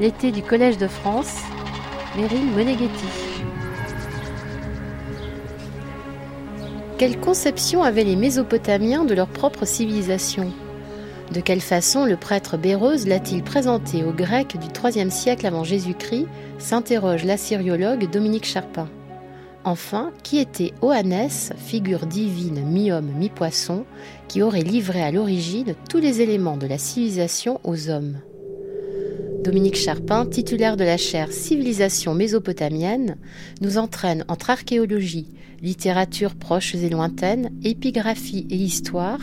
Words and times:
L'été 0.00 0.30
du 0.30 0.42
Collège 0.42 0.78
de 0.78 0.86
France, 0.86 1.34
Meryl 2.16 2.44
Moneghetti. 2.54 3.06
Quelle 6.98 7.18
conception 7.18 7.82
avaient 7.82 8.04
les 8.04 8.16
Mésopotamiens 8.16 9.04
de 9.04 9.14
leur 9.14 9.28
propre 9.28 9.64
civilisation? 9.64 10.52
De 11.32 11.40
quelle 11.40 11.60
façon 11.60 12.06
le 12.06 12.16
prêtre 12.16 12.56
Béreuse 12.56 13.06
l'a-t-il 13.06 13.42
présenté 13.42 14.02
aux 14.02 14.12
Grecs 14.12 14.56
du 14.56 14.66
IIIe 14.66 15.10
siècle 15.10 15.46
avant 15.46 15.64
Jésus-Christ? 15.64 16.26
s'interroge 16.58 17.24
l'assyriologue 17.24 18.10
Dominique 18.10 18.46
Charpin. 18.46 18.88
Enfin, 19.64 20.12
qui 20.22 20.38
était 20.38 20.72
Oannès, 20.82 21.52
figure 21.56 22.06
divine 22.06 22.64
mi-homme, 22.64 23.10
mi-poisson, 23.18 23.84
qui 24.28 24.42
aurait 24.42 24.62
livré 24.62 25.02
à 25.02 25.10
l'origine 25.10 25.74
tous 25.90 25.98
les 25.98 26.20
éléments 26.20 26.56
de 26.56 26.66
la 26.66 26.78
civilisation 26.78 27.60
aux 27.64 27.90
hommes 27.90 28.18
Dominique 29.44 29.76
Charpin, 29.76 30.26
titulaire 30.26 30.76
de 30.76 30.84
la 30.84 30.96
chaire 30.96 31.32
Civilisation 31.32 32.14
mésopotamienne, 32.14 33.16
nous 33.60 33.78
entraîne 33.78 34.24
entre 34.28 34.50
archéologie, 34.50 35.28
littérature 35.62 36.34
proches 36.34 36.74
et 36.74 36.88
lointaine, 36.88 37.50
épigraphie 37.64 38.46
et 38.50 38.56
histoire 38.56 39.20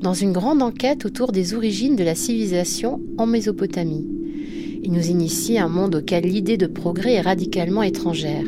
dans 0.00 0.14
une 0.14 0.32
grande 0.32 0.62
enquête 0.62 1.04
autour 1.04 1.32
des 1.32 1.54
origines 1.54 1.96
de 1.96 2.04
la 2.04 2.14
civilisation 2.14 3.00
en 3.18 3.26
Mésopotamie. 3.26 4.08
Il 4.82 4.92
nous 4.92 5.08
initie 5.08 5.58
un 5.58 5.68
monde 5.68 5.96
auquel 5.96 6.24
l'idée 6.24 6.56
de 6.56 6.66
progrès 6.66 7.14
est 7.14 7.20
radicalement 7.20 7.82
étrangère. 7.82 8.46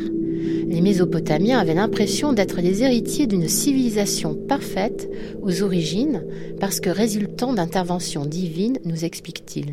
Les 0.69 0.83
Mésopotamiens 0.83 1.59
avaient 1.59 1.73
l'impression 1.73 2.35
d'être 2.35 2.61
les 2.61 2.83
héritiers 2.83 3.27
d'une 3.27 3.49
civilisation 3.49 4.35
parfaite 4.35 5.09
aux 5.41 5.63
origines 5.63 6.23
parce 6.61 6.79
que 6.79 6.91
résultant 6.91 7.55
d'interventions 7.55 8.27
divines, 8.27 8.79
nous 8.85 9.07
explique-t-il. 9.07 9.73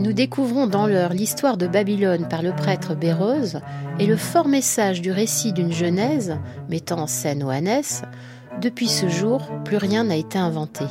Nous 0.00 0.12
découvrons 0.12 0.66
dans 0.66 0.88
l'heure 0.88 1.12
l'histoire 1.12 1.56
de 1.56 1.68
Babylone 1.68 2.26
par 2.28 2.42
le 2.42 2.50
prêtre 2.50 2.96
Béreuse 2.96 3.60
et 4.00 4.06
le 4.06 4.16
fort 4.16 4.48
message 4.48 5.00
du 5.00 5.12
récit 5.12 5.52
d'une 5.52 5.72
Genèse 5.72 6.36
mettant 6.68 6.98
en 6.98 7.06
scène 7.06 7.44
Oannès. 7.44 8.02
Depuis 8.60 8.88
ce 8.88 9.08
jour, 9.08 9.48
plus 9.64 9.76
rien 9.76 10.04
n'a 10.04 10.16
été 10.16 10.38
inventé. 10.38 10.84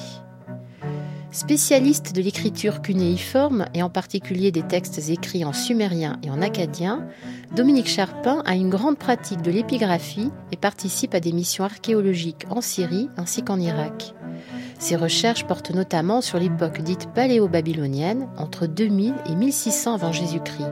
Spécialiste 1.34 2.16
de 2.16 2.22
l'écriture 2.22 2.84
cunéiforme 2.84 3.66
et 3.74 3.82
en 3.82 3.90
particulier 3.90 4.52
des 4.52 4.62
textes 4.62 5.10
écrits 5.10 5.44
en 5.44 5.52
sumérien 5.52 6.20
et 6.22 6.30
en 6.30 6.44
acadien, 6.44 7.08
Dominique 7.56 7.90
Charpin 7.90 8.44
a 8.46 8.54
une 8.54 8.70
grande 8.70 9.00
pratique 9.00 9.42
de 9.42 9.50
l'épigraphie 9.50 10.30
et 10.52 10.58
participe 10.58 11.16
à 11.16 11.20
des 11.20 11.32
missions 11.32 11.64
archéologiques 11.64 12.46
en 12.52 12.62
Syrie 12.62 13.10
ainsi 13.18 13.42
qu'en 13.42 13.60
Irak. 13.60 14.14
Ses 14.78 14.96
recherches 14.96 15.46
portent 15.46 15.72
notamment 15.72 16.22
sur 16.22 16.38
l'époque 16.38 16.82
dite 16.82 17.10
paléo-babylonienne, 17.16 18.28
entre 18.38 18.68
2000 18.68 19.16
et 19.28 19.36
1600 19.36 19.96
avant 19.96 20.12
Jésus-Christ. 20.12 20.72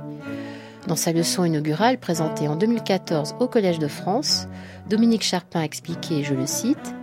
Dans 0.87 0.95
sa 0.95 1.11
leçon 1.11 1.43
inaugurale 1.43 1.97
présentée 1.97 2.47
en 2.47 2.55
2014 2.55 3.33
au 3.39 3.47
Collège 3.47 3.79
de 3.79 3.87
France, 3.87 4.47
Dominique 4.87 5.23
Charpin 5.23 5.63
expliquait, 5.63 6.23
je 6.23 6.35
le 6.35 6.45
cite, 6.45 6.93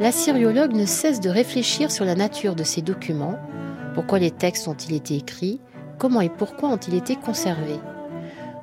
L'assyriologue 0.00 0.74
ne 0.74 0.86
cesse 0.86 1.18
de 1.18 1.28
réfléchir 1.28 1.90
sur 1.90 2.04
la 2.04 2.14
nature 2.14 2.54
de 2.54 2.62
ces 2.62 2.82
documents, 2.82 3.36
pourquoi 3.94 4.20
les 4.20 4.30
textes 4.30 4.68
ont-ils 4.68 4.94
été 4.94 5.16
écrits, 5.16 5.60
comment 5.98 6.20
et 6.20 6.28
pourquoi 6.28 6.68
ont-ils 6.68 6.94
été 6.94 7.16
conservés? 7.16 7.80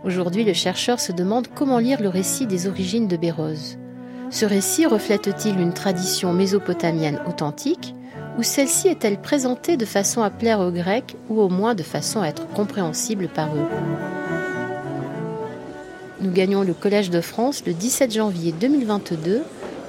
Aujourd'hui, 0.05 0.45
le 0.45 0.53
chercheur 0.53 0.99
se 1.01 1.11
demande 1.11 1.47
comment 1.53 1.79
lire 1.79 2.01
le 2.01 2.07
récit 2.07 2.47
des 2.47 2.67
origines 2.67 3.09
de 3.09 3.17
Béroz. 3.17 3.77
Ce 4.29 4.45
récit 4.45 4.85
reflète-t-il 4.85 5.59
une 5.59 5.73
tradition 5.73 6.31
mésopotamienne 6.31 7.19
authentique 7.27 7.93
ou 8.37 8.43
celle-ci 8.43 8.87
est-elle 8.87 9.19
présentée 9.19 9.75
de 9.75 9.85
façon 9.85 10.21
à 10.21 10.29
plaire 10.29 10.61
aux 10.61 10.71
Grecs 10.71 11.17
ou 11.29 11.41
au 11.41 11.49
moins 11.49 11.75
de 11.75 11.83
façon 11.83 12.21
à 12.21 12.27
être 12.27 12.47
compréhensible 12.47 13.27
par 13.27 13.53
eux? 13.53 13.67
Nous 16.21 16.31
gagnons 16.31 16.63
le 16.63 16.73
Collège 16.73 17.09
de 17.09 17.19
France 17.19 17.63
le 17.65 17.73
17 17.73 18.13
janvier 18.13 18.53
2022 18.53 19.43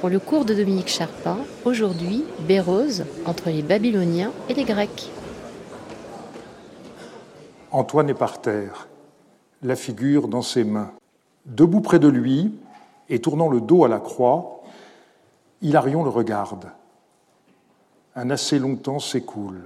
le 0.09 0.19
cours 0.19 0.45
de 0.45 0.55
Dominique 0.55 0.89
Charpin, 0.89 1.39
aujourd'hui 1.65 2.25
Bérose 2.47 3.05
entre 3.25 3.51
les 3.51 3.63
Babyloniens 3.63 4.33
et 4.49 4.55
les 4.55 4.65
Grecs. 4.65 5.11
Antoine 7.73 8.09
est 8.09 8.15
par 8.15 8.41
terre, 8.41 8.89
la 9.63 9.77
figure 9.77 10.29
dans 10.29 10.43
ses 10.43 10.65
mains. 10.65 10.93
Debout 11.45 11.81
près 11.81 11.99
de 11.99 12.09
lui, 12.09 12.53
et 13.09 13.21
tournant 13.21 13.49
le 13.49 13.61
dos 13.61 13.85
à 13.85 13.89
la 13.89 13.99
croix, 13.99 14.63
Hilarion 15.63 16.05
le 16.05 16.11
regarde. 16.11 16.67
Un 18.15 18.31
assez 18.31 18.59
long 18.59 18.77
temps 18.77 18.99
s'écoule. 18.99 19.63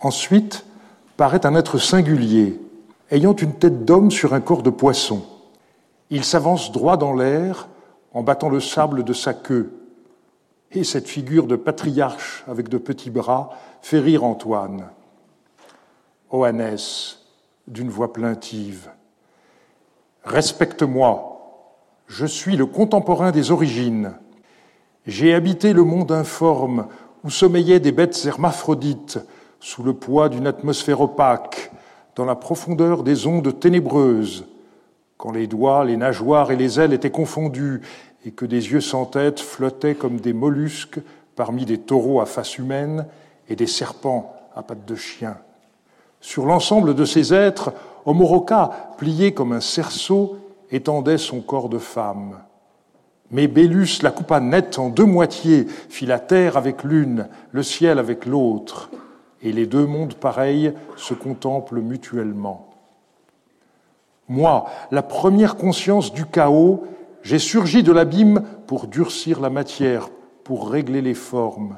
Ensuite, 0.00 0.64
paraît 1.16 1.46
un 1.46 1.54
être 1.54 1.78
singulier, 1.78 2.60
ayant 3.10 3.34
une 3.34 3.54
tête 3.54 3.84
d'homme 3.84 4.10
sur 4.10 4.34
un 4.34 4.40
corps 4.40 4.62
de 4.62 4.70
poisson. 4.70 5.22
Il 6.10 6.24
s'avance 6.24 6.72
droit 6.72 6.96
dans 6.96 7.14
l'air 7.14 7.68
en 8.14 8.22
battant 8.22 8.48
le 8.48 8.60
sable 8.60 9.04
de 9.04 9.12
sa 9.12 9.34
queue. 9.34 9.72
Et 10.70 10.84
cette 10.84 11.08
figure 11.08 11.46
de 11.46 11.56
patriarche 11.56 12.44
avec 12.48 12.68
de 12.68 12.78
petits 12.78 13.10
bras 13.10 13.50
fait 13.82 13.98
rire 13.98 14.24
Antoine. 14.24 14.88
Oannès, 16.30 17.20
d'une 17.66 17.90
voix 17.90 18.12
plaintive, 18.12 18.90
Respecte-moi, 20.24 21.32
je 22.06 22.26
suis 22.26 22.56
le 22.56 22.66
contemporain 22.66 23.32
des 23.32 23.50
origines. 23.50 24.12
J'ai 25.04 25.34
habité 25.34 25.72
le 25.72 25.82
monde 25.82 26.12
informe 26.12 26.86
où 27.24 27.30
sommeillaient 27.30 27.80
des 27.80 27.90
bêtes 27.90 28.22
hermaphrodites 28.24 29.18
sous 29.58 29.82
le 29.82 29.94
poids 29.94 30.28
d'une 30.28 30.46
atmosphère 30.46 31.00
opaque, 31.00 31.72
dans 32.14 32.24
la 32.24 32.36
profondeur 32.36 33.02
des 33.02 33.26
ondes 33.26 33.58
ténébreuses, 33.58 34.46
quand 35.22 35.30
les 35.30 35.46
doigts, 35.46 35.84
les 35.84 35.96
nageoires 35.96 36.50
et 36.50 36.56
les 36.56 36.80
ailes 36.80 36.92
étaient 36.92 37.12
confondus 37.12 37.80
et 38.26 38.32
que 38.32 38.44
des 38.44 38.72
yeux 38.72 38.80
sans 38.80 39.04
tête 39.04 39.38
flottaient 39.38 39.94
comme 39.94 40.18
des 40.18 40.32
mollusques 40.32 40.98
parmi 41.36 41.64
des 41.64 41.78
taureaux 41.78 42.20
à 42.20 42.26
face 42.26 42.58
humaine 42.58 43.06
et 43.48 43.54
des 43.54 43.68
serpents 43.68 44.34
à 44.56 44.64
pattes 44.64 44.84
de 44.84 44.96
chien. 44.96 45.36
Sur 46.20 46.44
l'ensemble 46.44 46.96
de 46.96 47.04
ces 47.04 47.32
êtres, 47.32 47.72
Omoroka, 48.04 48.94
plié 48.98 49.32
comme 49.32 49.52
un 49.52 49.60
cerceau, 49.60 50.38
étendait 50.72 51.18
son 51.18 51.40
corps 51.40 51.68
de 51.68 51.78
femme. 51.78 52.40
Mais 53.30 53.46
Bélus 53.46 54.02
la 54.02 54.10
coupa 54.10 54.40
net 54.40 54.76
en 54.80 54.88
deux 54.88 55.04
moitiés, 55.04 55.68
fit 55.88 56.06
la 56.06 56.18
terre 56.18 56.56
avec 56.56 56.82
l'une, 56.82 57.28
le 57.52 57.62
ciel 57.62 58.00
avec 58.00 58.26
l'autre, 58.26 58.90
et 59.40 59.52
les 59.52 59.66
deux 59.66 59.86
mondes 59.86 60.14
pareils 60.14 60.72
se 60.96 61.14
contemplent 61.14 61.80
mutuellement. 61.80 62.71
Moi, 64.28 64.66
la 64.90 65.02
première 65.02 65.56
conscience 65.56 66.12
du 66.12 66.24
chaos, 66.24 66.84
j'ai 67.22 67.38
surgi 67.38 67.82
de 67.82 67.92
l'abîme 67.92 68.42
pour 68.66 68.86
durcir 68.86 69.40
la 69.40 69.50
matière, 69.50 70.08
pour 70.44 70.70
régler 70.70 71.02
les 71.02 71.14
formes, 71.14 71.76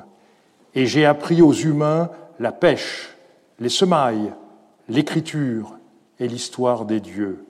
et 0.74 0.86
j'ai 0.86 1.04
appris 1.04 1.42
aux 1.42 1.52
humains 1.52 2.10
la 2.38 2.52
pêche, 2.52 3.16
les 3.60 3.68
semailles, 3.68 4.32
l'écriture 4.88 5.76
et 6.18 6.28
l'histoire 6.28 6.84
des 6.84 7.00
dieux. 7.00 7.44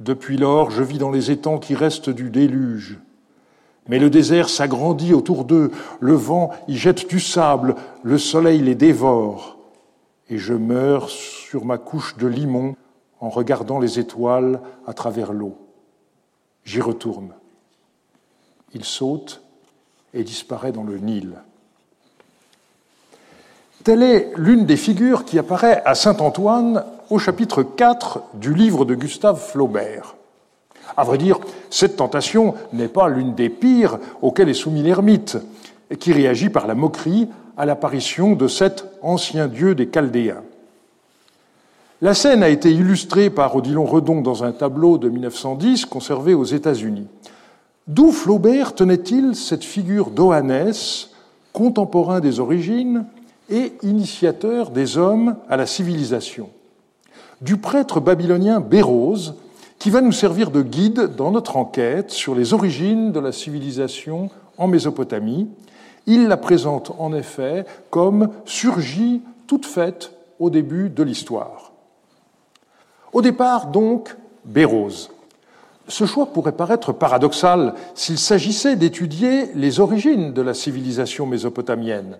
Depuis 0.00 0.36
lors, 0.36 0.70
je 0.70 0.82
vis 0.82 0.98
dans 0.98 1.10
les 1.10 1.30
étangs 1.30 1.58
qui 1.58 1.74
restent 1.74 2.10
du 2.10 2.30
déluge. 2.30 2.98
Mais 3.88 3.98
le 3.98 4.10
désert 4.10 4.48
s'agrandit 4.48 5.14
autour 5.14 5.44
d'eux, 5.44 5.70
le 6.00 6.14
vent 6.14 6.50
y 6.68 6.76
jette 6.76 7.08
du 7.08 7.20
sable, 7.20 7.74
le 8.02 8.18
soleil 8.18 8.60
les 8.60 8.74
dévore, 8.74 9.58
et 10.28 10.38
je 10.38 10.54
meurs 10.54 11.08
sur 11.10 11.64
ma 11.64 11.78
couche 11.78 12.16
de 12.16 12.26
limon 12.26 12.74
en 13.22 13.30
regardant 13.30 13.78
les 13.78 13.98
étoiles 13.98 14.60
à 14.86 14.92
travers 14.92 15.32
l'eau. 15.32 15.56
J'y 16.64 16.80
retourne. 16.80 17.30
Il 18.74 18.84
saute 18.84 19.40
et 20.12 20.24
disparaît 20.24 20.72
dans 20.72 20.82
le 20.82 20.98
Nil. 20.98 21.38
Telle 23.84 24.02
est 24.02 24.32
l'une 24.36 24.66
des 24.66 24.76
figures 24.76 25.24
qui 25.24 25.38
apparaît 25.38 25.82
à 25.84 25.94
Saint-Antoine 25.94 26.84
au 27.10 27.18
chapitre 27.18 27.62
4 27.62 28.22
du 28.34 28.54
livre 28.54 28.84
de 28.84 28.94
Gustave 28.94 29.40
Flaubert. 29.40 30.16
À 30.96 31.04
vrai 31.04 31.16
dire, 31.16 31.38
cette 31.70 31.96
tentation 31.96 32.54
n'est 32.72 32.88
pas 32.88 33.08
l'une 33.08 33.34
des 33.34 33.48
pires 33.48 33.98
auxquelles 34.20 34.48
est 34.48 34.54
soumis 34.54 34.82
l'ermite, 34.82 35.38
qui 36.00 36.12
réagit 36.12 36.50
par 36.50 36.66
la 36.66 36.74
moquerie 36.74 37.28
à 37.56 37.66
l'apparition 37.66 38.32
de 38.32 38.48
cet 38.48 38.84
ancien 39.00 39.46
dieu 39.46 39.74
des 39.74 39.88
Chaldéens. 39.88 40.42
La 42.02 42.14
scène 42.14 42.42
a 42.42 42.48
été 42.48 42.72
illustrée 42.72 43.30
par 43.30 43.54
Odilon 43.54 43.84
Redon 43.84 44.22
dans 44.22 44.42
un 44.42 44.50
tableau 44.50 44.98
de 44.98 45.08
1910 45.08 45.86
conservé 45.86 46.34
aux 46.34 46.42
États-Unis. 46.42 47.06
D'où 47.86 48.10
Flaubert 48.10 48.74
tenait-il 48.74 49.36
cette 49.36 49.62
figure 49.62 50.10
d'Oannès, 50.10 51.10
contemporain 51.52 52.18
des 52.18 52.40
origines 52.40 53.04
et 53.48 53.74
initiateur 53.84 54.70
des 54.70 54.98
hommes 54.98 55.36
à 55.48 55.56
la 55.56 55.64
civilisation? 55.64 56.50
Du 57.40 57.56
prêtre 57.56 58.00
babylonien 58.00 58.58
Bérose, 58.58 59.36
qui 59.78 59.90
va 59.90 60.00
nous 60.00 60.10
servir 60.10 60.50
de 60.50 60.62
guide 60.62 61.14
dans 61.16 61.30
notre 61.30 61.56
enquête 61.56 62.10
sur 62.10 62.34
les 62.34 62.52
origines 62.52 63.12
de 63.12 63.20
la 63.20 63.30
civilisation 63.30 64.28
en 64.58 64.66
Mésopotamie. 64.66 65.46
Il 66.06 66.26
la 66.26 66.36
présente 66.36 66.90
en 66.98 67.14
effet 67.14 67.64
comme 67.90 68.30
surgie 68.44 69.22
toute 69.46 69.66
faite 69.66 70.10
au 70.40 70.50
début 70.50 70.90
de 70.90 71.04
l'histoire. 71.04 71.71
Au 73.12 73.20
départ, 73.20 73.66
donc, 73.66 74.16
Bérose. 74.44 75.10
Ce 75.88 76.06
choix 76.06 76.26
pourrait 76.26 76.52
paraître 76.52 76.92
paradoxal 76.92 77.74
s'il 77.94 78.18
s'agissait 78.18 78.76
d'étudier 78.76 79.50
les 79.54 79.80
origines 79.80 80.32
de 80.32 80.42
la 80.42 80.54
civilisation 80.54 81.26
mésopotamienne. 81.26 82.18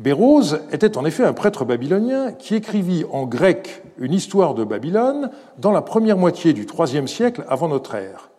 Bérose 0.00 0.60
était 0.72 0.96
en 0.96 1.04
effet 1.04 1.24
un 1.24 1.34
prêtre 1.34 1.64
babylonien 1.64 2.32
qui 2.32 2.54
écrivit 2.54 3.04
en 3.12 3.26
grec 3.26 3.82
une 3.98 4.14
histoire 4.14 4.54
de 4.54 4.64
Babylone 4.64 5.30
dans 5.58 5.72
la 5.72 5.82
première 5.82 6.16
moitié 6.16 6.54
du 6.54 6.66
IIIe 6.66 7.06
siècle 7.06 7.44
avant 7.48 7.68
notre 7.68 7.94
ère. 7.94 8.30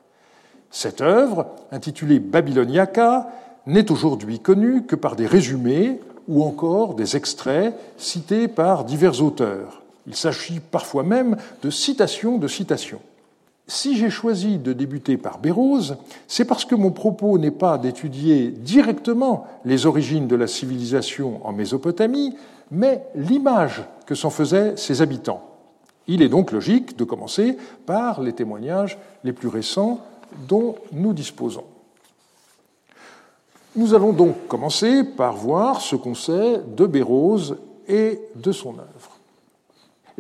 Cette 0.72 1.02
œuvre, 1.02 1.46
intitulée 1.72 2.20
Babyloniaca, 2.20 3.28
n'est 3.68 3.92
aujourd'hui 3.92 4.40
connue 4.40 4.86
que 4.86 4.96
par 4.96 5.16
des 5.16 5.28
résumés 5.28 6.00
ou 6.28 6.44
encore 6.44 6.96
des 6.96 7.16
extraits 7.16 7.76
cités 7.98 8.48
par 8.48 8.84
divers 8.84 9.22
auteurs. 9.22 9.82
Il 10.07 10.15
s'agit 10.15 10.59
parfois 10.59 11.03
même 11.03 11.38
de 11.62 11.69
citations 11.69 12.38
de 12.38 12.48
citations. 12.48 13.01
Si 13.68 13.95
j'ai 13.95 14.09
choisi 14.09 14.57
de 14.57 14.74
débuter 14.74 15.15
par 15.18 15.39
Bérose, 15.39 15.95
c'est 16.27 16.45
parce 16.45 16.65
que 16.65 16.75
mon 16.75 16.92
propos 16.92 17.38
n'est 17.38 17.51
pas 17.51 17.77
d'étudier 17.77 18.50
directement 18.50 19.48
les 19.63 19.86
origines 19.86 20.27
de 20.27 20.36
la 20.36 20.48
civilisation 20.48 21.45
en 21.45 21.53
Mésopotamie, 21.53 22.36
mais 22.69 23.03
l'image 23.15 23.83
que 24.06 24.15
s'en 24.15 24.30
faisaient 24.30 24.75
ses 24.75 25.01
habitants. 25.01 25.48
Il 26.07 26.21
est 26.21 26.30
donc 26.30 26.51
logique 26.51 26.98
de 26.98 27.03
commencer 27.03 27.57
par 27.86 28.21
les 28.21 28.33
témoignages 28.33 28.98
les 29.24 29.33
plus 29.33 29.48
récents 29.48 30.01
dont 30.48 30.75
nous 30.92 31.13
disposons. 31.13 31.65
Nous 33.75 33.94
allons 33.94 34.12
donc 34.12 34.48
commencer 34.48 35.03
par 35.03 35.38
voir 35.38 35.80
ce 35.80 35.95
qu'on 35.95 36.15
sait 36.15 36.59
de 36.75 36.86
Bérose 36.86 37.57
et 37.88 38.19
de 38.36 38.51
son 38.51 38.71
œuvre. 38.71 39.11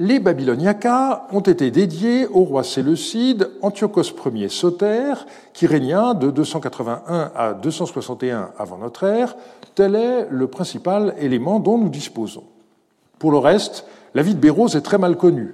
Les 0.03 0.17
Babyloniacas 0.17 1.27
ont 1.31 1.41
été 1.41 1.69
dédiés 1.69 2.25
au 2.25 2.43
roi 2.43 2.63
séleucide 2.63 3.51
Antiochos 3.61 4.15
Ier 4.33 4.49
Soter, 4.49 5.13
qui 5.53 5.67
régna 5.67 6.15
de 6.15 6.31
281 6.31 7.31
à 7.35 7.53
261 7.53 8.49
avant 8.57 8.79
notre 8.79 9.03
ère. 9.03 9.35
Tel 9.75 9.93
est 9.93 10.27
le 10.31 10.47
principal 10.47 11.13
élément 11.19 11.59
dont 11.59 11.77
nous 11.77 11.89
disposons. 11.89 12.45
Pour 13.19 13.29
le 13.29 13.37
reste, 13.37 13.85
la 14.15 14.23
vie 14.23 14.33
de 14.33 14.39
Bérose 14.39 14.75
est 14.75 14.81
très 14.81 14.97
mal 14.97 15.17
connue. 15.17 15.53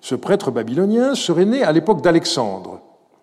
Ce 0.00 0.16
prêtre 0.16 0.50
babylonien 0.50 1.14
serait 1.14 1.44
né 1.44 1.62
à 1.62 1.70
l'époque 1.70 2.02
d'Alexandre. 2.02 2.80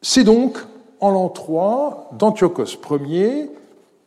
C'est 0.00 0.24
donc 0.24 0.56
en 1.00 1.10
l'an 1.10 1.28
3 1.28 2.12
d'Antiochos 2.18 2.78
Ier 3.06 3.50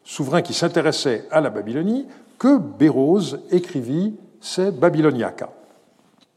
souverain 0.07 0.41
qui 0.41 0.53
s'intéressait 0.53 1.25
à 1.31 1.41
la 1.41 1.49
Babylonie, 1.49 2.07
que 2.39 2.57
Bérose 2.57 3.41
écrivit 3.51 4.15
ses 4.39 4.71
Babyloniaca. 4.71 5.49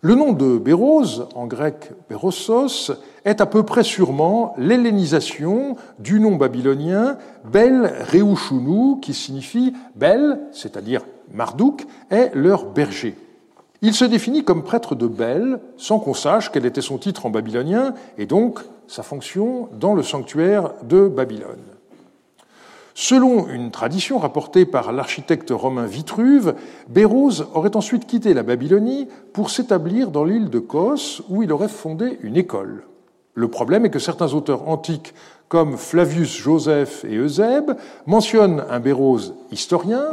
Le 0.03 0.15
nom 0.15 0.33
de 0.33 0.59
Bérose, 0.59 1.29
en 1.35 1.47
grec 1.47 1.93
Bérossos, 2.09 2.91
est 3.25 3.41
à 3.41 3.47
peu 3.47 3.62
près 3.62 3.85
sûrement 3.85 4.55
l'hellénisation 4.57 5.77
du 5.99 6.19
nom 6.21 6.37
babylonien 6.37 7.19
Bel 7.45 7.93
Reushunu, 8.11 8.99
qui 9.00 9.15
signifie 9.15 9.75
Bel, 9.95 10.41
c'est-à-dire 10.53 11.03
Marduk, 11.33 11.87
est 12.11 12.35
leur 12.35 12.65
berger. 12.65 13.17
Il 13.83 13.95
se 13.95 14.05
définit 14.05 14.43
comme 14.43 14.65
prêtre 14.65 14.95
de 14.95 15.07
Bel, 15.07 15.61
sans 15.77 16.00
qu'on 16.00 16.15
sache 16.15 16.50
quel 16.50 16.67
était 16.67 16.81
son 16.81 16.99
titre 16.99 17.27
en 17.27 17.31
babylonien 17.31 17.95
et 18.19 18.27
donc 18.27 18.61
sa 18.89 19.03
fonction 19.03 19.69
dans 19.79 19.95
le 19.95 20.03
sanctuaire 20.03 20.73
de 20.83 21.07
Babylone. 21.09 21.70
Selon 23.02 23.49
une 23.49 23.71
tradition 23.71 24.19
rapportée 24.19 24.66
par 24.66 24.92
l'architecte 24.92 25.49
romain 25.52 25.87
Vitruve, 25.87 26.54
Bérose 26.90 27.47
aurait 27.54 27.75
ensuite 27.75 28.07
quitté 28.07 28.35
la 28.35 28.42
Babylonie 28.42 29.09
pour 29.33 29.49
s'établir 29.49 30.11
dans 30.11 30.23
l'île 30.23 30.50
de 30.50 30.59
Kos, 30.59 31.23
où 31.30 31.42
il 31.42 31.50
aurait 31.50 31.69
fondé 31.69 32.19
une 32.21 32.37
école. 32.37 32.83
Le 33.33 33.49
problème 33.49 33.87
est 33.87 33.90
que 33.90 33.99
certains 33.99 34.35
auteurs 34.35 34.69
antiques, 34.69 35.14
comme 35.49 35.78
Flavius 35.78 36.37
Joseph 36.37 37.07
et 37.07 37.16
Eusèbe, 37.16 37.75
mentionnent 38.04 38.64
un 38.69 38.80
Bérose 38.80 39.33
historien, 39.50 40.04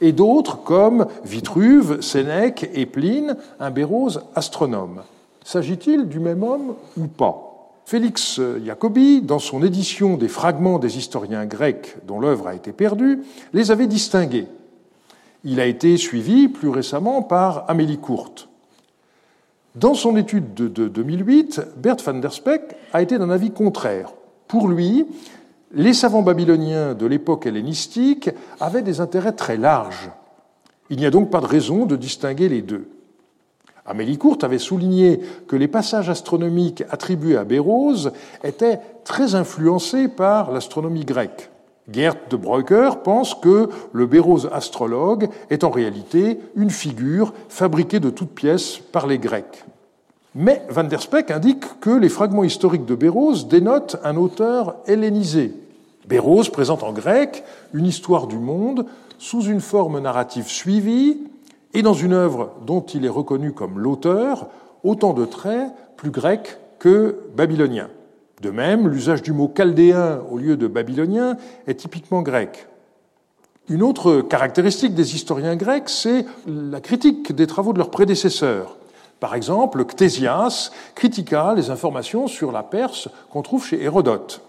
et 0.00 0.10
d'autres, 0.10 0.64
comme 0.64 1.06
Vitruve, 1.24 2.00
Sénèque 2.00 2.68
et 2.74 2.86
Pline, 2.86 3.36
un 3.60 3.70
Bérose 3.70 4.24
astronome. 4.34 5.02
S'agit-il 5.44 6.08
du 6.08 6.18
même 6.18 6.42
homme 6.42 6.74
ou 6.98 7.06
pas? 7.06 7.45
Félix 7.86 8.40
Jacobi, 8.64 9.22
dans 9.22 9.38
son 9.38 9.62
édition 9.62 10.16
des 10.16 10.26
fragments 10.26 10.80
des 10.80 10.98
historiens 10.98 11.46
grecs 11.46 11.94
dont 12.04 12.18
l'œuvre 12.18 12.48
a 12.48 12.56
été 12.56 12.72
perdue, 12.72 13.22
les 13.52 13.70
avait 13.70 13.86
distingués. 13.86 14.48
Il 15.44 15.60
a 15.60 15.66
été 15.66 15.96
suivi 15.96 16.48
plus 16.48 16.68
récemment 16.68 17.22
par 17.22 17.64
Amélie 17.70 17.98
Courte. 17.98 18.48
Dans 19.76 19.94
son 19.94 20.16
étude 20.16 20.52
de 20.52 20.88
2008, 20.88 21.60
Bert 21.76 21.98
van 22.04 22.14
der 22.14 22.32
Speck 22.32 22.74
a 22.92 23.02
été 23.02 23.18
d'un 23.18 23.30
avis 23.30 23.52
contraire. 23.52 24.10
Pour 24.48 24.66
lui, 24.66 25.06
les 25.72 25.94
savants 25.94 26.22
babyloniens 26.22 26.94
de 26.94 27.06
l'époque 27.06 27.46
hellénistique 27.46 28.30
avaient 28.58 28.82
des 28.82 29.00
intérêts 29.00 29.30
très 29.30 29.58
larges. 29.58 30.10
Il 30.90 30.96
n'y 30.96 31.06
a 31.06 31.12
donc 31.12 31.30
pas 31.30 31.40
de 31.40 31.46
raison 31.46 31.86
de 31.86 31.94
distinguer 31.94 32.48
les 32.48 32.62
deux. 32.62 32.88
Amélie 33.86 34.18
Courte 34.18 34.44
avait 34.44 34.58
souligné 34.58 35.20
que 35.46 35.56
les 35.56 35.68
passages 35.68 36.10
astronomiques 36.10 36.84
attribués 36.90 37.36
à 37.36 37.44
Bérose 37.44 38.12
étaient 38.42 38.80
très 39.04 39.34
influencés 39.34 40.08
par 40.08 40.50
l'astronomie 40.50 41.04
grecque. 41.04 41.50
Gerd 41.92 42.18
de 42.30 42.36
Breuker 42.36 43.02
pense 43.04 43.34
que 43.34 43.68
le 43.92 44.06
Bérose 44.06 44.48
astrologue 44.52 45.28
est 45.50 45.62
en 45.62 45.70
réalité 45.70 46.40
une 46.56 46.70
figure 46.70 47.32
fabriquée 47.48 48.00
de 48.00 48.10
toutes 48.10 48.34
pièces 48.34 48.78
par 48.90 49.06
les 49.06 49.18
Grecs. 49.18 49.64
Mais 50.34 50.62
Van 50.68 50.84
der 50.84 51.00
Speck 51.00 51.30
indique 51.30 51.80
que 51.80 51.90
les 51.90 52.08
fragments 52.08 52.44
historiques 52.44 52.84
de 52.84 52.96
Bérose 52.96 53.46
dénotent 53.46 53.96
un 54.02 54.16
auteur 54.16 54.76
hellénisé. 54.86 55.54
Bérose 56.08 56.50
présente 56.50 56.82
en 56.82 56.92
grec 56.92 57.44
une 57.72 57.86
histoire 57.86 58.26
du 58.26 58.38
monde 58.38 58.86
sous 59.18 59.42
une 59.42 59.60
forme 59.60 60.00
narrative 60.00 60.48
suivie 60.48 61.18
et 61.74 61.82
dans 61.82 61.94
une 61.94 62.12
œuvre 62.12 62.52
dont 62.66 62.80
il 62.80 63.04
est 63.04 63.10
reconnu 63.10 63.52
comme 63.52 63.78
l'auteur, 63.78 64.48
autant 64.82 65.12
de 65.12 65.24
traits 65.24 65.72
plus 65.96 66.10
grecs 66.10 66.58
que 66.78 67.16
babyloniens. 67.36 67.88
De 68.42 68.50
même, 68.50 68.88
l'usage 68.88 69.22
du 69.22 69.32
mot 69.32 69.52
chaldéen 69.54 70.20
au 70.30 70.38
lieu 70.38 70.56
de 70.56 70.66
babylonien 70.66 71.36
est 71.66 71.76
typiquement 71.76 72.22
grec. 72.22 72.68
Une 73.68 73.82
autre 73.82 74.20
caractéristique 74.20 74.94
des 74.94 75.14
historiens 75.14 75.56
grecs, 75.56 75.88
c'est 75.88 76.24
la 76.46 76.80
critique 76.80 77.34
des 77.34 77.46
travaux 77.46 77.72
de 77.72 77.78
leurs 77.78 77.90
prédécesseurs. 77.90 78.76
Par 79.18 79.34
exemple, 79.34 79.84
Ctésias 79.84 80.70
critiqua 80.94 81.54
les 81.54 81.70
informations 81.70 82.28
sur 82.28 82.52
la 82.52 82.62
Perse 82.62 83.08
qu'on 83.30 83.42
trouve 83.42 83.64
chez 83.64 83.82
Hérodote. 83.82 84.42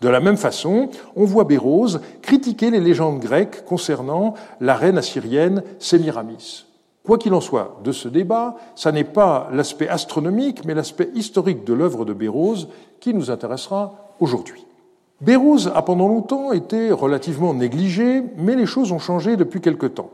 De 0.00 0.08
la 0.08 0.20
même 0.20 0.36
façon, 0.36 0.90
on 1.16 1.24
voit 1.24 1.44
Bérose 1.44 2.00
critiquer 2.22 2.70
les 2.70 2.80
légendes 2.80 3.20
grecques 3.20 3.64
concernant 3.64 4.34
la 4.60 4.74
reine 4.74 4.98
assyrienne 4.98 5.62
Sémiramis. 5.78 6.66
Quoi 7.04 7.18
qu'il 7.18 7.34
en 7.34 7.40
soit 7.40 7.80
de 7.84 7.92
ce 7.92 8.08
débat, 8.08 8.56
ça 8.74 8.90
n'est 8.90 9.04
pas 9.04 9.48
l'aspect 9.52 9.88
astronomique, 9.88 10.64
mais 10.64 10.74
l'aspect 10.74 11.10
historique 11.14 11.64
de 11.64 11.74
l'œuvre 11.74 12.04
de 12.04 12.14
Bérose 12.14 12.68
qui 12.98 13.12
nous 13.12 13.30
intéressera 13.30 14.14
aujourd'hui. 14.20 14.66
Bérose 15.20 15.70
a 15.74 15.82
pendant 15.82 16.08
longtemps 16.08 16.52
été 16.52 16.92
relativement 16.92 17.54
négligé, 17.54 18.22
mais 18.36 18.56
les 18.56 18.66
choses 18.66 18.90
ont 18.90 18.98
changé 18.98 19.36
depuis 19.36 19.60
quelque 19.60 19.86
temps. 19.86 20.10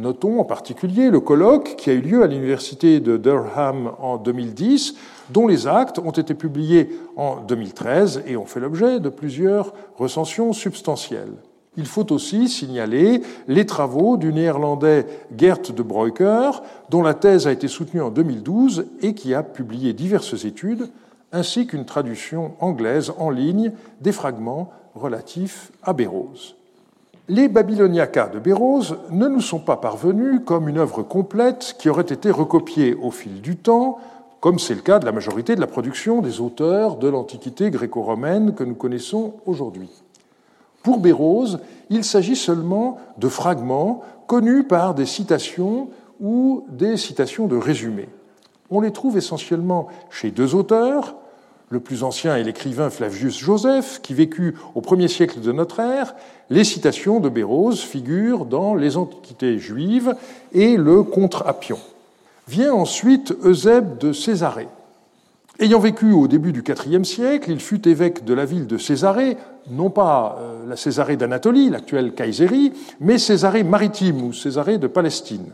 Notons 0.00 0.40
en 0.40 0.44
particulier 0.44 1.10
le 1.10 1.20
colloque 1.20 1.76
qui 1.76 1.90
a 1.90 1.92
eu 1.92 2.00
lieu 2.00 2.22
à 2.22 2.26
l'université 2.26 3.00
de 3.00 3.16
Durham 3.16 3.92
en 4.00 4.16
2010, 4.16 4.94
dont 5.28 5.46
les 5.46 5.66
actes 5.66 5.98
ont 5.98 6.10
été 6.10 6.34
publiés 6.34 6.88
en 7.16 7.36
2013 7.42 8.22
et 8.26 8.36
ont 8.36 8.46
fait 8.46 8.60
l'objet 8.60 8.98
de 8.98 9.10
plusieurs 9.10 9.74
recensions 9.96 10.52
substantielles. 10.52 11.34
Il 11.76 11.86
faut 11.86 12.12
aussi 12.12 12.48
signaler 12.48 13.20
les 13.46 13.66
travaux 13.66 14.16
du 14.16 14.32
néerlandais 14.32 15.06
Gert 15.36 15.60
de 15.74 15.82
Breuker, 15.82 16.62
dont 16.88 17.02
la 17.02 17.14
thèse 17.14 17.46
a 17.46 17.52
été 17.52 17.68
soutenue 17.68 18.02
en 18.02 18.10
2012 18.10 18.86
et 19.02 19.14
qui 19.14 19.34
a 19.34 19.42
publié 19.42 19.92
diverses 19.92 20.44
études, 20.44 20.88
ainsi 21.30 21.66
qu'une 21.66 21.84
traduction 21.84 22.54
anglaise 22.58 23.12
en 23.18 23.30
ligne 23.30 23.72
des 24.00 24.12
fragments 24.12 24.72
relatifs 24.94 25.70
à 25.82 25.92
Bérose. 25.92 26.56
Les 27.32 27.46
Babyloniacas 27.46 28.26
de 28.30 28.40
Bérose 28.40 28.96
ne 29.12 29.28
nous 29.28 29.40
sont 29.40 29.60
pas 29.60 29.76
parvenus 29.76 30.40
comme 30.44 30.68
une 30.68 30.78
œuvre 30.78 31.04
complète 31.04 31.76
qui 31.78 31.88
aurait 31.88 32.02
été 32.02 32.28
recopiée 32.28 32.96
au 33.00 33.12
fil 33.12 33.40
du 33.40 33.54
temps, 33.54 33.98
comme 34.40 34.58
c'est 34.58 34.74
le 34.74 34.80
cas 34.80 34.98
de 34.98 35.04
la 35.04 35.12
majorité 35.12 35.54
de 35.54 35.60
la 35.60 35.68
production 35.68 36.22
des 36.22 36.40
auteurs 36.40 36.96
de 36.96 37.06
l'Antiquité 37.06 37.70
gréco-romaine 37.70 38.52
que 38.52 38.64
nous 38.64 38.74
connaissons 38.74 39.34
aujourd'hui. 39.46 39.90
Pour 40.82 40.98
Bérose, 40.98 41.60
il 41.88 42.02
s'agit 42.02 42.34
seulement 42.34 42.98
de 43.16 43.28
fragments 43.28 44.02
connus 44.26 44.64
par 44.64 44.96
des 44.96 45.06
citations 45.06 45.90
ou 46.20 46.64
des 46.68 46.96
citations 46.96 47.46
de 47.46 47.56
résumés. 47.56 48.08
On 48.72 48.80
les 48.80 48.90
trouve 48.90 49.16
essentiellement 49.16 49.86
chez 50.10 50.32
deux 50.32 50.56
auteurs, 50.56 51.14
le 51.70 51.78
plus 51.78 52.02
ancien 52.02 52.36
est 52.36 52.42
l'écrivain 52.42 52.90
Flavius 52.90 53.38
Joseph, 53.38 54.00
qui 54.02 54.12
vécut 54.12 54.56
au 54.74 54.80
premier 54.80 55.06
siècle 55.06 55.40
de 55.40 55.52
notre 55.52 55.78
ère. 55.78 56.16
Les 56.50 56.64
citations 56.64 57.20
de 57.20 57.28
Bérose 57.28 57.80
figurent 57.80 58.44
dans 58.44 58.74
les 58.74 58.96
Antiquités 58.96 59.56
juives 59.60 60.16
et 60.52 60.76
le 60.76 61.04
Contre-Appion. 61.04 61.78
Vient 62.48 62.74
ensuite 62.74 63.32
Eusèbe 63.44 63.98
de 63.98 64.12
Césarée. 64.12 64.66
Ayant 65.60 65.78
vécu 65.78 66.10
au 66.10 66.26
début 66.26 66.52
du 66.52 66.64
IVe 66.66 67.04
siècle, 67.04 67.52
il 67.52 67.60
fut 67.60 67.86
évêque 67.86 68.24
de 68.24 68.34
la 68.34 68.46
ville 68.46 68.66
de 68.66 68.76
Césarée, 68.76 69.36
non 69.70 69.90
pas 69.90 70.38
euh, 70.40 70.66
la 70.68 70.76
Césarée 70.76 71.16
d'Anatolie, 71.16 71.70
l'actuelle 71.70 72.14
Kayseri, 72.14 72.72
mais 72.98 73.18
Césarée 73.18 73.62
maritime 73.62 74.24
ou 74.24 74.32
Césarée 74.32 74.78
de 74.78 74.88
Palestine. 74.88 75.52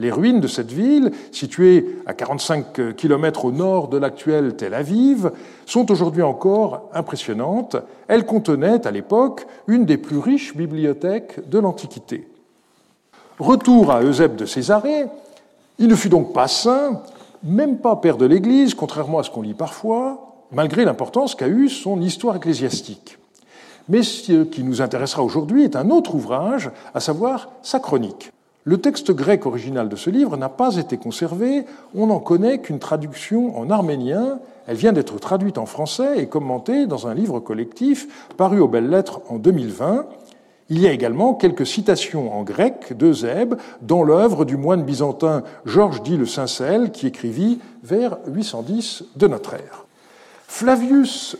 Les 0.00 0.12
ruines 0.12 0.40
de 0.40 0.46
cette 0.46 0.70
ville, 0.70 1.10
située 1.32 1.98
à 2.06 2.14
45 2.14 2.94
km 2.96 3.46
au 3.46 3.50
nord 3.50 3.88
de 3.88 3.98
l'actuelle 3.98 4.54
Tel 4.54 4.74
Aviv, 4.74 5.32
sont 5.66 5.90
aujourd'hui 5.90 6.22
encore 6.22 6.88
impressionnantes. 6.94 7.76
Elles 8.06 8.24
contenaient 8.24 8.86
à 8.86 8.92
l'époque 8.92 9.46
une 9.66 9.86
des 9.86 9.96
plus 9.96 10.18
riches 10.18 10.56
bibliothèques 10.56 11.48
de 11.48 11.58
l'Antiquité. 11.58 12.28
Retour 13.40 13.90
à 13.90 14.02
Eusèbe 14.02 14.36
de 14.36 14.46
Césarée, 14.46 15.06
il 15.78 15.88
ne 15.88 15.96
fut 15.96 16.08
donc 16.08 16.32
pas 16.32 16.48
saint, 16.48 17.02
même 17.42 17.78
pas 17.78 17.96
père 17.96 18.16
de 18.16 18.26
l'Église, 18.26 18.74
contrairement 18.74 19.18
à 19.18 19.24
ce 19.24 19.30
qu'on 19.30 19.42
lit 19.42 19.54
parfois, 19.54 20.44
malgré 20.52 20.84
l'importance 20.84 21.34
qu'a 21.34 21.48
eue 21.48 21.68
son 21.68 22.00
histoire 22.00 22.36
ecclésiastique. 22.36 23.18
Mais 23.88 24.02
ce 24.02 24.44
qui 24.44 24.62
nous 24.62 24.82
intéressera 24.82 25.22
aujourd'hui 25.22 25.64
est 25.64 25.76
un 25.76 25.90
autre 25.90 26.14
ouvrage, 26.14 26.70
à 26.94 27.00
savoir 27.00 27.50
sa 27.62 27.80
chronique. 27.80 28.32
Le 28.68 28.76
texte 28.76 29.12
grec 29.12 29.46
original 29.46 29.88
de 29.88 29.96
ce 29.96 30.10
livre 30.10 30.36
n'a 30.36 30.50
pas 30.50 30.76
été 30.76 30.98
conservé, 30.98 31.64
on 31.94 32.08
n'en 32.08 32.18
connaît 32.18 32.58
qu'une 32.60 32.78
traduction 32.78 33.58
en 33.58 33.70
arménien, 33.70 34.40
elle 34.66 34.76
vient 34.76 34.92
d'être 34.92 35.18
traduite 35.18 35.56
en 35.56 35.64
français 35.64 36.18
et 36.18 36.26
commentée 36.26 36.86
dans 36.86 37.06
un 37.06 37.14
livre 37.14 37.40
collectif 37.40 38.28
paru 38.36 38.60
aux 38.60 38.68
belles 38.68 38.90
lettres 38.90 39.22
en 39.30 39.38
2020. 39.38 40.04
Il 40.68 40.80
y 40.80 40.86
a 40.86 40.92
également 40.92 41.32
quelques 41.32 41.66
citations 41.66 42.38
en 42.38 42.42
grec 42.42 42.92
d'Eusèbe 42.94 43.54
dans 43.80 44.02
l'œuvre 44.02 44.44
du 44.44 44.58
moine 44.58 44.82
byzantin 44.82 45.44
Georges 45.64 46.02
dit 46.02 46.18
le 46.18 46.26
Sincelle 46.26 46.90
qui 46.90 47.06
écrivit 47.06 47.60
vers 47.82 48.18
810 48.26 49.04
de 49.16 49.28
notre 49.28 49.54
ère. 49.54 49.86
Flavius 50.46 51.38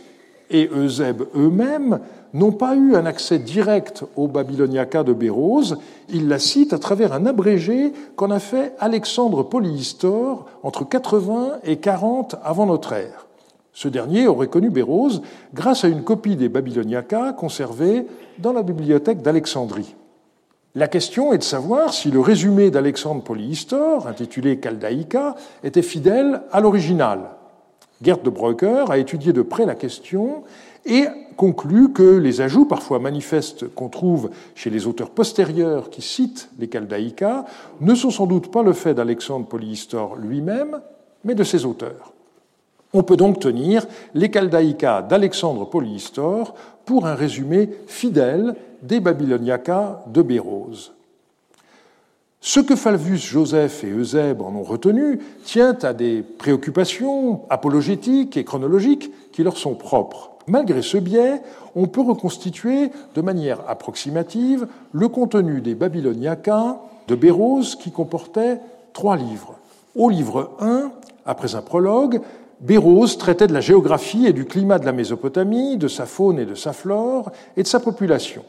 et 0.51 0.69
Eusèbe 0.73 1.25
eux-mêmes 1.35 2.01
n'ont 2.35 2.53
pas 2.53 2.77
eu 2.77 2.95
un 2.95 3.07
accès 3.07 3.39
direct 3.39 4.05
au 4.17 4.29
Babyloniaca 4.29 5.03
de 5.03 5.13
Bérose, 5.13 5.79
ils 6.09 6.29
la 6.29 6.39
citent 6.39 6.73
à 6.73 6.79
travers 6.79 7.13
un 7.13 7.27
abrégé 7.27 7.93
qu'en 8.17 8.31
a 8.31 8.39
fait 8.39 8.75
Alexandre 8.79 9.43
Polyhistor 9.43 10.47
entre 10.63 10.87
80 10.87 11.59
et 11.65 11.77
40 11.77 12.37
avant 12.43 12.67
notre 12.67 12.93
ère. 12.93 13.27
Ce 13.73 13.89
dernier 13.89 14.27
aurait 14.27 14.49
connu 14.49 14.71
Bérose 14.71 15.23
grâce 15.55 15.85
à 15.85 15.89
une 15.89 16.03
copie 16.03 16.37
des 16.37 16.49
Babyloniacas 16.49 17.33
conservée 17.35 18.07
dans 18.39 18.53
la 18.53 18.63
bibliothèque 18.63 19.23
d'Alexandrie. 19.23 19.95
La 20.75 20.89
question 20.89 21.33
est 21.33 21.39
de 21.39 21.43
savoir 21.43 21.95
si 21.95 22.11
le 22.11 22.21
résumé 22.21 22.71
d'Alexandre 22.71 23.23
Polyhistor, 23.23 24.07
intitulé 24.07 24.61
Chaldaïca, 24.63 25.35
était 25.65 25.83
fidèle 25.83 26.43
à 26.53 26.61
l'original. 26.61 27.21
Gerd 28.03 28.23
de 28.23 28.31
Breuker 28.31 28.91
a 28.91 28.99
étudié 28.99 29.33
de 29.33 29.43
près 29.43 29.67
la 29.67 29.75
question 29.75 30.45
et 30.87 31.07
conclut 31.37 31.93
que 31.93 32.17
les 32.17 32.41
ajouts 32.41 32.65
parfois 32.65 32.99
manifestes 32.99 33.73
qu'on 33.75 33.89
trouve 33.89 34.31
chez 34.55 34.71
les 34.71 34.87
auteurs 34.87 35.11
postérieurs 35.11 35.91
qui 35.91 36.03
citent 36.03 36.49
les 36.59 36.71
Chaldaïcas 36.73 37.45
ne 37.81 37.95
sont 37.95 38.11
sans 38.11 38.27
doute 38.27 38.51
pas 38.51 38.63
le 38.63 38.73
fait 38.73 38.95
d'Alexandre 38.95 39.47
Polyhistor 39.47 40.17
lui-même, 40.17 40.81
mais 41.25 41.35
de 41.35 41.45
ses 41.45 41.65
auteurs. 41.65 42.13
On 42.93 43.03
peut 43.03 43.17
donc 43.17 43.41
tenir 43.41 43.87
les 44.15 44.33
Chaldaïcas 44.33 45.03
d'Alexandre 45.03 45.69
Polyhistor 45.69 46.55
pour 46.87 47.07
un 47.07 47.15
résumé 47.15 47.69
fidèle 47.87 48.55
des 48.83 49.01
Babyloniacas 49.01 50.05
de 50.07 50.23
Bérose. 50.23 50.95
Ce 52.41 52.61
que 52.61 52.77
Falvus 52.77 53.19
Joseph 53.19 53.83
et 53.83 53.91
Eusèbe 53.91 54.43
en 54.43 54.55
ont 54.55 54.63
retenu 54.63 55.19
tient 55.45 55.77
à 55.83 55.93
des 55.93 56.23
préoccupations 56.23 57.43
apologétiques 57.51 58.37
et 58.37 58.45
chronologiques 58.45 59.11
qui 59.33 59.43
leur 59.43 59.59
sont 59.59 59.75
propres. 59.75 60.31
Malgré 60.47 60.81
ce 60.83 60.99
biais, 60.99 61.43
on 61.75 61.89
peut 61.89 62.01
reconstituer 62.01 62.91
de 63.15 63.21
manière 63.21 63.69
approximative 63.69 64.69
le 64.93 65.09
contenu 65.09 65.61
des 65.61 65.75
Babyloniacas 65.75 66.81
de 67.09 67.15
Bérose 67.17 67.75
qui 67.75 67.91
comportait 67.91 68.61
trois 68.93 69.17
livres. 69.17 69.57
Au 69.97 70.09
livre 70.09 70.53
1, 70.61 70.93
après 71.27 71.57
un 71.57 71.61
prologue, 71.61 72.21
Bérose 72.61 73.19
traitait 73.19 73.49
de 73.49 73.53
la 73.53 73.61
géographie 73.61 74.27
et 74.27 74.33
du 74.33 74.45
climat 74.45 74.79
de 74.79 74.87
la 74.87 74.93
Mésopotamie, 74.93 75.77
de 75.77 75.89
sa 75.89 76.07
faune 76.07 76.39
et 76.39 76.47
de 76.47 76.55
sa 76.55 76.73
flore, 76.73 77.33
et 77.57 77.63
de 77.63 77.69
sa 77.69 77.81
population. 77.81 78.45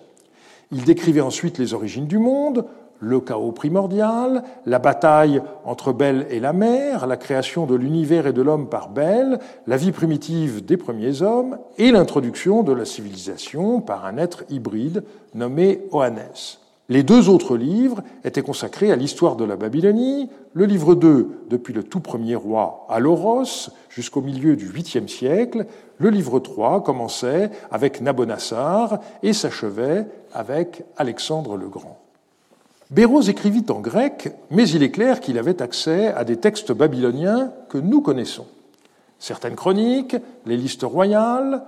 Il 0.71 0.83
décrivait 0.83 1.21
ensuite 1.21 1.57
les 1.57 1.73
origines 1.73 2.07
du 2.07 2.19
monde, 2.19 2.65
le 2.99 3.19
chaos 3.19 3.51
primordial, 3.51 4.43
la 4.65 4.79
bataille 4.79 5.41
entre 5.65 5.93
Bel 5.93 6.27
et 6.29 6.39
la 6.39 6.53
mer, 6.53 7.07
la 7.07 7.17
création 7.17 7.65
de 7.65 7.75
l'univers 7.75 8.27
et 8.27 8.33
de 8.33 8.41
l'homme 8.41 8.69
par 8.69 8.89
Bel, 8.89 9.39
la 9.67 9.77
vie 9.77 9.91
primitive 9.91 10.65
des 10.65 10.77
premiers 10.77 11.21
hommes 11.21 11.57
et 11.77 11.91
l'introduction 11.91 12.63
de 12.63 12.73
la 12.73 12.85
civilisation 12.85 13.81
par 13.81 14.05
un 14.05 14.17
être 14.17 14.43
hybride 14.49 15.03
nommé 15.33 15.81
Oannes. 15.91 16.57
Les 16.89 17.03
deux 17.03 17.29
autres 17.29 17.55
livres 17.55 18.01
étaient 18.23 18.41
consacrés 18.41 18.91
à 18.91 18.95
l'histoire 18.95 19.35
de 19.35 19.45
la 19.45 19.55
Babylonie. 19.55 20.27
Le 20.53 20.65
livre 20.65 20.95
2, 20.95 21.45
depuis 21.47 21.71
le 21.71 21.83
tout 21.83 21.99
premier 21.99 22.35
roi 22.35 22.87
Aloros 22.89 23.69
jusqu'au 23.89 24.21
milieu 24.21 24.55
du 24.55 24.67
8e 24.67 25.07
siècle. 25.07 25.67
Le 25.99 26.09
livre 26.09 26.39
3 26.39 26.81
commençait 26.81 27.51
avec 27.69 28.01
Nabonassar 28.01 29.01
et 29.21 29.33
s'achevait 29.33 30.07
avec 30.33 30.83
Alexandre 30.97 31.57
le 31.57 31.69
Grand. 31.69 31.98
Béroz 32.89 33.29
écrivit 33.29 33.65
en 33.69 33.81
grec, 33.81 34.31
mais 34.49 34.67
il 34.67 34.81
est 34.81 34.89
clair 34.89 35.19
qu'il 35.21 35.37
avait 35.37 35.61
accès 35.61 36.07
à 36.07 36.23
des 36.23 36.37
textes 36.37 36.71
babyloniens 36.71 37.51
que 37.69 37.77
nous 37.77 38.01
connaissons. 38.01 38.47
Certaines 39.19 39.55
chroniques, 39.55 40.15
les 40.47 40.57
listes 40.57 40.83
royales, 40.83 41.61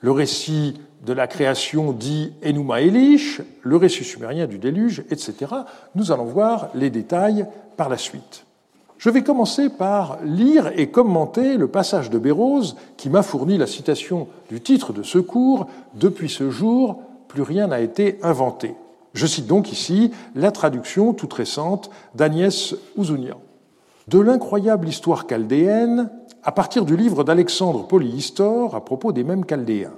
le 0.00 0.10
récit 0.10 0.80
de 1.06 1.12
la 1.12 1.28
création 1.28 1.92
dit 1.92 2.32
Enuma 2.44 2.80
Elish, 2.80 3.40
le 3.62 3.76
récit 3.76 4.02
sumérien 4.02 4.48
du 4.48 4.58
déluge, 4.58 5.04
etc. 5.10 5.52
Nous 5.94 6.10
allons 6.10 6.24
voir 6.24 6.70
les 6.74 6.90
détails 6.90 7.46
par 7.76 7.88
la 7.88 7.96
suite. 7.96 8.44
Je 8.98 9.10
vais 9.10 9.22
commencer 9.22 9.68
par 9.68 10.18
lire 10.24 10.72
et 10.76 10.88
commenter 10.88 11.56
le 11.56 11.68
passage 11.68 12.10
de 12.10 12.18
Béroz 12.18 12.74
qui 12.96 13.10
m'a 13.10 13.22
fourni 13.22 13.58
la 13.58 13.66
citation 13.68 14.26
du 14.50 14.60
titre 14.60 14.92
de 14.92 15.04
ce 15.04 15.18
cours 15.18 15.68
Depuis 15.94 16.28
ce 16.28 16.50
jour, 16.50 17.00
plus 17.28 17.42
rien 17.42 17.68
n'a 17.68 17.80
été 17.80 18.18
inventé. 18.22 18.74
Je 19.14 19.26
cite 19.26 19.46
donc 19.46 19.70
ici 19.72 20.10
la 20.34 20.50
traduction 20.50 21.14
toute 21.14 21.32
récente 21.32 21.88
d'Agnès 22.16 22.74
Ouzounian. 22.96 23.40
De 24.08 24.18
l'incroyable 24.18 24.88
histoire 24.88 25.26
chaldéenne 25.26 26.10
à 26.42 26.52
partir 26.52 26.84
du 26.84 26.96
livre 26.96 27.24
d'Alexandre 27.24 27.86
Polyhistor 27.86 28.74
à 28.74 28.84
propos 28.84 29.12
des 29.12 29.24
mêmes 29.24 29.44
chaldéens. 29.48 29.94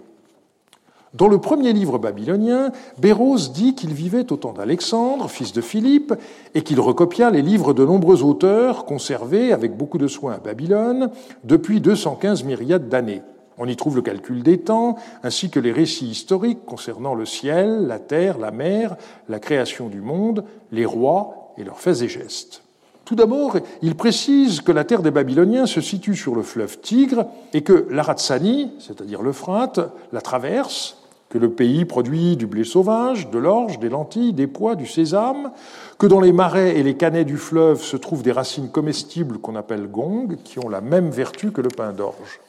Dans 1.15 1.29
le 1.29 1.39
premier 1.39 1.73
livre 1.73 1.97
babylonien, 1.97 2.73
Béroz 2.99 3.51
dit 3.55 3.75
qu'il 3.75 3.95
vivait 3.95 4.31
au 4.33 4.37
temps 4.37 4.53
d'Alexandre, 4.53 5.31
fils 5.31 5.55
de 5.55 5.63
Philippe, 5.63 6.13
et 6.55 6.63
qu'il 6.63 6.79
recopia 6.79 7.31
les 7.31 7.41
livres 7.41 7.73
de 7.73 7.87
nombreux 7.87 8.23
auteurs 8.23 8.85
conservés 8.85 9.51
avec 9.51 9.79
beaucoup 9.79 9.97
de 9.97 10.09
soin 10.09 10.35
à 10.35 10.39
Babylone 10.39 11.11
depuis 11.43 11.81
215 11.81 12.45
myriades 12.45 12.91
d'années. 12.91 13.23
On 13.59 13.67
y 13.67 13.77
trouve 13.77 13.97
le 13.97 14.03
calcul 14.03 14.43
des 14.43 14.59
temps, 14.59 14.97
ainsi 15.23 15.51
que 15.51 15.61
les 15.61 15.73
récits 15.73 16.09
historiques 16.09 16.65
concernant 16.67 17.15
le 17.15 17.25
ciel, 17.25 17.87
la 17.87 17.99
terre, 17.99 18.39
la 18.39 18.51
mer, 18.51 18.97
la 19.29 19.39
création 19.39 19.89
du 19.89 20.01
monde, 20.01 20.45
les 20.73 20.85
rois 20.85 21.55
et 21.57 21.65
leurs 21.65 21.81
faits 21.81 22.03
et 22.03 22.09
gestes. 22.09 22.63
Tout 23.07 23.15
d'abord, 23.15 23.57
il 23.83 23.95
précise 23.95 24.61
que 24.61 24.73
la 24.73 24.85
terre 24.85 25.01
des 25.01 25.13
Babyloniens 25.13 25.67
se 25.67 25.81
situe 25.81 26.17
sur 26.17 26.35
le 26.35 26.43
fleuve 26.43 26.81
Tigre 26.81 27.27
et 27.55 27.63
que 27.63 27.87
l'Aratsani, 27.89 28.73
c'est-à-dire 28.81 29.23
l'Euphrate, 29.23 29.79
la 30.13 30.21
traverse, 30.21 30.99
que 31.29 31.39
le 31.39 31.51
pays 31.51 31.85
produit 31.85 32.37
du 32.37 32.47
blé 32.47 32.65
sauvage, 32.65 33.31
de 33.31 33.39
l'orge, 33.39 33.79
des 33.79 33.89
lentilles, 33.89 34.33
des 34.33 34.47
pois, 34.47 34.75
du 34.75 34.87
sésame, 34.87 35.53
que 35.99 36.07
dans 36.07 36.21
les 36.21 36.33
marais 36.33 36.79
et 36.79 36.83
les 36.83 36.97
canets 36.97 37.25
du 37.25 37.37
fleuve 37.37 37.83
se 37.83 37.97
trouvent 37.97 38.23
des 38.23 38.33
racines 38.33 38.71
comestibles 38.71 39.39
qu'on 39.39 39.57
appelle 39.57 39.89
gong, 39.89 40.37
qui 40.45 40.59
ont 40.59 40.69
la 40.69 40.81
même 40.81 41.11
vertu 41.11 41.53
que 41.53 41.61
le 41.61 41.69
pain 41.69 41.93
d'orge. 41.93 42.41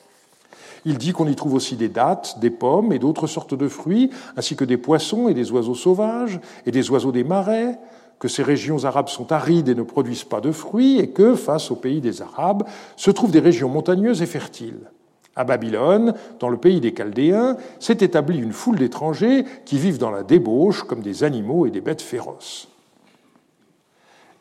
Il 0.88 0.98
dit 0.98 1.12
qu'on 1.12 1.28
y 1.28 1.36
trouve 1.36 1.54
aussi 1.54 1.76
des 1.76 1.90
dattes, 1.90 2.40
des 2.40 2.50
pommes 2.50 2.94
et 2.94 2.98
d'autres 2.98 3.28
sortes 3.28 3.54
de 3.54 3.68
fruits, 3.68 4.10
ainsi 4.38 4.56
que 4.56 4.64
des 4.64 4.78
poissons 4.78 5.28
et 5.28 5.34
des 5.34 5.52
oiseaux 5.52 5.76
sauvages 5.76 6.40
et 6.66 6.72
des 6.72 6.90
oiseaux 6.90 7.12
des 7.12 7.26
marais, 7.26 7.78
que 8.20 8.30
ces 8.30 8.42
régions 8.42 8.86
arabes 8.86 9.10
sont 9.10 9.34
arides 9.34 9.68
et 9.68 9.76
ne 9.76 9.84
produisent 9.84 10.24
pas 10.24 10.40
de 10.40 10.54
fruits, 10.54 10.98
et 10.98 11.10
que, 11.10 11.36
face 11.36 11.72
au 11.72 11.76
pays 11.76 12.00
des 12.00 12.22
Arabes, 12.22 12.64
se 12.96 13.12
trouvent 13.12 13.34
des 13.34 13.42
régions 13.42 13.68
montagneuses 13.68 14.22
et 14.22 14.26
fertiles. 14.26 14.90
À 15.36 15.44
Babylone, 15.44 16.14
dans 16.40 16.48
le 16.48 16.58
pays 16.58 16.80
des 16.80 16.94
Chaldéens, 16.94 17.58
s'est 17.80 17.98
établie 18.00 18.40
une 18.40 18.54
foule 18.54 18.78
d'étrangers 18.78 19.44
qui 19.66 19.78
vivent 19.78 20.00
dans 20.00 20.10
la 20.10 20.24
débauche 20.24 20.84
comme 20.84 21.02
des 21.02 21.26
animaux 21.26 21.66
et 21.66 21.70
des 21.70 21.82
bêtes 21.82 22.02
féroces. 22.02 22.70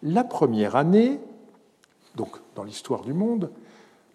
La 0.04 0.22
première 0.22 0.76
année, 0.76 1.18
donc 2.14 2.36
dans 2.54 2.62
l'histoire 2.62 3.02
du 3.02 3.12
monde, 3.12 3.50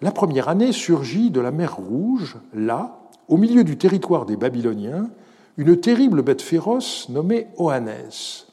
la 0.01 0.11
première 0.11 0.49
année 0.49 0.71
surgit 0.71 1.29
de 1.29 1.39
la 1.41 1.51
mer 1.51 1.77
Rouge, 1.77 2.37
là, 2.53 2.99
au 3.27 3.37
milieu 3.37 3.63
du 3.63 3.77
territoire 3.77 4.25
des 4.25 4.35
Babyloniens, 4.35 5.09
une 5.57 5.79
terrible 5.79 6.23
bête 6.23 6.41
féroce 6.41 7.07
nommée 7.09 7.47
Oannès. 7.57 8.47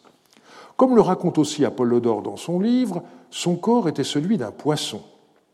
Comme 0.76 0.95
le 0.95 1.00
raconte 1.00 1.39
aussi 1.39 1.65
Apollodore 1.65 2.23
dans 2.23 2.37
son 2.37 2.61
livre, 2.61 3.02
son 3.30 3.56
corps 3.56 3.89
était 3.89 4.04
celui 4.04 4.37
d'un 4.37 4.50
poisson. 4.50 5.00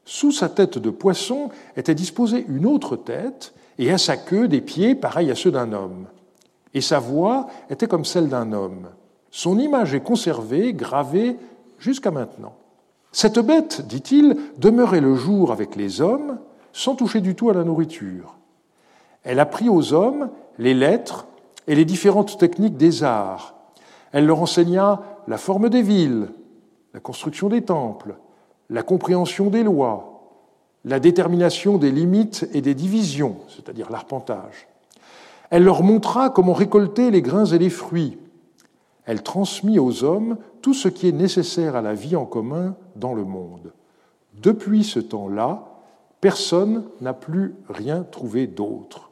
Sous 0.05 0.33
sa 0.33 0.49
tête 0.49 0.79
de 0.79 0.91
poisson 0.91 1.49
était 1.77 1.95
disposée 1.95 2.45
une 2.49 2.67
autre 2.67 2.97
tête, 2.97 3.55
et 3.79 3.91
à 3.91 3.99
sa 3.99 4.17
queue 4.17 4.49
des 4.49 4.61
pieds 4.61 4.95
pareils 4.95 5.31
à 5.31 5.35
ceux 5.35 5.51
d'un 5.51 5.73
homme. 5.73 6.07
Et 6.75 6.81
sa 6.81 6.99
voix 6.99 7.47
était 7.71 7.87
comme 7.87 8.05
celle 8.05 8.29
d'un 8.29 8.53
homme. 8.53 8.89
Son 9.31 9.59
image 9.59 9.95
est 9.95 10.01
conservée, 10.01 10.73
gravée 10.75 11.37
jusqu'à 11.79 12.11
maintenant. 12.11 12.55
Cette 13.15 13.39
bête, 13.39 13.87
dit-il, 13.87 14.37
demeurait 14.59 15.01
le 15.01 15.15
jour 15.15 15.53
avec 15.53 15.77
les 15.77 16.01
hommes 16.01 16.39
sans 16.73 16.97
toucher 16.97 17.21
du 17.21 17.37
tout 17.37 17.49
à 17.49 17.55
la 17.55 17.63
nourriture. 17.63 18.35
Elle 19.23 19.39
apprit 19.39 19.69
aux 19.69 19.93
hommes 19.93 20.31
les 20.59 20.75
lettres 20.75 21.29
et 21.69 21.77
les 21.77 21.85
différentes 21.85 22.39
techniques 22.39 22.77
des 22.77 23.05
arts. 23.05 23.55
Elle 24.11 24.27
leur 24.27 24.41
enseigna 24.41 25.01
la 25.29 25.39
forme 25.39 25.69
des 25.69 25.81
villes, 25.81 26.27
la 26.93 26.99
construction 26.99 27.49
des 27.49 27.63
temples, 27.63 28.17
la 28.69 28.83
compréhension 28.83 29.49
des 29.49 29.63
lois, 29.63 30.25
la 30.85 30.99
détermination 30.99 31.79
des 31.79 31.93
limites 31.93 32.49
et 32.53 32.63
des 32.63 32.75
divisions, 32.75 33.37
c'est-à-dire 33.47 33.93
l'arpentage. 33.93 34.67
Elle 35.51 35.63
leur 35.63 35.85
montra 35.85 36.31
comment 36.31 36.53
récolter 36.53 37.13
les 37.13 37.23
grains 37.23 37.47
et 37.47 37.59
les 37.59 37.71
fruits. 37.71 38.19
Elle 39.05 39.23
transmit 39.23 39.79
aux 39.79 40.03
hommes 40.03 40.37
tout 40.63 40.75
ce 40.75 40.89
qui 40.89 41.07
est 41.07 41.13
nécessaire 41.13 41.77
à 41.77 41.81
la 41.81 41.95
vie 41.95 42.17
en 42.17 42.25
commun 42.25 42.75
dans 42.97 43.15
le 43.15 43.25
monde. 43.25 43.73
Depuis 44.43 44.85
ce 44.85 45.01
temps-là, 45.01 45.65
personne 46.21 46.85
n'a 47.01 47.13
plus 47.13 47.55
rien 47.69 48.03
trouvé 48.03 48.47
d'autre. 48.47 49.11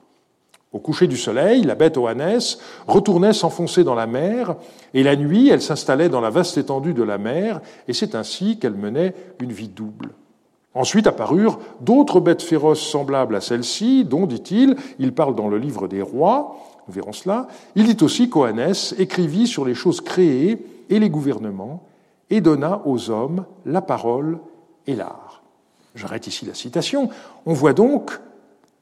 Au 0.72 0.78
coucher 0.78 1.06
du 1.06 1.18
soleil, 1.18 1.62
la 1.62 1.74
bête 1.74 1.98
Oannès 1.98 2.58
retournait 2.86 3.34
s'enfoncer 3.34 3.84
dans 3.84 3.94
la 3.94 4.06
mer, 4.06 4.56
et 4.94 5.02
la 5.02 5.16
nuit, 5.16 5.50
elle 5.50 5.60
s'installait 5.60 6.08
dans 6.08 6.22
la 6.22 6.30
vaste 6.30 6.56
étendue 6.56 6.94
de 6.94 7.02
la 7.02 7.18
mer, 7.18 7.60
et 7.88 7.92
c'est 7.92 8.14
ainsi 8.14 8.58
qu'elle 8.58 8.74
menait 8.74 9.14
une 9.40 9.52
vie 9.52 9.68
double. 9.68 10.14
Ensuite 10.74 11.06
apparurent 11.06 11.58
d'autres 11.82 12.20
bêtes 12.20 12.42
féroces 12.42 12.80
semblables 12.80 13.36
à 13.36 13.42
celle-ci, 13.42 14.04
dont, 14.06 14.24
dit-il, 14.24 14.76
il 14.98 15.12
parle 15.12 15.34
dans 15.34 15.48
le 15.48 15.58
livre 15.58 15.86
des 15.86 16.00
rois, 16.00 16.56
nous 16.88 16.94
verrons 16.94 17.12
cela, 17.12 17.48
il 17.76 17.94
dit 17.94 18.02
aussi 18.02 18.30
qu'Oannès 18.30 18.94
écrivit 18.98 19.46
sur 19.46 19.66
les 19.66 19.74
choses 19.74 20.00
créées 20.00 20.64
et 20.88 20.98
les 20.98 21.10
gouvernements, 21.10 21.84
et 22.32 22.40
donna 22.40 22.80
aux 22.86 23.10
hommes 23.10 23.44
la 23.66 23.82
parole 23.82 24.38
et 24.86 24.96
l'art. 24.96 25.42
J'arrête 25.94 26.26
ici 26.26 26.46
la 26.46 26.54
citation. 26.54 27.10
On 27.44 27.52
voit 27.52 27.74
donc 27.74 28.18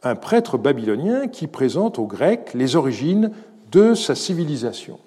un 0.04 0.14
prêtre 0.14 0.56
babylonien 0.56 1.26
qui 1.26 1.48
présente 1.48 1.98
aux 1.98 2.06
Grecs 2.06 2.54
les 2.54 2.76
origines 2.76 3.32
de 3.72 3.94
sa 3.94 4.14
civilisation. 4.14 5.00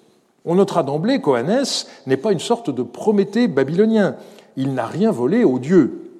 On 0.44 0.56
notera 0.56 0.82
d'emblée 0.82 1.22
qu'Oannès 1.22 1.88
n'est 2.06 2.18
pas 2.18 2.32
une 2.32 2.38
sorte 2.38 2.68
de 2.68 2.82
Prométhée 2.82 3.48
babylonien. 3.48 4.16
Il 4.56 4.74
n'a 4.74 4.86
rien 4.86 5.10
volé 5.10 5.42
aux 5.42 5.58
dieux. 5.58 6.10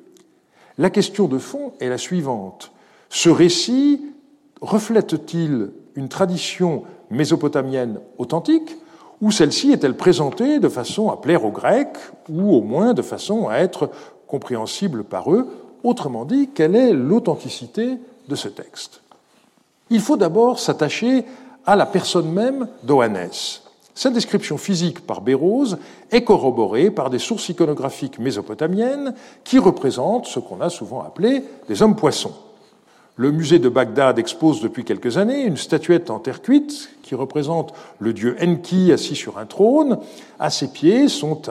La 0.78 0.88
question 0.88 1.28
de 1.28 1.36
fond 1.36 1.74
est 1.78 1.90
la 1.90 1.98
suivante. 1.98 2.72
Ce 3.10 3.28
récit 3.28 4.00
reflète-t-il 4.62 5.72
une 5.94 6.08
tradition 6.08 6.84
mésopotamienne 7.10 8.00
authentique? 8.16 8.78
Ou 9.24 9.30
celle-ci 9.30 9.72
est-elle 9.72 9.96
présentée 9.96 10.58
de 10.58 10.68
façon 10.68 11.08
à 11.08 11.16
plaire 11.16 11.46
aux 11.46 11.50
Grecs 11.50 11.96
ou 12.28 12.54
au 12.54 12.60
moins 12.60 12.92
de 12.92 13.00
façon 13.00 13.48
à 13.48 13.56
être 13.56 13.88
compréhensible 14.26 15.02
par 15.02 15.32
eux 15.32 15.48
Autrement 15.82 16.26
dit, 16.26 16.50
quelle 16.54 16.76
est 16.76 16.92
l'authenticité 16.92 17.96
de 18.28 18.34
ce 18.34 18.48
texte? 18.48 19.00
Il 19.88 20.00
faut 20.00 20.18
d'abord 20.18 20.58
s'attacher 20.58 21.24
à 21.64 21.74
la 21.74 21.86
personne 21.86 22.30
même 22.30 22.68
d'Oannès. 22.82 23.62
Sa 23.94 24.10
description 24.10 24.58
physique 24.58 25.06
par 25.06 25.22
Béroz 25.22 25.78
est 26.10 26.24
corroborée 26.24 26.90
par 26.90 27.08
des 27.08 27.18
sources 27.18 27.48
iconographiques 27.48 28.18
mésopotamiennes 28.18 29.14
qui 29.42 29.58
représentent 29.58 30.26
ce 30.26 30.38
qu'on 30.38 30.60
a 30.60 30.68
souvent 30.68 31.02
appelé 31.02 31.44
des 31.66 31.80
hommes 31.80 31.96
poissons. 31.96 32.34
Le 33.16 33.30
musée 33.30 33.60
de 33.60 33.68
Bagdad 33.68 34.18
expose 34.18 34.60
depuis 34.60 34.82
quelques 34.82 35.18
années 35.18 35.44
une 35.44 35.56
statuette 35.56 36.10
en 36.10 36.18
terre 36.18 36.42
cuite 36.42 36.90
qui 37.02 37.14
représente 37.14 37.72
le 38.00 38.12
dieu 38.12 38.36
Enki 38.42 38.90
assis 38.90 39.14
sur 39.14 39.38
un 39.38 39.46
trône. 39.46 39.98
À 40.40 40.50
ses 40.50 40.66
pieds 40.66 41.06
sont 41.06 41.42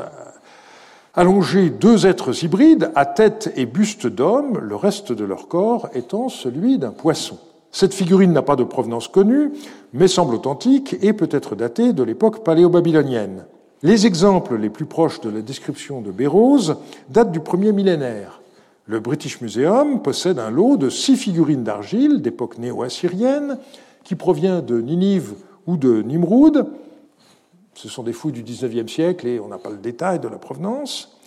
allongés 1.14 1.70
deux 1.70 2.06
êtres 2.06 2.44
hybrides 2.44 2.92
à 2.96 3.06
tête 3.06 3.54
et 3.56 3.66
buste 3.66 4.08
d'homme, 4.08 4.58
le 4.58 4.76
reste 4.76 5.14
de 5.14 5.24
leur 5.24 5.48
corps 5.48 5.88
étant 5.94 6.28
celui 6.28 6.80
d'un 6.80 6.92
poisson. 6.92 7.38
Cette 7.72 7.94
figurine 7.94 8.34
n'a 8.34 8.42
pas 8.42 8.58
de 8.58 8.66
provenance 8.66 9.08
connue, 9.08 9.54
mais 9.94 10.10
semble 10.10 10.36
authentique 10.36 10.98
et 11.02 11.14
peut 11.14 11.30
être 11.32 11.56
datée 11.56 11.94
de 11.94 12.04
l'époque 12.04 12.44
paléo-babylonienne. 12.44 13.46
Les 13.84 14.06
exemples 14.06 14.58
les 14.58 14.70
plus 14.70 14.86
proches 14.86 15.22
de 15.22 15.30
la 15.30 15.42
description 15.42 16.02
de 16.02 16.12
Béroz 16.12 16.76
datent 17.10 17.32
du 17.32 17.40
premier 17.40 17.72
millénaire. 17.72 18.43
Le 18.86 19.00
British 19.00 19.40
Museum 19.40 20.02
possède 20.02 20.40
un 20.40 20.50
lot 20.50 20.78
de 20.78 20.90
six 20.90 21.16
figurines 21.16 21.64
d'argile 21.64 22.22
d'époque 22.22 22.58
néo-assyrienne 22.58 23.58
qui 24.04 24.16
provient 24.16 24.62
de 24.62 24.82
Ninive 24.82 25.34
ou 25.68 25.78
de 25.78 26.02
Nimroud, 26.02 26.68
ce 27.76 27.90
sont 27.90 28.04
des 28.04 28.14
fouilles 28.14 28.34
du 28.34 28.44
XIXe 28.44 28.92
siècle 28.92 29.28
et 29.28 29.40
on 29.40 29.48
n'a 29.48 29.58
pas 29.58 29.70
le 29.70 29.78
détail 29.78 30.20
de 30.20 30.28
la 30.28 30.38
provenance, 30.38 31.18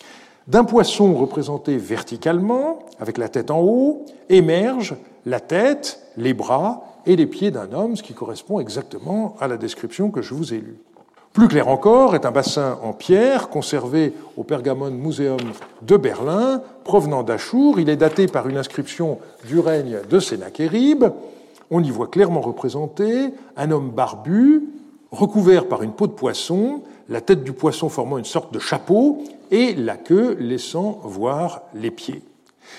d'un 0.46 0.64
poisson 0.64 1.14
représenté 1.14 1.76
verticalement, 1.76 2.80
avec 3.00 3.18
la 3.18 3.28
tête 3.28 3.50
en 3.50 3.60
haut, 3.60 4.04
émerge 4.28 4.94
la 5.24 5.40
tête, 5.40 6.00
les 6.16 6.34
bras 6.34 6.84
et 7.04 7.16
les 7.16 7.26
pieds 7.26 7.50
d'un 7.50 7.72
homme, 7.72 7.96
ce 7.96 8.02
qui 8.02 8.14
correspond 8.14 8.60
exactement 8.60 9.34
à 9.40 9.48
la 9.48 9.56
description 9.56 10.10
que 10.10 10.22
je 10.22 10.34
vous 10.34 10.54
ai 10.54 10.58
lue. 10.58 10.78
Plus 11.37 11.49
clair 11.49 11.68
encore 11.68 12.14
est 12.14 12.25
un 12.25 12.31
bassin 12.31 12.79
en 12.83 12.94
pierre 12.94 13.51
conservé 13.51 14.14
au 14.38 14.42
Pergamon 14.42 14.90
Museum 14.90 15.37
de 15.83 15.99
Berlin, 15.99 16.62
provenant 16.83 17.22
d'Achour. 17.22 17.79
Il 17.79 17.90
est 17.90 17.96
daté 17.96 18.27
par 18.27 18.49
une 18.49 18.57
inscription 18.57 19.18
du 19.46 19.59
règne 19.59 19.99
de 20.09 20.18
Sénachérib. 20.18 21.05
On 21.70 21.83
y 21.83 21.90
voit 21.90 22.07
clairement 22.07 22.40
représenté 22.40 23.35
un 23.59 23.70
homme 23.70 23.90
barbu, 23.90 24.62
recouvert 25.11 25.68
par 25.68 25.83
une 25.83 25.92
peau 25.92 26.07
de 26.07 26.12
poisson, 26.12 26.81
la 27.11 27.20
tête 27.20 27.44
du 27.44 27.53
poisson 27.53 27.90
formant 27.90 28.16
une 28.16 28.25
sorte 28.25 28.55
de 28.55 28.59
chapeau 28.59 29.22
et 29.51 29.75
la 29.75 29.99
queue 29.99 30.38
laissant 30.40 31.01
voir 31.03 31.64
les 31.75 31.90
pieds. 31.90 32.22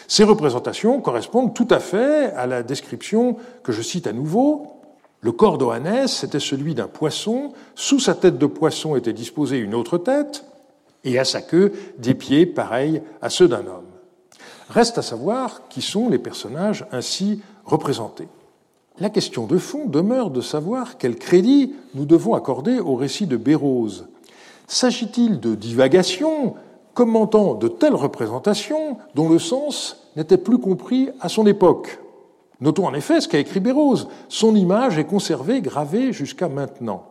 Ces 0.08 0.24
représentations 0.24 1.00
correspondent 1.00 1.54
tout 1.54 1.68
à 1.70 1.78
fait 1.78 2.34
à 2.34 2.48
la 2.48 2.64
description 2.64 3.36
que 3.62 3.72
je 3.72 3.84
cite 3.84 4.08
à 4.08 4.14
nouveau. 4.14 4.77
Le 5.22 5.32
corps 5.32 5.58
d'Oannès 5.58 6.24
était 6.24 6.40
celui 6.40 6.76
d'un 6.76 6.88
poisson, 6.88 7.54
sous 7.76 8.00
sa 8.00 8.14
tête 8.14 8.38
de 8.38 8.46
poisson 8.46 8.96
était 8.96 9.14
disposée 9.14 9.58
une 9.58 9.74
autre 9.74 9.98
tête, 9.98 10.46
et 11.04 11.18
à 11.18 11.26
sa 11.26 11.42
queue 11.42 11.74
des 11.98 12.14
pieds 12.14 12.46
pareils 12.46 13.02
à 13.22 13.30
ceux 13.30 13.48
d'un 13.48 13.66
homme. 13.66 13.86
Reste 14.70 14.98
à 14.98 15.02
savoir 15.02 15.68
qui 15.70 15.82
sont 15.82 16.10
les 16.10 16.18
personnages 16.20 16.86
ainsi 16.92 17.42
représentés. 17.66 18.28
La 19.00 19.10
question 19.10 19.46
de 19.46 19.58
fond 19.58 19.86
demeure 19.86 20.32
de 20.32 20.42
savoir 20.42 20.98
quel 20.98 21.16
crédit 21.16 21.74
nous 21.94 22.06
devons 22.06 22.34
accorder 22.34 22.80
au 22.80 22.96
récit 22.96 23.28
de 23.28 23.38
Bérose. 23.38 24.08
S'agit-il 24.68 25.40
de 25.40 25.56
divagations 25.56 26.56
commentant 26.94 27.54
de 27.54 27.68
telles 27.68 27.96
représentations 27.96 28.98
dont 29.16 29.30
le 29.30 29.40
sens 29.40 30.10
n'était 30.16 30.38
plus 30.38 30.58
compris 30.58 31.10
à 31.22 31.30
son 31.30 31.46
époque? 31.46 32.00
Notons 32.60 32.88
en 32.88 32.94
effet 32.94 33.22
ce 33.22 33.28
qu'a 33.28 33.40
écrit 33.40 33.60
Bérose. 33.60 34.08
Son 34.30 34.56
image 34.56 34.98
est 34.98 35.06
conservée, 35.06 35.62
gravée 35.62 36.12
jusqu'à 36.14 36.50
maintenant. 36.50 37.06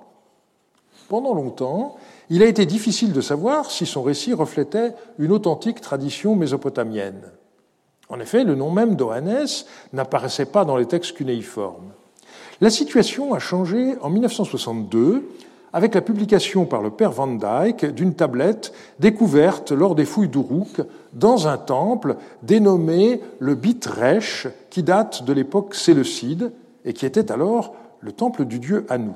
Pendant 1.09 1.35
longtemps, 1.35 1.97
il 2.31 2.43
a 2.43 2.47
été 2.47 2.67
difficile 2.67 3.13
de 3.13 3.21
savoir 3.21 3.71
si 3.71 3.87
son 3.87 4.03
récit 4.03 4.33
reflétait 4.33 4.95
une 5.19 5.31
authentique 5.31 5.81
tradition 5.81 6.35
mésopotamienne. 6.35 7.31
En 8.09 8.21
effet, 8.21 8.45
le 8.45 8.55
nom 8.55 8.71
même 8.71 8.97
d'Oannès 8.97 9.67
n'apparaissait 9.93 10.47
pas 10.47 10.65
dans 10.65 10.77
les 10.77 10.87
textes 10.87 11.17
cunéiformes. 11.17 11.93
La 12.61 12.71
situation 12.71 13.35
a 13.35 13.39
changé 13.39 13.97
en 14.01 14.11
1962 14.11 15.29
avec 15.72 15.94
la 15.94 16.00
publication 16.00 16.64
par 16.64 16.83
le 16.83 16.90
père 16.90 17.12
Van 17.12 17.26
Dyck 17.26 17.87
d'une 17.87 18.14
tablette 18.14 18.72
découverte 18.98 19.72
lors 19.72 19.94
des 19.94 20.05
fouilles 20.05 20.29
d'Uruk 20.29 20.83
dans 21.12 21.48
un 21.48 21.59
temple 21.59 22.16
dénommé 22.42 23.20
le 23.38 23.55
Bitresh, 23.55 24.48
qui 24.70 24.83
date 24.83 25.24
de 25.24 25.33
l'époque 25.33 25.74
séleucide 25.74 26.52
et 26.85 26.92
qui 26.92 27.07
était 27.07 27.31
alors 27.33 27.74
le 28.00 28.12
temple 28.12 28.44
du 28.44 28.59
dieu 28.59 28.87
Anu. 28.88 29.12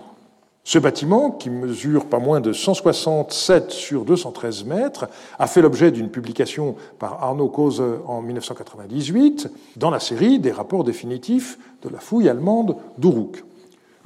Ce 0.62 0.78
bâtiment, 0.78 1.30
qui 1.30 1.48
mesure 1.48 2.04
pas 2.04 2.18
moins 2.18 2.40
de 2.40 2.52
167 2.52 3.70
sur 3.70 4.04
213 4.04 4.64
mètres, 4.64 5.08
a 5.38 5.46
fait 5.46 5.62
l'objet 5.62 5.90
d'une 5.90 6.10
publication 6.10 6.76
par 6.98 7.22
Arnaud 7.24 7.48
Cause 7.48 7.82
en 8.06 8.20
1998 8.20 9.48
dans 9.76 9.90
la 9.90 10.00
série 10.00 10.38
des 10.38 10.52
rapports 10.52 10.84
définitifs 10.84 11.58
de 11.82 11.88
la 11.88 11.98
fouille 11.98 12.28
allemande 12.28 12.76
d'Uruk. 12.98 13.42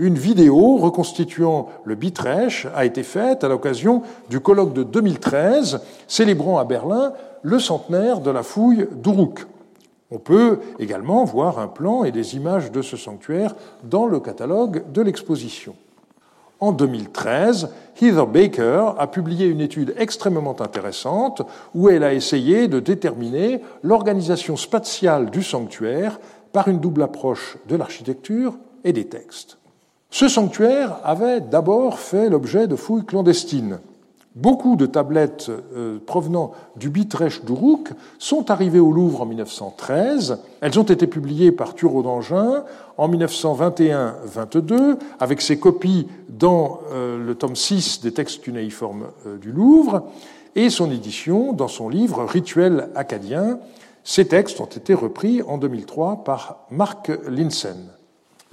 Une 0.00 0.16
vidéo 0.16 0.76
reconstituant 0.76 1.68
le 1.84 1.94
Bitresh 1.94 2.66
a 2.74 2.84
été 2.84 3.04
faite 3.04 3.44
à 3.44 3.48
l'occasion 3.48 4.02
du 4.28 4.40
colloque 4.40 4.72
de 4.72 4.82
2013 4.82 5.82
célébrant 6.08 6.58
à 6.58 6.64
Berlin 6.64 7.12
le 7.42 7.60
centenaire 7.60 8.18
de 8.18 8.32
la 8.32 8.42
fouille 8.42 8.88
d'Uruk. 8.90 9.46
On 10.10 10.18
peut 10.18 10.58
également 10.80 11.22
voir 11.24 11.60
un 11.60 11.68
plan 11.68 12.02
et 12.02 12.10
des 12.10 12.34
images 12.34 12.72
de 12.72 12.82
ce 12.82 12.96
sanctuaire 12.96 13.54
dans 13.84 14.06
le 14.06 14.18
catalogue 14.18 14.82
de 14.92 15.00
l'exposition. 15.00 15.76
En 16.58 16.72
2013, 16.72 17.70
Heather 18.00 18.26
Baker 18.26 18.94
a 18.98 19.06
publié 19.06 19.46
une 19.46 19.60
étude 19.60 19.94
extrêmement 19.96 20.60
intéressante 20.60 21.42
où 21.72 21.88
elle 21.88 22.02
a 22.02 22.14
essayé 22.14 22.66
de 22.66 22.80
déterminer 22.80 23.60
l'organisation 23.84 24.56
spatiale 24.56 25.30
du 25.30 25.44
sanctuaire 25.44 26.18
par 26.52 26.66
une 26.66 26.80
double 26.80 27.02
approche 27.02 27.58
de 27.68 27.76
l'architecture 27.76 28.56
et 28.82 28.92
des 28.92 29.06
textes. 29.06 29.58
Ce 30.14 30.28
sanctuaire 30.28 31.00
avait 31.02 31.40
d'abord 31.40 31.98
fait 31.98 32.30
l'objet 32.30 32.68
de 32.68 32.76
fouilles 32.76 33.04
clandestines. 33.04 33.80
Beaucoup 34.36 34.76
de 34.76 34.86
tablettes 34.86 35.50
euh, 35.50 35.98
provenant 36.06 36.52
du 36.76 36.88
Bitresh 36.88 37.44
d'Uruk 37.44 37.88
sont 38.20 38.48
arrivées 38.52 38.78
au 38.78 38.92
Louvre 38.92 39.22
en 39.22 39.26
1913. 39.26 40.38
Elles 40.60 40.78
ont 40.78 40.84
été 40.84 41.08
publiées 41.08 41.50
par 41.50 41.74
Thureau 41.74 42.04
d'Angin 42.04 42.62
en 42.96 43.08
1921-22, 43.08 44.98
avec 45.18 45.40
ses 45.40 45.58
copies 45.58 46.06
dans 46.28 46.78
euh, 46.92 47.18
le 47.18 47.34
tome 47.34 47.56
6 47.56 48.00
des 48.00 48.12
textes 48.12 48.40
cunéiformes 48.40 49.06
euh, 49.26 49.36
du 49.36 49.50
Louvre, 49.50 50.04
et 50.54 50.70
son 50.70 50.92
édition 50.92 51.52
dans 51.52 51.66
son 51.66 51.88
livre 51.88 52.22
Rituel 52.24 52.88
acadien. 52.94 53.58
Ces 54.04 54.28
textes 54.28 54.60
ont 54.60 54.66
été 54.66 54.94
repris 54.94 55.42
en 55.42 55.58
2003 55.58 56.22
par 56.22 56.66
Mark 56.70 57.10
Linsen. 57.26 57.93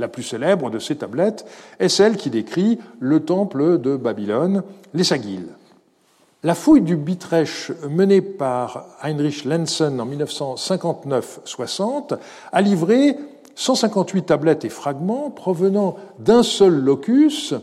La 0.01 0.07
plus 0.07 0.23
célèbre 0.23 0.71
de 0.71 0.79
ces 0.79 0.95
tablettes 0.95 1.45
est 1.79 1.87
celle 1.87 2.17
qui 2.17 2.31
décrit 2.31 2.79
le 2.99 3.19
temple 3.19 3.77
de 3.77 3.95
Babylone, 3.95 4.63
les 4.95 5.03
Sagiles. 5.03 5.49
La 6.41 6.55
fouille 6.55 6.81
du 6.81 6.95
Bitresh 6.95 7.71
menée 7.87 8.21
par 8.21 8.87
Heinrich 9.03 9.45
Lenzen 9.45 10.01
en 10.01 10.07
1959-60 10.07 12.17
a 12.51 12.61
livré 12.63 13.15
158 13.53 14.23
tablettes 14.23 14.65
et 14.65 14.69
fragments 14.69 15.29
provenant 15.29 15.97
d'un 16.17 16.41
seul 16.41 16.73
locus, 16.73 17.53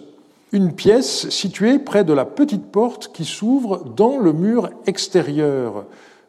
une 0.52 0.72
pièce 0.72 1.28
située 1.30 1.80
près 1.80 2.04
de 2.04 2.12
la 2.12 2.24
petite 2.24 2.70
porte 2.70 3.10
qui 3.12 3.24
s'ouvre 3.24 3.78
dans 3.78 4.16
le 4.16 4.32
mur 4.32 4.70
extérieur 4.86 5.86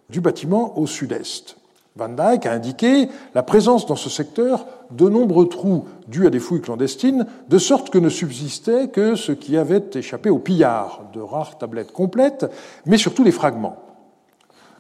du 0.10 0.22
bâtiment 0.22 0.76
au 0.80 0.88
sud-est. 0.88 1.59
Van 1.96 2.10
Dyck 2.10 2.46
a 2.46 2.54
indiqué 2.54 3.10
la 3.36 3.44
présence 3.44 3.86
dans 3.86 3.96
ce 3.96 4.10
secteur 4.10 4.66
de 4.92 5.10
nombreux 5.10 5.50
trous 5.50 5.86
dus 6.08 6.28
à 6.28 6.30
des 6.30 6.40
fouilles 6.40 6.62
clandestines, 6.62 7.26
de 7.50 7.58
sorte 7.58 7.90
que 7.90 7.98
ne 7.98 8.10
subsistait 8.10 8.88
que 8.88 9.16
ce 9.16 9.32
qui 9.32 9.58
avait 9.58 9.84
échappé 9.94 10.30
au 10.30 10.40
pillard, 10.40 11.04
de 11.14 11.20
rares 11.20 11.58
tablettes 11.58 11.92
complètes, 11.92 12.46
mais 12.86 12.98
surtout 12.98 13.24
les 13.24 13.32
fragments. 13.32 13.78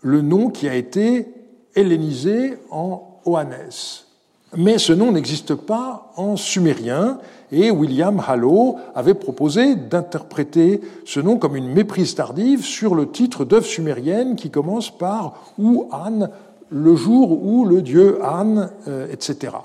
le 0.00 0.22
nom 0.22 0.50
qui 0.50 0.68
a 0.68 0.74
été 0.74 1.28
hellénisé 1.76 2.58
en 2.72 3.20
Oannes. 3.26 4.05
Mais 4.54 4.78
ce 4.78 4.92
nom 4.92 5.10
n'existe 5.10 5.54
pas 5.54 6.12
en 6.16 6.36
sumérien 6.36 7.18
et 7.50 7.70
William 7.70 8.22
Hallow 8.26 8.76
avait 8.94 9.14
proposé 9.14 9.74
d'interpréter 9.74 10.80
ce 11.04 11.20
nom 11.20 11.36
comme 11.36 11.56
une 11.56 11.72
méprise 11.72 12.14
tardive 12.14 12.64
sur 12.64 12.94
le 12.94 13.10
titre 13.10 13.44
d'œuvre 13.44 13.66
sumérienne 13.66 14.36
qui 14.36 14.50
commence 14.50 14.96
par 14.96 15.52
Ou-An, 15.58 16.28
le 16.70 16.96
jour 16.96 17.44
où 17.44 17.64
le 17.64 17.82
dieu 17.82 18.18
An, 18.24 18.68
euh, 18.88 19.06
etc. 19.12 19.56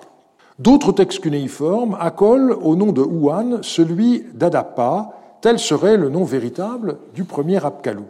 D'autres 0.60 0.92
textes 0.92 1.22
cunéiformes 1.22 1.98
accolent 2.00 2.58
au 2.62 2.76
nom 2.76 2.92
de 2.92 3.02
Ouan 3.02 3.64
celui 3.64 4.26
d'Adapa, 4.34 5.14
tel 5.42 5.58
serait 5.58 5.98
le 5.98 6.10
nom 6.10 6.24
véritable 6.24 6.98
du 7.16 7.24
premier 7.24 7.64
Abkalou. 7.66 8.06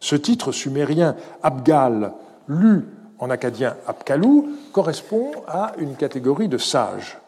Ce 0.00 0.14
titre 0.14 0.52
sumérien 0.52 1.16
Abgal, 1.42 2.12
lu 2.46 2.86
en 3.18 3.30
acadien 3.30 3.76
Apkalou, 3.86 4.48
correspond 4.72 5.30
à 5.46 5.72
une 5.78 5.96
catégorie 5.96 6.48
de 6.48 6.58
sages. 6.58 7.18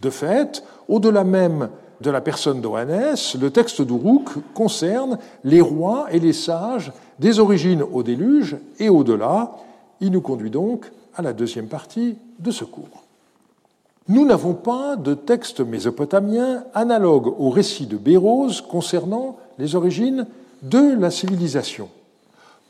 De 0.00 0.10
fait, 0.10 0.64
au-delà 0.88 1.24
même 1.24 1.68
de 2.00 2.10
la 2.10 2.20
personne 2.20 2.60
d'Oannès, 2.60 3.36
le 3.36 3.50
texte 3.50 3.82
d'Uruk 3.82 4.28
concerne 4.54 5.18
les 5.44 5.60
rois 5.60 6.06
et 6.10 6.18
les 6.18 6.32
sages 6.32 6.92
des 7.18 7.38
origines 7.38 7.82
au 7.82 8.02
déluge 8.02 8.56
et 8.78 8.88
au-delà. 8.88 9.52
Il 10.00 10.10
nous 10.10 10.20
conduit 10.20 10.50
donc 10.50 10.90
à 11.14 11.22
la 11.22 11.32
deuxième 11.32 11.68
partie 11.68 12.16
de 12.38 12.50
ce 12.50 12.64
cours. 12.64 13.04
Nous 14.08 14.26
n'avons 14.26 14.54
pas 14.54 14.96
de 14.96 15.14
texte 15.14 15.60
mésopotamien 15.60 16.64
analogue 16.74 17.32
au 17.38 17.50
récit 17.50 17.86
de 17.86 17.96
Bérose 17.96 18.60
concernant 18.60 19.36
les 19.58 19.76
origines 19.76 20.26
de 20.62 20.98
la 20.98 21.10
civilisation. 21.10 21.88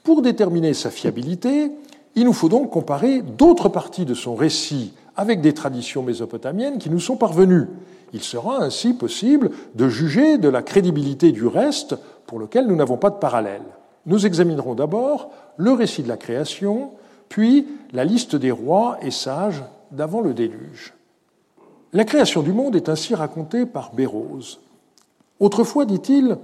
Pour 0.05 0.21
déterminer 0.21 0.75
sa 0.75 0.91
fiabilité, 0.91 1.71
il 2.15 2.25
nous 2.25 2.33
faut 2.33 2.49
donc 2.49 2.71
comparer 2.71 3.23
d'autres 3.23 3.69
parties 3.69 4.05
de 4.05 4.15
son 4.15 4.35
récit 4.35 4.93
avec 5.17 5.41
des 5.41 5.55
traditions 5.55 6.03
mésopotamiennes 6.03 6.79
qui 6.79 6.91
nous 6.91 7.01
sont 7.01 7.17
parvenues. 7.17 7.69
Il 8.13 8.23
sera 8.23 8.63
ainsi 8.63 8.93
possible 8.93 9.51
de 9.75 9.89
juger 9.89 10.39
de 10.39 10.49
la 10.49 10.63
crédibilité 10.63 11.33
du 11.33 11.47
reste 11.47 11.97
pour 12.27 12.39
lequel 12.39 12.67
nous 12.67 12.77
n'avons 12.77 12.97
pas 12.97 13.11
de 13.11 13.17
parallèle. 13.17 13.63
Nous 14.07 14.27
examinerons 14.27 14.75
d'abord 14.75 15.31
le 15.57 15.73
récit 15.73 16.03
de 16.03 16.09
la 16.09 16.17
création, 16.17 16.91
puis 17.29 17.67
la 17.93 18.05
liste 18.05 18.37
des 18.37 18.51
rois 18.51 18.99
et 19.03 19.11
sages 19.11 19.63
d'avant 19.91 20.21
le 20.21 20.35
déluge. 20.35 20.95
La 21.93 22.05
création 22.05 22.43
du 22.43 22.53
monde 22.53 22.77
est 22.77 22.89
ainsi 22.89 23.15
racontée 23.15 23.67
par 23.67 23.95
Bérose. 23.95 24.61
Autrefois, 25.41 25.85
dit-il, 25.85 26.37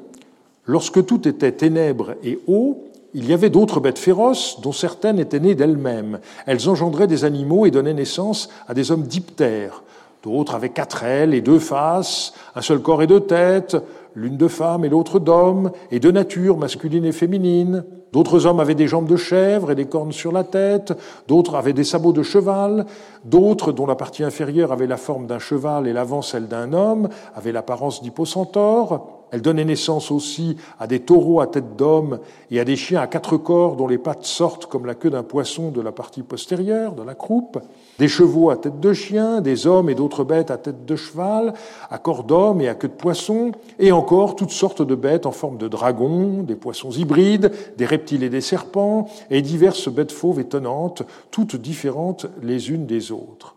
lorsque 0.66 1.04
tout 1.04 1.26
était 1.26 1.52
ténèbres 1.52 2.14
et 2.22 2.38
eau, 2.46 2.84
il 3.18 3.28
y 3.28 3.32
avait 3.32 3.50
d'autres 3.50 3.80
bêtes 3.80 3.98
féroces 3.98 4.60
dont 4.60 4.70
certaines 4.70 5.18
étaient 5.18 5.40
nées 5.40 5.56
d'elles-mêmes. 5.56 6.20
Elles 6.46 6.68
engendraient 6.68 7.08
des 7.08 7.24
animaux 7.24 7.66
et 7.66 7.72
donnaient 7.72 7.92
naissance 7.92 8.48
à 8.68 8.74
des 8.74 8.92
hommes 8.92 9.02
diptères. 9.02 9.82
D'autres 10.22 10.54
avaient 10.54 10.68
quatre 10.68 11.02
ailes 11.02 11.34
et 11.34 11.40
deux 11.40 11.58
faces, 11.58 12.32
un 12.54 12.62
seul 12.62 12.80
corps 12.80 13.02
et 13.02 13.08
deux 13.08 13.18
têtes, 13.18 13.76
l'une 14.14 14.36
de 14.36 14.46
femme 14.46 14.84
et 14.84 14.88
l'autre 14.88 15.18
d'homme, 15.18 15.72
et 15.90 15.98
de 15.98 16.12
nature 16.12 16.58
masculine 16.58 17.04
et 17.04 17.12
féminine. 17.12 17.84
D'autres 18.12 18.46
hommes 18.46 18.60
avaient 18.60 18.76
des 18.76 18.86
jambes 18.86 19.08
de 19.08 19.16
chèvre 19.16 19.72
et 19.72 19.74
des 19.74 19.86
cornes 19.86 20.12
sur 20.12 20.30
la 20.30 20.44
tête, 20.44 20.92
d'autres 21.26 21.56
avaient 21.56 21.72
des 21.72 21.82
sabots 21.82 22.12
de 22.12 22.22
cheval, 22.22 22.86
d'autres, 23.24 23.72
dont 23.72 23.86
la 23.86 23.96
partie 23.96 24.22
inférieure 24.22 24.70
avait 24.70 24.86
la 24.86 24.96
forme 24.96 25.26
d'un 25.26 25.40
cheval 25.40 25.88
et 25.88 25.92
l'avant 25.92 26.22
celle 26.22 26.46
d'un 26.46 26.72
homme, 26.72 27.08
avaient 27.34 27.52
l'apparence 27.52 28.00
d'hypocentaure. 28.00 29.17
Elle 29.30 29.42
donnait 29.42 29.64
naissance 29.64 30.10
aussi 30.10 30.56
à 30.78 30.86
des 30.86 31.00
taureaux 31.00 31.40
à 31.40 31.46
tête 31.46 31.76
d'homme 31.76 32.18
et 32.50 32.60
à 32.60 32.64
des 32.64 32.76
chiens 32.76 33.00
à 33.00 33.06
quatre 33.06 33.36
corps 33.36 33.76
dont 33.76 33.86
les 33.86 33.98
pattes 33.98 34.24
sortent 34.24 34.66
comme 34.66 34.86
la 34.86 34.94
queue 34.94 35.10
d'un 35.10 35.22
poisson 35.22 35.70
de 35.70 35.80
la 35.80 35.92
partie 35.92 36.22
postérieure, 36.22 36.92
de 36.92 37.02
la 37.02 37.14
croupe, 37.14 37.58
des 37.98 38.08
chevaux 38.08 38.50
à 38.50 38.56
tête 38.56 38.80
de 38.80 38.92
chien, 38.92 39.40
des 39.40 39.66
hommes 39.66 39.90
et 39.90 39.94
d'autres 39.94 40.24
bêtes 40.24 40.50
à 40.50 40.56
tête 40.56 40.86
de 40.86 40.96
cheval, 40.96 41.54
à 41.90 41.98
corps 41.98 42.24
d'homme 42.24 42.60
et 42.60 42.68
à 42.68 42.74
queue 42.74 42.88
de 42.88 42.92
poisson, 42.94 43.52
et 43.78 43.92
encore 43.92 44.36
toutes 44.36 44.50
sortes 44.50 44.82
de 44.82 44.94
bêtes 44.94 45.26
en 45.26 45.32
forme 45.32 45.58
de 45.58 45.68
dragons, 45.68 46.42
des 46.42 46.56
poissons 46.56 46.90
hybrides, 46.90 47.52
des 47.76 47.86
reptiles 47.86 48.22
et 48.22 48.30
des 48.30 48.40
serpents, 48.40 49.08
et 49.30 49.42
diverses 49.42 49.88
bêtes 49.88 50.12
fauves 50.12 50.40
étonnantes, 50.40 51.02
toutes 51.30 51.56
différentes 51.56 52.26
les 52.42 52.70
unes 52.70 52.86
des 52.86 53.12
autres. 53.12 53.56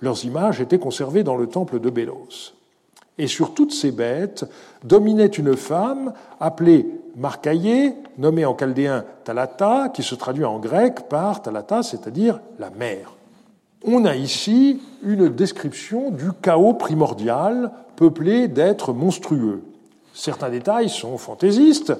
Leurs 0.00 0.24
images 0.24 0.60
étaient 0.60 0.80
conservées 0.80 1.22
dans 1.22 1.36
le 1.36 1.46
temple 1.46 1.78
de 1.78 1.90
Bélos. 1.90 2.54
Et 3.18 3.26
sur 3.26 3.54
toutes 3.54 3.72
ces 3.72 3.92
bêtes 3.92 4.44
dominait 4.84 5.26
une 5.26 5.56
femme 5.56 6.12
appelée 6.40 6.86
Marcaillée, 7.16 7.94
nommée 8.16 8.46
en 8.46 8.56
chaldéen 8.56 9.04
Talata, 9.24 9.90
qui 9.90 10.02
se 10.02 10.14
traduit 10.14 10.46
en 10.46 10.58
grec 10.58 11.08
par 11.10 11.42
Talata, 11.42 11.82
c'est-à-dire 11.82 12.40
la 12.58 12.70
mère. 12.70 13.12
On 13.84 14.04
a 14.06 14.16
ici 14.16 14.80
une 15.02 15.28
description 15.28 16.10
du 16.10 16.30
chaos 16.40 16.72
primordial 16.72 17.70
peuplé 17.96 18.48
d'êtres 18.48 18.92
monstrueux. 18.92 19.62
Certains 20.14 20.50
détails 20.50 20.88
sont 20.88 21.18
fantaisistes, 21.18 21.92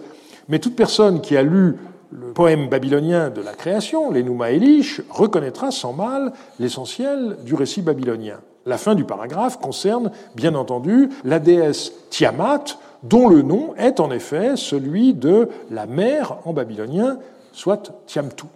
mais 0.49 0.61
toute 0.61 0.77
personne 0.77 1.21
qui 1.21 1.37
a 1.37 1.43
lu 1.43 1.77
le 2.11 2.33
poème 2.33 2.69
babylonien 2.69 3.31
de 3.31 3.41
la 3.41 3.53
création, 3.53 4.11
l'Enuma 4.11 4.51
Elish, 4.51 5.03
reconnaîtra 5.11 5.71
sans 5.71 5.93
mal 5.93 6.33
l'essentiel 6.59 7.39
du 7.45 7.55
récit 7.55 7.83
babylonien. 7.83 8.39
La 8.67 8.79
fin 8.79 8.95
du 8.95 9.05
paragraphe 9.05 9.59
concerne, 9.59 10.13
bien 10.35 10.55
entendu, 10.55 11.11
la 11.25 11.39
déesse 11.39 11.93
Tiamat, 12.11 12.65
dont 13.03 13.29
le 13.29 13.43
nom 13.43 13.75
est 13.77 13.99
en 13.99 14.11
effet 14.11 14.57
celui 14.57 15.15
de 15.15 15.49
la 15.71 15.87
mère 15.87 16.39
en 16.45 16.53
babylonien, 16.53 17.19
soit 17.53 17.93
Tiamtu. 18.07 18.47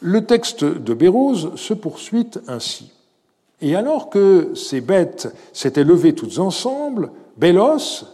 Le 0.00 0.24
texte 0.24 0.64
de 0.64 0.94
Bérose 0.94 1.54
se 1.56 1.74
poursuit 1.74 2.30
ainsi. 2.48 2.92
Et 3.60 3.76
alors 3.76 4.08
que 4.08 4.54
ces 4.54 4.80
bêtes 4.80 5.34
s'étaient 5.52 5.84
levées 5.84 6.14
toutes 6.14 6.38
ensemble, 6.38 7.10
Bélos, 7.36 8.06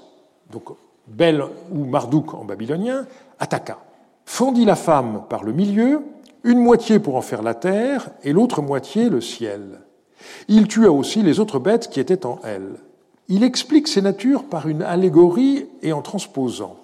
donc 0.51 0.71
Bel 1.07 1.45
ou 1.73 1.85
Marduk 1.85 2.35
en 2.35 2.45
babylonien, 2.45 3.07
attaqua, 3.39 3.79
fendit 4.25 4.65
la 4.65 4.75
femme 4.75 5.23
par 5.29 5.45
le 5.45 5.53
milieu, 5.53 6.03
une 6.43 6.59
moitié 6.59 6.99
pour 6.99 7.15
en 7.15 7.23
faire 7.23 7.43
la 7.43 7.55
terre 7.55 8.11
et 8.25 8.33
l'autre 8.33 8.63
moitié 8.63 9.09
le 9.09 9.21
ciel. 9.21 9.81
Il 10.49 10.69
tua 10.69 10.91
aussi 10.91 11.23
les 11.23 11.41
autres 11.41 11.59
bêtes 11.59 11.89
qui 11.89 12.01
étaient 12.01 12.27
en 12.27 12.39
elle. 12.45 12.75
Il 13.29 13.43
explique 13.43 13.89
ces 13.89 14.03
natures 14.03 14.45
par 14.45 14.69
une 14.69 14.83
allégorie 14.83 15.67
et 15.83 15.93
en 15.93 16.03
transposant. 16.03 16.77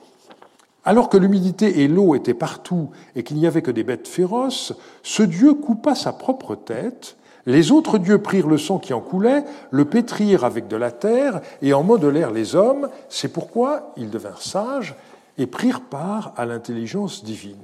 Alors 0.85 1.09
que 1.09 1.17
l'humidité 1.17 1.83
et 1.83 1.89
l'eau 1.89 2.17
étaient 2.17 2.35
partout 2.35 2.91
et 3.15 3.23
qu'il 3.23 3.37
n'y 3.37 3.47
avait 3.47 3.63
que 3.63 3.71
des 3.71 3.85
bêtes 3.85 4.09
féroces, 4.09 4.73
ce 5.05 5.23
dieu 5.23 5.55
coupa 5.55 5.95
sa 5.95 6.13
propre 6.13 6.57
tête, 6.57 7.17
les 7.47 7.71
autres 7.71 7.99
dieux 7.99 8.19
prirent 8.19 8.49
le 8.49 8.59
sang 8.59 8.79
qui 8.79 8.93
en 8.93 9.01
coulait, 9.01 9.45
le 9.71 9.85
pétrirent 9.85 10.45
avec 10.45 10.69
de 10.69 10.77
la 10.77 10.91
terre 10.91 11.41
et 11.61 11.73
en 11.73 11.83
modelèrent 11.83 12.33
les 12.33 12.57
hommes, 12.57 12.89
c'est 13.09 13.33
pourquoi 13.33 13.93
ils 13.97 14.11
devinrent 14.11 14.43
sages 14.43 14.95
et 15.39 15.47
prirent 15.47 15.83
part 15.83 16.35
à 16.37 16.47
l'intelligence 16.47 17.25
divine. 17.25 17.57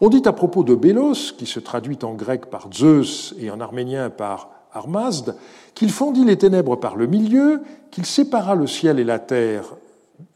On 0.00 0.10
dit 0.10 0.22
à 0.26 0.32
propos 0.32 0.62
de 0.62 0.76
Bélos, 0.76 1.32
qui 1.36 1.46
se 1.46 1.58
traduit 1.58 1.98
en 2.02 2.14
grec 2.14 2.46
par 2.46 2.68
Zeus 2.72 3.34
et 3.40 3.50
en 3.50 3.60
arménien 3.60 4.10
par 4.10 4.50
Armazd, 4.72 5.34
qu'il 5.74 5.90
fendit 5.90 6.24
les 6.24 6.38
ténèbres 6.38 6.76
par 6.76 6.94
le 6.94 7.08
milieu, 7.08 7.62
qu'il 7.90 8.06
sépara 8.06 8.54
le 8.54 8.68
ciel 8.68 9.00
et 9.00 9.04
la 9.04 9.18
terre 9.18 9.76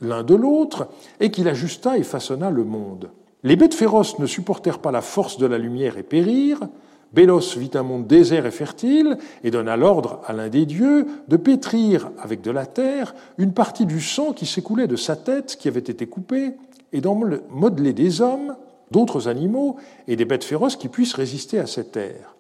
l'un 0.01 0.22
de 0.25 0.35
l'autre, 0.35 0.88
et 1.20 1.31
qu'il 1.31 1.48
ajusta 1.48 1.96
et 1.96 2.03
façonna 2.03 2.51
le 2.51 2.64
monde. 2.64 3.11
Les 3.44 3.57
bêtes 3.57 3.75
féroces 3.75 4.18
ne 4.18 4.27
supportèrent 4.27 4.79
pas 4.79 4.92
la 4.92 5.01
force 5.01 5.38
de 5.38 5.46
la 5.46 5.59
lumière 5.59 5.96
et 5.96 6.03
périrent. 6.03 6.68
Bélos 7.12 7.57
vit 7.57 7.70
un 7.75 7.83
monde 7.83 8.07
désert 8.07 8.46
et 8.46 8.53
fertile 8.53 9.18
et 9.44 9.51
donna 9.51 9.77
l'ordre 9.77 10.20
à 10.27 10.33
l'un 10.33 10.48
des 10.48 10.66
dieux 10.66 11.07
de 11.29 11.37
pétrir 11.37 12.11
avec 12.18 12.40
de 12.40 12.51
la 12.51 12.66
terre 12.66 13.14
une 13.38 13.53
partie 13.53 13.87
du 13.87 14.01
sang 14.01 14.33
qui 14.33 14.46
s'écoulait 14.46 14.87
de 14.87 14.96
sa 14.96 15.14
tête 15.14 15.57
qui 15.57 15.68
avait 15.68 15.81
été 15.81 16.07
coupée 16.07 16.55
et 16.92 17.01
d'en 17.01 17.20
modeler 17.51 17.92
des 17.92 18.22
hommes 18.22 18.57
d'autres 18.92 19.26
animaux 19.26 19.76
et 20.07 20.14
des 20.14 20.24
bêtes 20.24 20.44
féroces 20.44 20.76
qui 20.76 20.88
puissent 20.88 21.14
résister 21.14 21.59
à 21.59 21.66
cette 21.66 21.96
ère. 21.96 22.37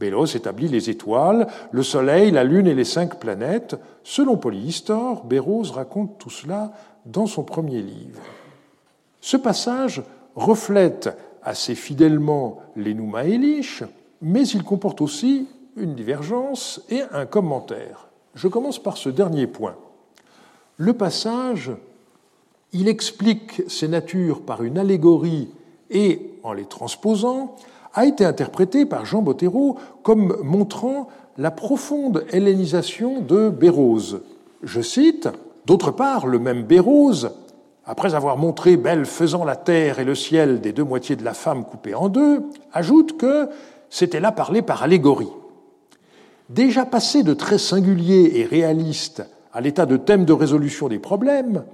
Bélos 0.00 0.36
établit 0.36 0.68
les 0.68 0.90
étoiles, 0.90 1.48
le 1.72 1.82
Soleil, 1.82 2.30
la 2.30 2.44
Lune 2.44 2.68
et 2.68 2.74
les 2.74 2.84
cinq 2.84 3.18
planètes. 3.18 3.76
Selon 4.04 4.36
Polyhistor, 4.36 5.24
Bérose 5.24 5.72
raconte 5.72 6.18
tout 6.18 6.30
cela 6.30 6.72
dans 7.04 7.26
son 7.26 7.42
premier 7.42 7.82
livre. 7.82 8.22
Ce 9.20 9.36
passage 9.36 10.02
reflète 10.36 11.10
assez 11.42 11.74
fidèlement 11.74 12.60
les 12.76 12.96
Elish, 13.24 13.82
mais 14.22 14.46
il 14.46 14.62
comporte 14.62 15.00
aussi 15.00 15.48
une 15.76 15.94
divergence 15.94 16.80
et 16.90 17.02
un 17.12 17.26
commentaire. 17.26 18.08
Je 18.34 18.48
commence 18.48 18.80
par 18.80 18.96
ce 18.96 19.08
dernier 19.08 19.46
point. 19.46 19.74
Le 20.76 20.92
passage, 20.92 21.72
il 22.72 22.86
explique 22.86 23.62
ces 23.68 23.88
natures 23.88 24.42
par 24.42 24.62
une 24.62 24.78
allégorie 24.78 25.48
et 25.90 26.32
en 26.42 26.52
les 26.52 26.64
transposant, 26.64 27.56
a 27.94 28.06
été 28.06 28.24
interprété 28.24 28.86
par 28.86 29.04
Jean 29.04 29.22
Bottero 29.22 29.76
comme 30.02 30.36
montrant 30.42 31.08
la 31.36 31.50
profonde 31.50 32.24
hellénisation 32.30 33.20
de 33.20 33.48
Bérose. 33.48 34.22
Je 34.62 34.80
cite, 34.80 35.28
D'autre 35.68 35.90
part, 35.90 36.26
le 36.26 36.38
même 36.38 36.62
Bérose, 36.62 37.30
après 37.84 38.14
avoir 38.14 38.38
montré 38.38 38.78
Belle 38.78 39.04
faisant 39.04 39.44
la 39.44 39.54
terre 39.54 39.98
et 39.98 40.04
le 40.06 40.14
ciel 40.14 40.62
des 40.62 40.72
deux 40.72 40.82
moitiés 40.82 41.14
de 41.14 41.24
la 41.24 41.34
femme 41.34 41.66
coupées 41.66 41.94
en 41.94 42.08
deux, 42.08 42.42
ajoute 42.72 43.18
que 43.18 43.50
c'était 43.90 44.18
là 44.18 44.32
parlé 44.32 44.62
par 44.62 44.82
allégorie. 44.82 45.28
Déjà 46.48 46.86
passé 46.86 47.22
de 47.22 47.34
très 47.34 47.58
singulier 47.58 48.32
et 48.36 48.44
réaliste 48.44 49.22
à 49.52 49.60
l'état 49.60 49.84
de 49.84 49.98
thème 49.98 50.24
de 50.24 50.32
résolution 50.32 50.88
des 50.88 50.98
problèmes, 50.98 51.64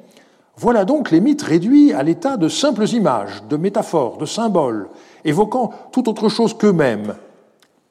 voilà 0.57 0.85
donc 0.85 1.11
les 1.11 1.21
mythes 1.21 1.43
réduits 1.43 1.93
à 1.93 2.03
l'état 2.03 2.37
de 2.37 2.49
simples 2.49 2.88
images, 2.88 3.43
de 3.49 3.57
métaphores, 3.57 4.19
de 4.19 4.27
symboles, 4.27 4.88
évoquant 5.25 5.73
tout 5.90 6.09
autre 6.09 6.29
chose 6.29 6.55
qu'eux-mêmes. 6.55 7.14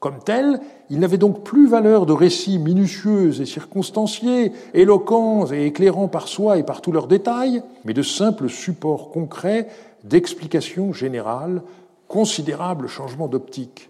Comme 0.00 0.18
tels, 0.18 0.60
ils 0.90 0.98
n'avaient 0.98 1.18
donc 1.18 1.44
plus 1.44 1.66
valeur 1.66 2.04
de 2.04 2.12
récits 2.12 2.58
minutieux 2.58 3.40
et 3.40 3.46
circonstanciés, 3.46 4.52
éloquents 4.74 5.50
et 5.50 5.66
éclairants 5.66 6.08
par 6.08 6.28
soi 6.28 6.58
et 6.58 6.62
par 6.62 6.80
tous 6.82 6.92
leurs 6.92 7.06
détails, 7.06 7.62
mais 7.84 7.94
de 7.94 8.02
simples 8.02 8.48
supports 8.48 9.10
concrets 9.10 9.68
d'explications 10.02 10.92
générales, 10.92 11.62
considérables 12.08 12.88
changements 12.88 13.28
d'optique. 13.28 13.88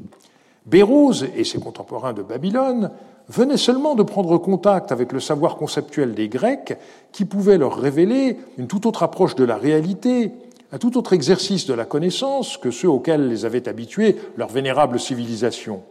Bérose 0.66 1.26
et 1.36 1.44
ses 1.44 1.58
contemporains 1.58 2.12
de 2.12 2.22
Babylone 2.22 2.90
venaient 3.28 3.56
seulement 3.56 3.94
de 3.94 4.02
prendre 4.02 4.36
contact 4.38 4.92
avec 4.92 5.12
le 5.12 5.20
savoir 5.20 5.56
conceptuel 5.56 6.14
des 6.14 6.28
Grecs 6.28 6.76
qui 7.12 7.24
pouvait 7.24 7.58
leur 7.58 7.76
révéler 7.76 8.38
une 8.58 8.66
toute 8.66 8.86
autre 8.86 9.02
approche 9.02 9.34
de 9.34 9.44
la 9.44 9.56
réalité, 9.56 10.32
un 10.72 10.78
tout 10.78 10.96
autre 10.98 11.12
exercice 11.12 11.66
de 11.66 11.74
la 11.74 11.84
connaissance 11.84 12.56
que 12.56 12.70
ceux 12.70 12.88
auxquels 12.88 13.28
les 13.28 13.44
avait 13.44 13.68
habitués 13.68 14.16
leur 14.36 14.48
vénérable 14.48 15.00
civilisation. 15.00 15.82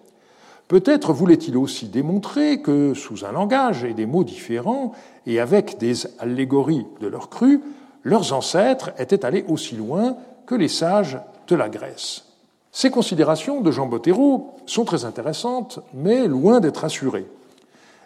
Peut-être 0.67 1.13
voulait-il 1.13 1.58
aussi 1.58 1.88
démontrer 1.88 2.62
que, 2.62 2.93
sous 2.93 3.26
un 3.26 3.32
langage 3.32 3.84
et 3.84 3.93
des 3.93 4.06
mots 4.06 4.24
différents, 4.24 4.93
et 5.28 5.39
avec 5.39 5.78
des 5.78 6.08
allégories 6.19 6.86
de 7.02 7.08
leur 7.08 7.30
cru, 7.30 7.62
leurs 8.04 8.34
ancêtres 8.34 8.91
étaient 8.98 9.26
allés 9.26 9.46
aussi 9.48 9.76
loin 9.76 10.15
que 10.46 10.56
les 10.56 10.67
sages 10.67 11.19
de 11.48 11.56
la 11.56 11.69
Grèce. 11.69 12.33
Ces 12.76 12.90
considérations 12.90 13.62
de 13.62 13.70
Jean 13.70 13.86
Bottero 13.86 14.56
sont 14.66 14.84
très 14.84 15.06
intéressantes, 15.06 15.80
mais 15.94 16.28
loin 16.28 16.60
d'être 16.60 16.84
assurées. 16.84 17.28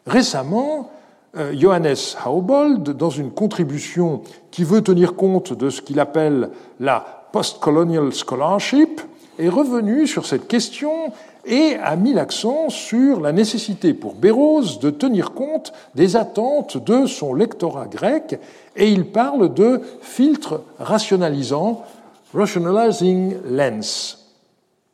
Récemment, 0.05 0.91
euh, 1.37 1.53
Johannes 1.57 1.95
Haubold, 2.25 2.89
dans 2.89 3.09
une 3.09 3.31
contribution 3.31 4.23
qui 4.51 4.65
veut 4.65 4.81
tenir 4.81 5.15
compte 5.15 5.53
de 5.53 5.69
ce 5.69 5.81
qu'il 5.81 6.01
appelle 6.01 6.49
la 6.81 7.27
post-colonial 7.31 8.13
scholarship, 8.13 8.99
est 9.39 9.47
revenu 9.47 10.05
sur 10.05 10.25
cette 10.25 10.49
question 10.49 11.13
et 11.45 11.77
a 11.81 11.95
mis 11.95 12.11
l'accent 12.11 12.67
sur 12.69 13.21
la 13.21 13.31
nécessité 13.31 13.93
pour 13.93 14.15
Béroz 14.15 14.79
de 14.81 14.89
tenir 14.89 15.31
compte 15.31 15.71
des 15.95 16.17
attentes 16.17 16.75
de 16.75 17.05
son 17.05 17.33
lectorat 17.33 17.87
grec, 17.87 18.37
et 18.75 18.91
il 18.91 19.05
parle 19.05 19.53
de 19.53 19.79
filtre 20.01 20.61
rationalisant, 20.77 21.85
rationalizing 22.33 23.37
lens. 23.49 24.26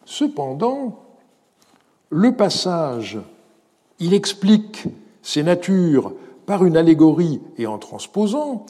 Cependant, 0.06 1.00
le 2.10 2.36
passage, 2.36 3.20
il 4.00 4.14
explique 4.14 4.86
ces 5.22 5.44
natures 5.44 6.14
par 6.46 6.66
une 6.66 6.78
allégorie 6.78 7.42
et 7.58 7.68
en 7.68 7.78
transposant, 7.78 8.66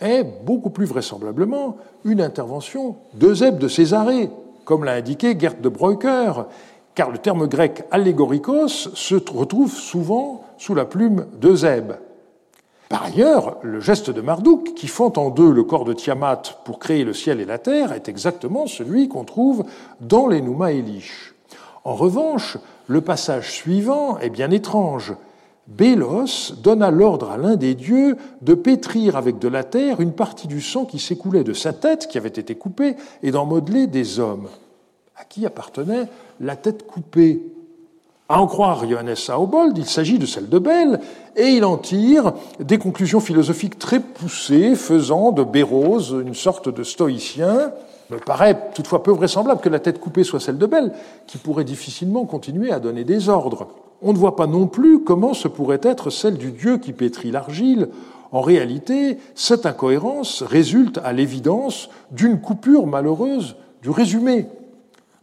est 0.00 0.24
beaucoup 0.44 0.70
plus 0.70 0.86
vraisemblablement 0.86 1.76
une 2.04 2.20
intervention 2.20 2.96
d'Eusèbe 3.14 3.58
de 3.58 3.68
Césarée, 3.68 4.30
comme 4.64 4.84
l'a 4.84 4.92
indiqué 4.92 5.38
Gert 5.38 5.60
de 5.60 5.68
Breuker, 5.68 6.46
car 6.94 7.10
le 7.10 7.18
terme 7.18 7.46
grec 7.46 7.84
allégorikos 7.90 8.94
se 8.94 9.14
retrouve 9.14 9.74
souvent 9.74 10.44
sous 10.58 10.74
la 10.74 10.86
plume 10.86 11.26
d'Eusèbe. 11.40 11.94
Par 12.90 13.04
ailleurs, 13.04 13.58
le 13.62 13.78
geste 13.78 14.10
de 14.10 14.20
Marduk, 14.20 14.74
qui 14.74 14.88
fend 14.88 15.12
en 15.16 15.30
deux 15.30 15.52
le 15.52 15.62
corps 15.62 15.84
de 15.84 15.92
Tiamat 15.92 16.42
pour 16.64 16.80
créer 16.80 17.04
le 17.04 17.12
ciel 17.12 17.40
et 17.40 17.44
la 17.44 17.58
terre, 17.58 17.92
est 17.92 18.08
exactement 18.08 18.66
celui 18.66 19.08
qu'on 19.08 19.22
trouve 19.22 19.64
dans 20.00 20.26
les 20.26 20.40
Nouma 20.40 20.72
Elish. 20.72 21.36
En 21.84 21.94
revanche, 21.94 22.58
le 22.88 23.00
passage 23.00 23.52
suivant 23.52 24.18
est 24.18 24.28
bien 24.28 24.50
étrange. 24.50 25.14
Bélos 25.68 26.54
donna 26.60 26.90
l'ordre 26.90 27.30
à 27.30 27.36
l'un 27.36 27.54
des 27.54 27.76
dieux 27.76 28.16
de 28.42 28.54
pétrir 28.54 29.14
avec 29.14 29.38
de 29.38 29.46
la 29.46 29.62
terre 29.62 30.00
une 30.00 30.12
partie 30.12 30.48
du 30.48 30.60
sang 30.60 30.84
qui 30.84 30.98
s'écoulait 30.98 31.44
de 31.44 31.52
sa 31.52 31.72
tête, 31.72 32.08
qui 32.08 32.18
avait 32.18 32.28
été 32.28 32.56
coupée, 32.56 32.96
et 33.22 33.30
d'en 33.30 33.46
modeler 33.46 33.86
des 33.86 34.18
hommes. 34.18 34.48
À 35.14 35.22
qui 35.22 35.46
appartenait 35.46 36.08
la 36.40 36.56
tête 36.56 36.88
coupée? 36.88 37.40
À 38.32 38.40
en 38.40 38.46
croire 38.46 38.88
Johannes 38.88 39.16
Saubold, 39.16 39.76
il 39.76 39.86
s'agit 39.86 40.20
de 40.20 40.24
celle 40.24 40.48
de 40.48 40.60
Belle, 40.60 41.00
et 41.34 41.48
il 41.48 41.64
en 41.64 41.76
tire 41.76 42.32
des 42.60 42.78
conclusions 42.78 43.18
philosophiques 43.18 43.76
très 43.76 43.98
poussées, 43.98 44.76
faisant 44.76 45.32
de 45.32 45.42
Béroz 45.42 46.14
une 46.24 46.34
sorte 46.34 46.68
de 46.68 46.84
stoïcien. 46.84 47.72
Il 48.08 48.14
me 48.14 48.20
paraît 48.20 48.70
toutefois 48.72 49.02
peu 49.02 49.10
vraisemblable 49.10 49.60
que 49.60 49.68
la 49.68 49.80
tête 49.80 49.98
coupée 49.98 50.22
soit 50.22 50.38
celle 50.38 50.58
de 50.58 50.66
Belle, 50.66 50.92
qui 51.26 51.38
pourrait 51.38 51.64
difficilement 51.64 52.24
continuer 52.24 52.70
à 52.70 52.78
donner 52.78 53.02
des 53.02 53.28
ordres. 53.28 53.66
On 54.00 54.12
ne 54.12 54.18
voit 54.18 54.36
pas 54.36 54.46
non 54.46 54.68
plus 54.68 55.02
comment 55.02 55.34
ce 55.34 55.48
pourrait 55.48 55.80
être 55.82 56.10
celle 56.10 56.38
du 56.38 56.52
dieu 56.52 56.78
qui 56.78 56.92
pétrit 56.92 57.32
l'argile. 57.32 57.88
En 58.30 58.42
réalité, 58.42 59.18
cette 59.34 59.66
incohérence 59.66 60.44
résulte 60.44 61.00
à 61.02 61.12
l'évidence 61.12 61.90
d'une 62.12 62.40
coupure 62.40 62.86
malheureuse 62.86 63.56
du 63.82 63.90
résumé. 63.90 64.46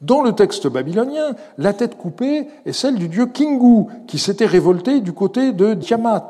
Dans 0.02 0.22
le 0.22 0.34
texte 0.34 0.68
babylonien, 0.68 1.36
la 1.58 1.74
tête 1.74 1.98
coupée 1.98 2.48
est 2.68 2.74
celle 2.74 2.96
du 2.96 3.08
dieu 3.08 3.26
Kingu, 3.26 3.88
qui 4.06 4.20
s'était 4.20 4.46
révolté 4.46 5.02
du 5.02 5.12
côté 5.12 5.54
de 5.54 5.74
Diamat. 5.74 6.28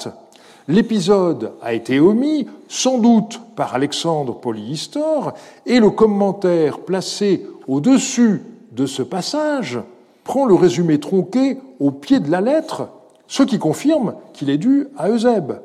L'épisode 0.70 1.52
a 1.62 1.74
été 1.74 2.00
omis, 2.00 2.48
sans 2.70 2.98
doute 2.98 3.42
par 3.58 3.76
Alexandre 3.76 4.40
Polyhistor, 4.40 5.34
et 5.66 5.82
le 5.82 5.90
commentaire 5.90 6.80
placé 6.80 7.46
au-dessus 7.68 8.42
de 8.72 8.86
ce 8.86 9.02
passage 9.02 9.80
prend 10.24 10.46
le 10.46 10.56
résumé 10.56 10.98
tronqué 11.00 11.58
au 11.82 11.92
pied 11.92 12.22
de 12.22 12.32
la 12.32 12.40
lettre, 12.40 12.88
ce 13.28 13.44
qui 13.44 13.60
confirme 13.60 14.14
qu'il 14.32 14.50
est 14.50 14.58
dû 14.58 14.88
à 14.98 15.10
Eusèbe. 15.10 15.60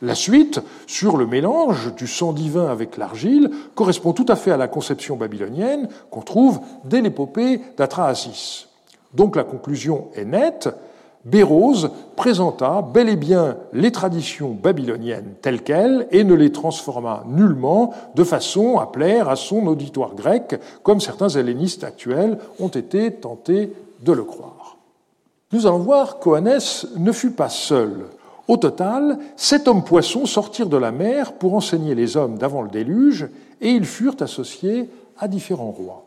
La 0.00 0.14
suite, 0.14 0.60
sur 0.86 1.16
le 1.16 1.26
mélange 1.26 1.92
du 1.96 2.06
sang 2.06 2.32
divin 2.32 2.66
avec 2.66 2.96
l'argile, 2.96 3.50
correspond 3.74 4.12
tout 4.12 4.26
à 4.28 4.36
fait 4.36 4.52
à 4.52 4.56
la 4.56 4.68
conception 4.68 5.16
babylonienne 5.16 5.88
qu'on 6.10 6.20
trouve 6.20 6.60
dès 6.84 7.00
l'épopée 7.00 7.60
d'Atrahasis. 7.76 8.68
Donc 9.14 9.34
la 9.34 9.42
conclusion 9.42 10.08
est 10.14 10.24
nette. 10.24 10.68
Béroz 11.24 11.90
présenta 12.14 12.80
bel 12.80 13.08
et 13.08 13.16
bien 13.16 13.56
les 13.72 13.90
traditions 13.90 14.50
babyloniennes 14.50 15.34
telles 15.42 15.62
quelles 15.62 16.06
et 16.12 16.22
ne 16.22 16.34
les 16.34 16.52
transforma 16.52 17.24
nullement 17.26 17.92
de 18.14 18.22
façon 18.22 18.78
à 18.78 18.86
plaire 18.86 19.28
à 19.28 19.34
son 19.34 19.66
auditoire 19.66 20.14
grec, 20.14 20.60
comme 20.84 21.00
certains 21.00 21.28
hellénistes 21.28 21.82
actuels 21.82 22.38
ont 22.60 22.68
été 22.68 23.12
tentés 23.12 23.72
de 24.04 24.12
le 24.12 24.22
croire. 24.22 24.76
Nous 25.52 25.66
allons 25.66 25.78
voir 25.78 26.20
qu'Oannes 26.20 26.60
ne 26.96 27.12
fut 27.12 27.32
pas 27.32 27.48
seul 27.48 28.06
au 28.48 28.56
total, 28.56 29.18
sept 29.36 29.68
hommes 29.68 29.84
poissons 29.84 30.26
sortirent 30.26 30.68
de 30.68 30.76
la 30.76 30.90
mer 30.90 31.34
pour 31.34 31.54
enseigner 31.54 31.94
les 31.94 32.16
hommes 32.16 32.38
d'avant 32.38 32.62
le 32.62 32.70
déluge, 32.70 33.28
et 33.60 33.70
ils 33.70 33.84
furent 33.84 34.16
associés 34.20 34.88
à 35.18 35.28
différents 35.28 35.70
rois. 35.70 36.04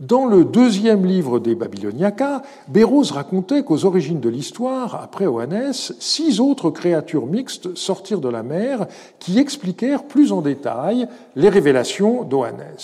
Dans 0.00 0.26
le 0.26 0.44
deuxième 0.44 1.04
livre 1.04 1.40
des 1.40 1.56
Babyloniacas, 1.56 2.42
Béroz 2.68 3.10
racontait 3.10 3.64
qu'aux 3.64 3.84
origines 3.84 4.20
de 4.20 4.28
l'histoire, 4.28 5.00
après 5.02 5.26
Oannes, 5.26 5.72
six 5.72 6.38
autres 6.38 6.70
créatures 6.70 7.26
mixtes 7.26 7.74
sortirent 7.74 8.20
de 8.20 8.28
la 8.28 8.44
mer 8.44 8.86
qui 9.18 9.40
expliquèrent 9.40 10.04
plus 10.04 10.30
en 10.30 10.40
détail 10.40 11.08
les 11.34 11.48
révélations 11.48 12.22
d'Oannes. 12.22 12.76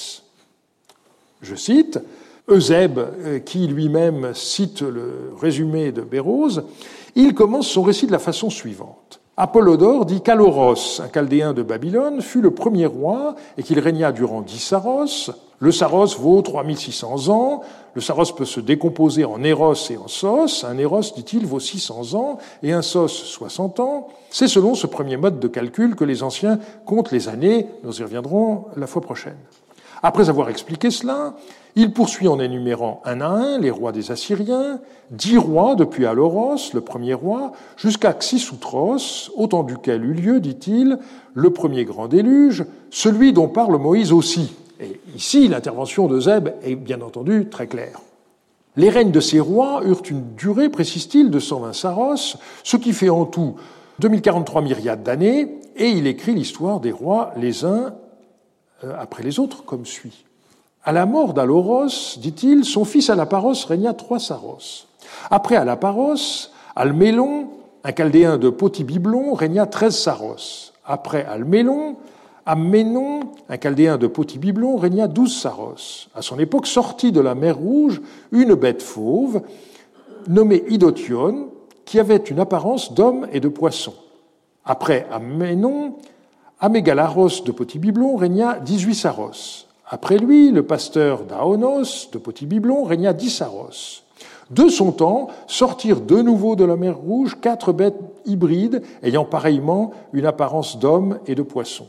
Je 1.40 1.54
cite, 1.54 2.00
Eusèbe, 2.48 2.98
euh, 2.98 3.38
qui 3.38 3.66
lui-même 3.66 4.34
cite 4.34 4.82
le 4.82 5.32
résumé 5.40 5.92
de 5.92 6.02
Béroz, 6.02 6.64
il 7.14 7.34
commence 7.34 7.68
son 7.68 7.82
récit 7.82 8.06
de 8.06 8.12
la 8.12 8.18
façon 8.18 8.50
suivante. 8.50 9.20
Apollodore 9.36 10.04
dit 10.04 10.20
qu'Aloros, 10.20 11.00
un 11.00 11.08
chaldéen 11.12 11.54
de 11.54 11.62
Babylone, 11.62 12.20
fut 12.20 12.40
le 12.40 12.52
premier 12.52 12.86
roi 12.86 13.34
et 13.58 13.64
qu'il 13.64 13.80
régna 13.80 14.12
durant 14.12 14.42
dix 14.42 14.60
saros. 14.60 15.32
Le 15.58 15.72
saros 15.72 16.06
vaut 16.18 16.40
3600 16.40 17.30
ans. 17.30 17.62
Le 17.94 18.00
saros 18.00 18.32
peut 18.36 18.44
se 18.44 18.60
décomposer 18.60 19.24
en 19.24 19.42
éros 19.42 19.74
et 19.90 19.96
en 19.96 20.06
sos. 20.06 20.62
Un 20.62 20.78
éros, 20.78 21.00
dit-il, 21.16 21.46
vaut 21.46 21.58
600 21.58 22.14
ans 22.14 22.38
et 22.62 22.72
un 22.72 22.82
sos 22.82 23.08
60 23.08 23.80
ans. 23.80 24.08
C'est 24.30 24.46
selon 24.46 24.74
ce 24.74 24.86
premier 24.86 25.16
mode 25.16 25.40
de 25.40 25.48
calcul 25.48 25.96
que 25.96 26.04
les 26.04 26.22
anciens 26.22 26.60
comptent 26.84 27.10
les 27.10 27.28
années. 27.28 27.66
Nous 27.82 28.00
y 28.00 28.02
reviendrons 28.04 28.66
la 28.76 28.86
fois 28.86 29.02
prochaine. 29.02 29.38
Après 30.06 30.28
avoir 30.28 30.50
expliqué 30.50 30.90
cela, 30.90 31.32
il 31.76 31.94
poursuit 31.94 32.28
en 32.28 32.38
énumérant 32.38 33.00
un 33.06 33.22
à 33.22 33.26
un 33.26 33.58
les 33.58 33.70
rois 33.70 33.90
des 33.90 34.10
Assyriens, 34.10 34.78
dix 35.10 35.38
rois 35.38 35.76
depuis 35.76 36.04
Aloros, 36.04 36.74
le 36.74 36.82
premier 36.82 37.14
roi, 37.14 37.52
jusqu'à 37.78 38.12
Xisutros, 38.12 39.30
autant 39.34 39.62
duquel 39.62 40.04
eut 40.04 40.12
lieu, 40.12 40.40
dit-il, 40.40 40.98
le 41.32 41.50
premier 41.54 41.86
grand 41.86 42.06
déluge, 42.06 42.66
celui 42.90 43.32
dont 43.32 43.48
parle 43.48 43.78
Moïse 43.78 44.12
aussi. 44.12 44.54
Et 44.78 45.00
ici, 45.16 45.48
l'intervention 45.48 46.06
de 46.06 46.20
Zeb 46.20 46.50
est 46.62 46.76
bien 46.76 47.00
entendu 47.00 47.48
très 47.48 47.66
claire. 47.66 48.02
Les 48.76 48.90
règnes 48.90 49.10
de 49.10 49.20
ces 49.20 49.40
rois 49.40 49.80
eurent 49.86 50.02
une 50.10 50.34
durée, 50.36 50.68
précise-t-il, 50.68 51.30
de 51.30 51.38
120 51.38 51.72
saros, 51.72 52.36
ce 52.62 52.76
qui 52.76 52.92
fait 52.92 53.08
en 53.08 53.24
tout 53.24 53.54
2043 54.00 54.60
myriades 54.60 55.02
d'années, 55.02 55.60
et 55.76 55.88
il 55.88 56.06
écrit 56.06 56.34
l'histoire 56.34 56.80
des 56.80 56.92
rois 56.92 57.32
les 57.38 57.64
uns 57.64 57.94
après 58.98 59.22
les 59.22 59.38
autres 59.38 59.64
comme 59.64 59.86
suit. 59.86 60.24
À 60.84 60.92
la 60.92 61.06
mort 61.06 61.32
d'Aloros, 61.32 62.18
dit-il, 62.18 62.64
son 62.64 62.84
fils 62.84 63.08
Alaparos 63.08 63.66
régna 63.66 63.94
trois 63.94 64.18
saros. 64.18 64.86
Après 65.30 65.56
Alaparos, 65.56 66.50
Almélon, 66.76 67.48
un 67.84 67.92
chaldéen 67.92 68.36
de 68.36 68.50
Potibiblon, 68.50 69.34
régna 69.34 69.66
treize 69.66 69.96
saros. 69.96 70.72
Après 70.84 71.24
Almélon, 71.24 71.96
Amménon, 72.46 73.20
un 73.48 73.56
chaldéen 73.56 73.96
de 73.96 74.06
Potibiblon, 74.06 74.76
régna 74.76 75.08
douze 75.08 75.34
saros. 75.34 76.08
À 76.14 76.20
son 76.20 76.38
époque, 76.38 76.66
sortit 76.66 77.10
de 77.10 77.20
la 77.20 77.34
mer 77.34 77.56
Rouge 77.56 78.02
une 78.32 78.54
bête 78.54 78.82
fauve, 78.82 79.40
nommée 80.28 80.62
Idotion, 80.68 81.48
qui 81.86 81.98
avait 81.98 82.16
une 82.16 82.40
apparence 82.40 82.92
d'homme 82.92 83.26
et 83.32 83.40
de 83.40 83.48
poisson. 83.48 83.94
Après 84.64 85.06
Amménon, 85.10 85.96
Amégalaros 86.64 87.44
de 87.44 87.52
Potibiblon 87.52 88.16
régna 88.16 88.58
dix-huit 88.58 88.94
saros. 88.94 89.66
Après 89.86 90.16
lui, 90.16 90.50
le 90.50 90.62
pasteur 90.62 91.24
d'Aonos, 91.24 92.08
de 92.10 92.16
Potibiblon, 92.16 92.84
régna 92.84 93.12
dix 93.12 93.28
saros. 93.28 94.00
De 94.48 94.70
son 94.70 94.90
temps, 94.90 95.28
sortirent 95.46 96.00
de 96.00 96.22
nouveau 96.22 96.56
de 96.56 96.64
la 96.64 96.76
mer 96.76 96.96
Rouge 96.96 97.36
quatre 97.38 97.74
bêtes 97.74 97.98
hybrides 98.24 98.80
ayant 99.02 99.26
pareillement 99.26 99.90
une 100.14 100.24
apparence 100.24 100.78
d'homme 100.78 101.18
et 101.26 101.34
de 101.34 101.42
poisson. 101.42 101.86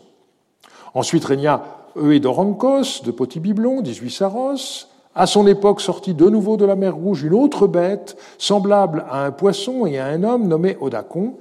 Ensuite 0.93 1.23
régna 1.23 1.63
Euédorankos 1.95 3.01
de 3.05 3.11
Potibiblon, 3.11 3.79
18 3.79 4.11
Saros. 4.11 4.89
À 5.15 5.25
son 5.25 5.47
époque 5.47 5.79
sortit 5.79 6.13
de 6.13 6.27
nouveau 6.27 6.57
de 6.57 6.65
la 6.65 6.75
mer 6.75 6.97
Rouge 6.97 7.23
une 7.23 7.33
autre 7.33 7.67
bête, 7.67 8.17
semblable 8.37 9.05
à 9.09 9.23
un 9.23 9.31
poisson 9.31 9.85
et 9.85 9.99
à 9.99 10.07
un 10.07 10.23
homme 10.23 10.49
nommé 10.49 10.75
Odacon. 10.81 11.35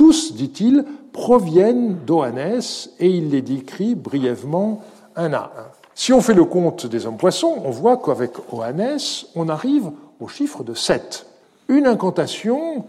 Tous, 0.00 0.32
dit-il, 0.32 0.86
proviennent 1.12 1.98
d'Oannès 2.06 2.88
et 3.00 3.10
il 3.10 3.28
les 3.28 3.42
décrit 3.42 3.94
brièvement 3.94 4.80
un 5.14 5.34
à 5.34 5.52
un. 5.54 5.68
Si 5.94 6.14
on 6.14 6.22
fait 6.22 6.32
le 6.32 6.46
compte 6.46 6.86
des 6.86 7.04
hommes-poissons, 7.04 7.60
on 7.66 7.70
voit 7.70 7.98
qu'avec 7.98 8.30
Oannès, 8.50 9.26
on 9.36 9.50
arrive 9.50 9.90
au 10.18 10.26
chiffre 10.26 10.64
de 10.64 10.72
7. 10.72 11.26
Une 11.68 11.86
incantation 11.86 12.86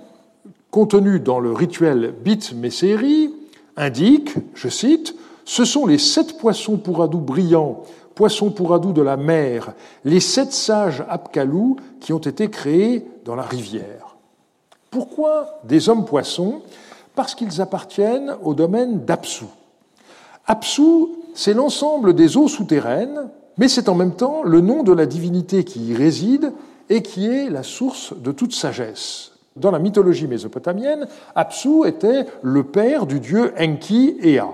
contenue 0.70 1.20
dans 1.20 1.41
le 1.41 1.51
rituel 1.51 2.14
Bit 2.24 2.53
Messeri 2.53 3.34
indique, 3.76 4.36
je 4.53 4.70
cite, 4.70 5.14
Ce 5.43 5.66
sont 5.66 5.86
les 5.86 5.97
sept 5.97 6.38
poissons 6.38 6.78
pour 6.78 7.05
brillants, 7.09 7.84
poissons 8.16 8.51
pour 8.51 8.80
de 8.80 9.01
la 9.01 9.18
mer, 9.18 9.74
les 10.05 10.22
sept 10.22 10.53
sages 10.53 11.03
Apkalou 11.09 11.76
qui 11.99 12.14
ont 12.14 12.20
été 12.20 12.49
créés 12.49 13.05
dans 13.26 13.36
la 13.36 13.43
rivière. 13.43 14.16
Pourquoi 14.89 15.59
des 15.66 15.89
hommes-poissons 15.89 16.62
Parce 17.16 17.36
qu'ils 17.36 17.62
appartiennent 17.62 18.36
au 18.43 18.53
domaine 18.53 19.05
d'Apsu. 19.05 19.45
Apsu, 20.47 21.07
c'est 21.34 21.53
l'ensemble 21.53 22.14
des 22.14 22.38
eaux 22.38 22.47
souterraines, 22.47 23.30
mais 23.57 23.68
c'est 23.68 23.89
en 23.89 23.95
même 23.95 24.16
temps 24.16 24.43
le 24.43 24.62
nom 24.62 24.84
de 24.84 24.91
la 24.91 25.05
divinité 25.05 25.64
qui 25.64 25.80
y 25.88 25.95
réside 25.95 26.53
et 26.89 27.01
qui 27.01 27.28
est 27.28 27.49
la 27.49 27.64
source 27.64 28.14
de 28.18 28.32
toute 28.32 28.53
sagesse. 28.53 29.32
Dans 29.55 29.72
la 29.72 29.80
mythologie 29.80 30.28
mésopotamienne, 30.28 31.07
Apsu 31.36 31.86
était 31.86 32.26
le 32.41 32.64
père 32.64 33.05
du 33.05 33.20
dieu 33.20 33.53
Enki 33.59 34.18
Ea. 34.22 34.47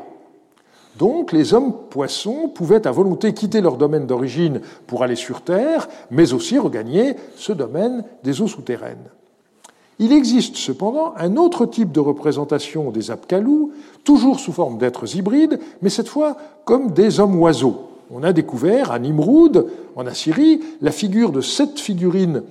Donc 0.97 1.32
les 1.32 1.53
hommes 1.53 1.74
poissons 1.89 2.49
pouvaient 2.49 2.88
à 2.88 2.91
volonté 2.91 3.34
quitter 3.34 3.62
leur 3.62 3.78
domaine 3.78 4.08
d'origine 4.08 4.62
pour 4.88 5.03
aller 5.03 5.16
sur 5.16 5.41
Terre, 5.41 5.88
mais 6.10 6.34
aussi 6.34 6.58
regagner 6.58 7.16
ce 7.36 7.53
domaine 7.53 8.03
des 8.24 8.41
eaux 8.41 8.47
souterraines. 8.47 9.10
Il 10.00 10.12
existe 10.12 10.58
cependant 10.58 11.14
un 11.18 11.38
autre 11.38 11.66
type 11.66 11.91
de 11.91 12.00
représentation 12.00 12.91
des 12.91 13.10
Apkalou, 13.10 13.72
toujours 14.04 14.39
sous 14.39 14.52
forme 14.52 14.78
d'êtres 14.78 15.16
hybrides, 15.16 15.60
mais 15.82 15.89
cette 15.89 16.08
fois 16.08 16.38
comme 16.66 16.91
des 16.91 17.20
hommes-oiseaux. 17.20 17.89
On 18.12 18.24
a 18.24 18.32
découvert 18.32 18.91
à 18.91 19.00
Nimrud, 19.00 19.66
en 19.95 20.06
Assyrie, 20.06 20.62
la 20.82 20.91
figure 20.91 21.32
de 21.32 21.41
sept 21.41 21.80
figurines, 21.80 22.43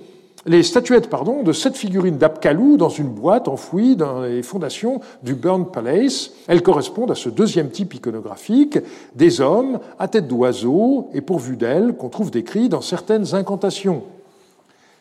les 0.47 0.63
statuettes 0.63 1.09
pardon, 1.09 1.43
de 1.43 1.51
sept 1.51 1.75
figurines 1.75 2.17
d'Apkalou 2.17 2.77
dans 2.77 2.89
une 2.89 3.09
boîte 3.09 3.47
enfouie 3.47 3.95
dans 3.95 4.21
les 4.21 4.43
fondations 4.43 5.01
du 5.23 5.35
Burn 5.35 5.65
Palace. 5.65 6.31
Elles 6.47 6.63
correspondent 6.63 7.11
à 7.11 7.15
ce 7.15 7.27
deuxième 7.27 7.69
type 7.69 7.93
iconographique, 7.93 8.79
des 9.15 9.41
hommes 9.41 9.79
à 9.99 10.07
tête 10.07 10.27
d'oiseau 10.27 11.09
et 11.13 11.21
pourvus 11.21 11.57
d'ailes 11.57 11.95
qu'on 11.97 12.09
trouve 12.09 12.31
décrits 12.31 12.69
dans 12.69 12.81
certaines 12.81 13.35
incantations. 13.35 14.03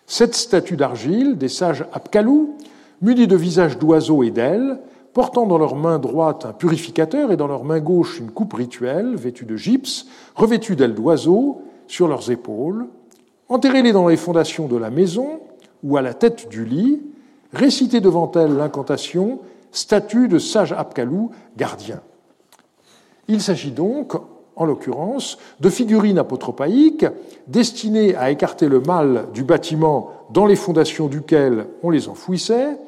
Sept 0.07 0.35
statues 0.35 0.77
d'argile 0.77 1.37
des 1.37 1.49
sages 1.49 1.85
Apkalou, 1.93 2.57
munies 3.03 3.27
de 3.27 3.37
visages 3.37 3.79
d'oiseaux 3.79 4.23
et 4.23 4.31
d'ailes, 4.31 4.79
portant 5.13 5.47
dans 5.47 5.59
leur 5.59 5.75
main 5.75 5.99
droite 5.99 6.45
un 6.45 6.53
purificateur 6.53 7.33
et 7.33 7.37
dans 7.37 7.47
leur 7.47 7.65
main 7.65 7.81
gauche 7.81 8.21
une 8.21 8.31
coupe 8.31 8.53
rituelle 8.53 9.17
vêtue 9.17 9.47
de 9.47 9.57
gypse, 9.57 10.07
revêtue 10.35 10.77
d'ailes 10.77 10.95
d'oiseaux 10.95 11.63
sur 11.87 12.07
leurs 12.07 12.31
épaules, 12.31 12.87
enterrez-les 13.49 13.93
dans 13.93 14.09
les 14.09 14.17
fondations 14.17 14.69
de 14.69 14.77
la 14.77 14.91
maison 14.91 15.41
ou 15.83 15.97
à 15.97 16.03
la 16.03 16.15
tête 16.15 16.49
du 16.49 16.65
lit, 16.65 17.01
récitez 17.53 18.01
devant 18.01 18.31
elles 18.33 18.55
l'incantation 18.55 19.41
statue 19.73 20.29
de 20.29 20.39
sage 20.39 20.73
Apkalou, 20.73 21.31
gardien. 21.57 22.01
Il 23.29 23.41
s'agit 23.41 23.73
donc, 23.73 24.13
en 24.57 24.65
l'occurrence, 24.65 25.39
de 25.61 25.71
figurines 25.71 26.19
apotropaïques 26.19 27.07
destinées 27.47 28.17
à 28.17 28.31
écarter 28.31 28.69
le 28.69 28.81
mal 28.81 29.27
du 29.33 29.45
bâtiment 29.45 30.11
dans 30.31 30.47
les 30.47 30.57
fondations 30.57 31.07
duquel 31.07 31.67
on 31.83 31.91
les 31.91 32.09
enfouissait, 32.09 32.79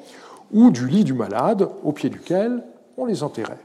ou 0.53 0.71
du 0.71 0.89
lit 0.89 1.05
du 1.05 1.13
malade 1.13 1.69
au 1.85 1.93
pied 1.93 2.09
duquel 2.09 2.65
on 2.97 3.05
les 3.05 3.23
enterrait. 3.23 3.59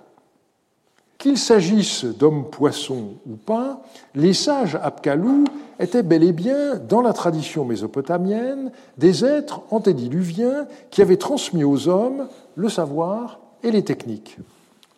Qu'il 1.17 1.37
s'agisse 1.37 2.03
d'hommes 2.03 2.49
poissons 2.49 3.13
ou 3.25 3.35
pas, 3.37 3.81
les 4.13 4.33
sages 4.33 4.75
Apkalou 4.75 5.45
étaient 5.79 6.03
bel 6.03 6.23
et 6.23 6.33
bien, 6.33 6.75
dans 6.75 7.01
la 7.01 7.13
tradition 7.13 7.63
mésopotamienne, 7.63 8.71
des 8.97 9.23
êtres 9.23 9.61
antédiluviens 9.71 10.67
qui 10.91 11.01
avaient 11.01 11.15
transmis 11.15 11.63
aux 11.63 11.87
hommes 11.87 12.27
le 12.55 12.67
savoir 12.67 13.39
et 13.63 13.71
les 13.71 13.83
techniques. 13.83 14.37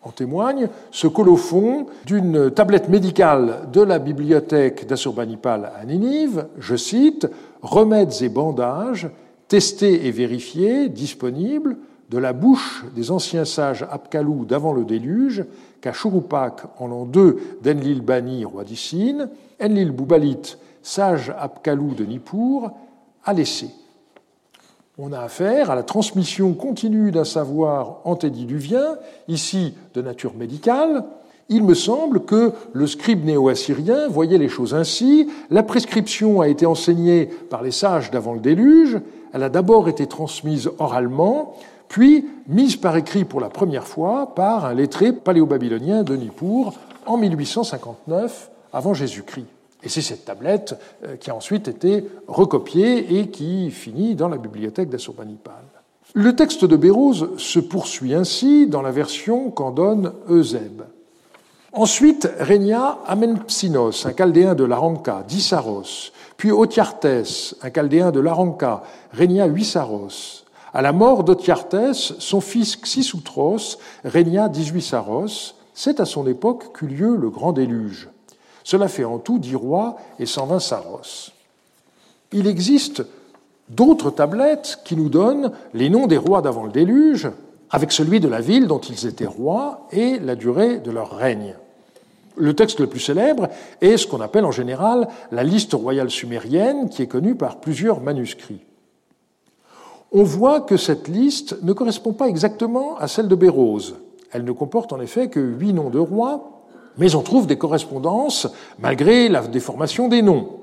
En 0.05 0.11
témoigne 0.11 0.69
ce 0.91 1.07
colophon 1.07 1.87
d'une 2.05 2.51
tablette 2.51 2.89
médicale 2.89 3.67
de 3.73 3.81
la 3.81 3.97
bibliothèque 3.97 4.85
d'Assurbanipal 4.85 5.71
à 5.75 5.83
Ninive, 5.83 6.45
je 6.59 6.75
cite, 6.75 7.27
Remèdes 7.63 8.21
et 8.21 8.29
bandages 8.29 9.09
testé 9.47 10.05
et 10.05 10.11
vérifié, 10.11 10.89
disponible, 10.89 11.77
de 12.09 12.19
la 12.19 12.33
bouche 12.33 12.85
des 12.95 13.09
anciens 13.09 13.45
sages 13.45 13.83
Apkalou 13.89 14.45
d'avant 14.45 14.73
le 14.73 14.85
déluge, 14.85 15.43
qu'à 15.81 15.91
Churupak, 15.91 16.61
en 16.79 16.87
l'an 16.87 17.05
2 17.05 17.59
d'Enlil 17.63 18.01
Bani, 18.01 18.45
roi 18.45 18.63
d'Issine, 18.63 19.29
Enlil 19.59 19.91
Boubalit, 19.91 20.57
sage 20.83 21.33
Apkalou 21.37 21.95
de 21.95 22.05
Nippur, 22.05 22.71
a 23.23 23.33
laissé. 23.33 23.69
On 24.97 25.11
a 25.11 25.19
affaire 25.19 25.71
à 25.71 25.75
la 25.75 25.83
transmission 25.83 26.53
continue 26.53 27.11
d'un 27.11 27.25
savoir 27.25 27.97
antédiluvien, 28.05 28.97
ici 29.27 29.73
de 29.93 30.01
nature 30.01 30.33
médicale, 30.35 31.03
il 31.47 31.63
me 31.63 31.75
semble 31.75 32.25
que 32.25 32.53
le 32.73 32.87
scribe 32.87 33.23
néo-assyrien 33.23 34.07
voyait 34.07 34.39
les 34.39 34.49
choses 34.49 34.73
ainsi. 34.73 35.29
La 35.51 35.61
prescription 35.61 36.41
a 36.41 36.47
été 36.47 36.65
enseignée 36.65 37.27
par 37.49 37.61
les 37.61 37.71
sages 37.71 38.09
d'avant 38.09 38.33
le 38.33 38.39
déluge. 38.39 38.99
Elle 39.31 39.43
a 39.43 39.49
d'abord 39.49 39.87
été 39.87 40.07
transmise 40.07 40.71
oralement, 40.79 41.53
puis 41.87 42.25
mise 42.47 42.77
par 42.77 42.95
écrit 42.97 43.25
pour 43.25 43.41
la 43.41 43.49
première 43.49 43.85
fois 43.85 44.33
par 44.33 44.65
un 44.65 44.73
lettré 44.73 45.13
paléo-babylonien 45.13 46.01
de 46.03 46.15
Nippur 46.15 46.73
en 47.05 47.17
1859 47.17 48.49
avant 48.73 48.95
Jésus-Christ. 48.95 49.45
Et 49.85 49.89
c'est 49.89 50.01
cette 50.01 50.25
tablette 50.25 50.75
euh, 51.05 51.15
qui 51.15 51.29
a 51.29 51.35
ensuite 51.35 51.67
été 51.67 52.05
recopiée 52.27 53.19
et 53.19 53.29
qui 53.29 53.69
finit 53.69 54.15
dans 54.15 54.27
la 54.27 54.37
bibliothèque 54.37 54.89
d'Assurbanipal. 54.89 55.63
Le 56.15 56.35
texte 56.35 56.65
de 56.65 56.75
Bérose 56.75 57.29
se 57.37 57.59
poursuit 57.59 58.15
ainsi 58.15 58.67
dans 58.67 58.81
la 58.81 58.91
version 58.91 59.51
qu'en 59.51 59.71
donne 59.71 60.13
Eusèbe. 60.29 60.83
Ensuite 61.71 62.29
régna 62.39 62.99
Amenpsinos, 63.05 64.05
un 64.05 64.13
chaldéen 64.13 64.55
de 64.55 64.63
l'Aranka, 64.63 65.23
dix 65.27 65.41
saros. 65.41 66.11
Puis 66.37 66.51
Otiartès, 66.51 67.55
un 67.61 67.69
chaldéen 67.69 68.11
de 68.11 68.21
l'Aranka, 68.21 68.83
régna 69.11 69.45
huit 69.45 69.65
saros. 69.65 70.43
À 70.73 70.81
la 70.81 70.93
mort 70.93 71.23
d'Otiartès, 71.23 72.13
son 72.17 72.41
fils 72.41 72.77
Xisutros 72.77 73.77
régna 74.03 74.49
dix-huit 74.49 74.81
saros. 74.81 75.53
C'est 75.73 75.99
à 75.99 76.05
son 76.05 76.25
époque 76.27 76.77
qu'eut 76.77 76.87
lieu 76.87 77.17
le 77.17 77.29
grand 77.29 77.51
déluge. 77.51 78.09
Cela 78.65 78.87
fait 78.87 79.05
en 79.05 79.19
tout 79.19 79.37
dix 79.37 79.55
rois 79.55 79.95
et 80.19 80.25
cent 80.25 80.47
vingt 80.47 80.59
saros. 80.59 81.31
Il 82.33 82.47
existe 82.47 83.05
d'autres 83.69 84.09
tablettes 84.09 84.79
qui 84.83 84.95
nous 84.95 85.07
donnent 85.07 85.51
les 85.75 85.89
noms 85.89 86.07
des 86.07 86.17
rois 86.17 86.41
d'avant 86.41 86.63
le 86.63 86.71
déluge, 86.71 87.29
avec 87.69 87.91
celui 87.91 88.19
de 88.19 88.27
la 88.27 88.41
ville 88.41 88.67
dont 88.67 88.79
ils 88.79 89.05
étaient 89.05 89.27
rois 89.27 89.87
et 89.91 90.17
la 90.17 90.35
durée 90.35 90.79
de 90.79 90.89
leur 90.89 91.15
règne. 91.15 91.55
Le 92.37 92.55
texte 92.55 92.79
le 92.79 92.87
plus 92.87 92.99
célèbre 92.99 93.49
est 93.81 93.97
ce 93.97 94.07
qu'on 94.07 94.19
appelle 94.19 94.45
en 94.45 94.51
général 94.51 95.09
la 95.31 95.43
liste 95.43 95.73
royale 95.73 96.09
sumérienne, 96.09 96.89
qui 96.89 97.03
est 97.03 97.07
connue 97.07 97.35
par 97.35 97.57
plusieurs 97.57 98.01
manuscrits. 98.01 98.61
On 100.11 100.23
voit 100.23 100.61
que 100.61 100.75
cette 100.75 101.07
liste 101.07 101.61
ne 101.61 101.73
correspond 101.73 102.13
pas 102.13 102.27
exactement 102.27 102.97
à 102.97 103.07
celle 103.07 103.27
de 103.27 103.35
Bérose. 103.35 103.95
Elle 104.31 104.43
ne 104.43 104.51
comporte 104.51 104.91
en 104.91 104.99
effet 104.99 105.29
que 105.29 105.39
huit 105.39 105.71
noms 105.71 105.91
de 105.91 105.99
rois, 105.99 106.54
mais 106.97 107.15
on 107.15 107.21
trouve 107.21 107.47
des 107.47 107.57
correspondances 107.57 108.47
malgré 108.79 109.29
la 109.29 109.41
déformation 109.41 110.07
des 110.07 110.21
noms. 110.21 110.59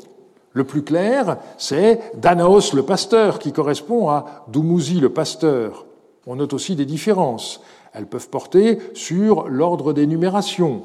Le 0.52 0.64
plus 0.64 0.82
clair, 0.82 1.38
c'est 1.56 2.00
Danaos 2.16 2.74
le 2.74 2.82
pasteur, 2.82 3.38
qui 3.38 3.52
correspond 3.52 4.10
à 4.10 4.44
Dumuzi 4.48 5.00
le 5.00 5.08
pasteur. 5.08 5.86
On 6.26 6.36
note 6.36 6.52
aussi 6.52 6.76
des 6.76 6.84
différences. 6.84 7.60
Elles 7.94 8.06
peuvent 8.06 8.28
porter 8.28 8.78
sur 8.94 9.48
l'ordre 9.48 9.92
des 9.92 10.06
numérations. 10.06 10.82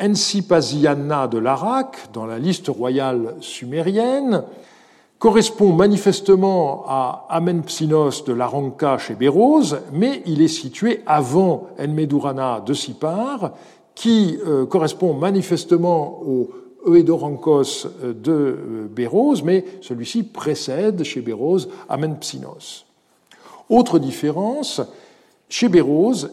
Ensipasiana 0.00 1.26
de 1.26 1.38
l'Arak, 1.38 1.96
dans 2.12 2.26
la 2.26 2.38
liste 2.38 2.68
royale 2.68 3.34
sumérienne, 3.40 4.44
correspond 5.18 5.72
manifestement 5.72 6.84
à 6.86 7.26
Amenpsinos 7.30 8.24
de 8.24 8.32
l'Aranka 8.32 8.98
chez 8.98 9.14
Bérose, 9.14 9.80
mais 9.92 10.22
il 10.26 10.42
est 10.42 10.48
situé 10.48 11.02
avant 11.06 11.66
Enmedurana 11.80 12.62
de 12.64 12.72
Sipar, 12.72 13.52
qui 13.98 14.38
euh, 14.46 14.64
correspond 14.64 15.12
manifestement 15.12 16.22
au 16.24 16.50
Euedorankos 16.86 17.88
de 18.04 18.88
Bérose, 18.94 19.42
mais 19.42 19.64
celui-ci 19.80 20.22
précède 20.22 21.02
chez 21.02 21.20
Bérose 21.20 21.68
Amenpsinos. 21.88 22.86
Autre 23.68 23.98
différence, 23.98 24.80
chez 25.48 25.68
Bérose, 25.68 26.30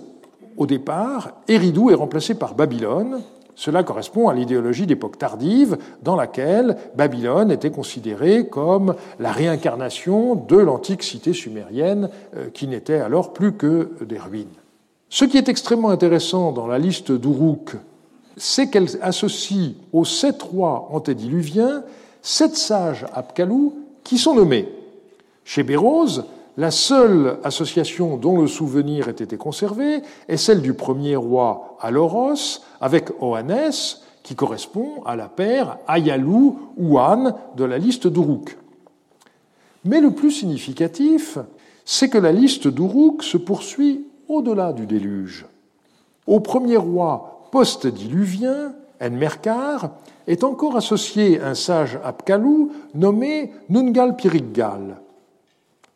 au 0.58 0.68
départ, 0.68 1.32
Éridou 1.48 1.90
est 1.90 1.96
remplacé 1.96 2.36
par 2.36 2.54
Babylone. 2.54 3.24
Cela 3.56 3.82
correspond 3.82 4.30
à 4.30 4.36
l'idéologie 4.36 4.86
d'époque 4.86 5.18
tardive 5.18 5.80
dans 6.04 6.16
laquelle 6.16 6.78
Babylone 6.96 7.52
était 7.52 7.72
considérée 7.72 8.48
comme 8.48 8.94
la 9.20 9.32
réincarnation 9.32 10.36
de 10.36 10.58
l'antique 10.58 11.02
cité 11.02 11.34
sumérienne 11.34 12.12
euh, 12.36 12.52
qui 12.54 12.68
n'était 12.68 13.00
alors 13.00 13.34
plus 13.34 13.54
que 13.54 13.90
des 14.06 14.20
ruines. 14.20 14.46
Ce 15.10 15.26
qui 15.26 15.38
est 15.38 15.50
extrêmement 15.50 15.90
intéressant 15.90 16.52
dans 16.52 16.68
la 16.68 16.80
liste 16.80 17.12
d'Uruk, 17.12 17.76
c'est 18.38 18.70
qu'elle 18.70 18.90
associe 19.02 19.74
aux 19.94 20.06
sept 20.06 20.42
rois 20.42 20.90
antédiluviens 20.92 21.84
sept 22.22 22.58
sages 22.58 23.06
Apkalou 23.14 23.76
qui 24.04 24.18
sont 24.18 24.36
nommés. 24.36 24.68
Chez 25.44 25.64
Bérose, 25.64 26.26
la 26.58 26.72
seule 26.72 27.38
association 27.44 28.18
dont 28.18 28.42
le 28.42 28.48
souvenir 28.48 29.08
ait 29.08 29.12
été 29.12 29.38
conservé 29.38 30.02
est 30.28 30.38
celle 30.38 30.62
du 30.62 30.74
premier 30.74 31.16
roi 31.16 31.78
Aloros 31.82 32.62
avec 32.82 33.12
Oannes, 33.22 33.72
qui 34.24 34.36
correspond 34.36 35.04
à 35.06 35.16
la 35.16 35.28
paire 35.28 35.78
Ayalou 35.88 36.72
ou 36.78 36.98
An 36.98 37.38
de 37.56 37.64
la 37.64 37.78
liste 37.78 38.08
d'Uruk. 38.08 38.58
Mais 39.84 40.02
le 40.02 40.12
plus 40.12 40.32
significatif, 40.32 41.38
c'est 41.86 42.10
que 42.10 42.18
la 42.18 42.32
liste 42.32 42.68
d'Uruk 42.68 43.22
se 43.22 43.38
poursuit 43.38 44.08
au-delà 44.28 44.74
du 44.74 44.86
déluge. 44.86 45.46
Au 46.28 46.40
premier 46.40 46.78
roi 46.78 47.48
post-diluvien, 47.52 48.74
Enmerkar, 49.02 49.92
est 50.28 50.44
encore 50.44 50.76
associé 50.76 51.40
un 51.42 51.54
sage 51.54 52.00
Apkalou 52.04 52.72
nommé 52.94 53.52
Nungal 53.70 54.16
Piriggal. 54.16 54.98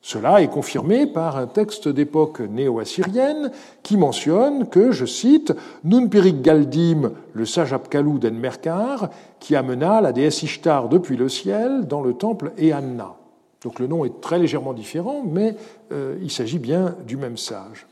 Cela 0.02 0.42
est 0.42 0.48
confirmé 0.48 1.08
par 1.08 1.38
un 1.38 1.48
texte 1.48 1.90
d'époque 1.90 2.40
néo-assyrienne 2.40 3.52
qui 3.84 3.98
mentionne 3.98 4.68
que, 4.70 4.92
je 4.92 5.06
cite, 5.06 5.54
Nun 5.84 6.06
Galdim, 6.06 7.12
le 7.34 7.46
sage 7.46 7.74
Apkalou 7.74 8.18
d'Enmerkar, 8.18 9.10
qui 9.40 9.56
amena 9.56 10.00
la 10.00 10.14
déesse 10.14 10.44
Ishtar 10.44 10.88
depuis 10.88 11.18
le 11.18 11.28
ciel 11.28 11.86
dans 11.86 12.02
le 12.02 12.14
temple 12.14 12.54
Eanna. 12.58 13.16
Donc 13.62 13.80
le 13.80 13.88
nom 13.88 14.06
est 14.06 14.22
très 14.22 14.40
légèrement 14.40 14.74
différent, 14.74 15.22
mais 15.26 15.56
euh, 15.92 16.18
il 16.22 16.32
s'agit 16.32 16.60
bien 16.60 16.96
du 17.06 17.18
même 17.18 17.38
sage. 17.38 17.86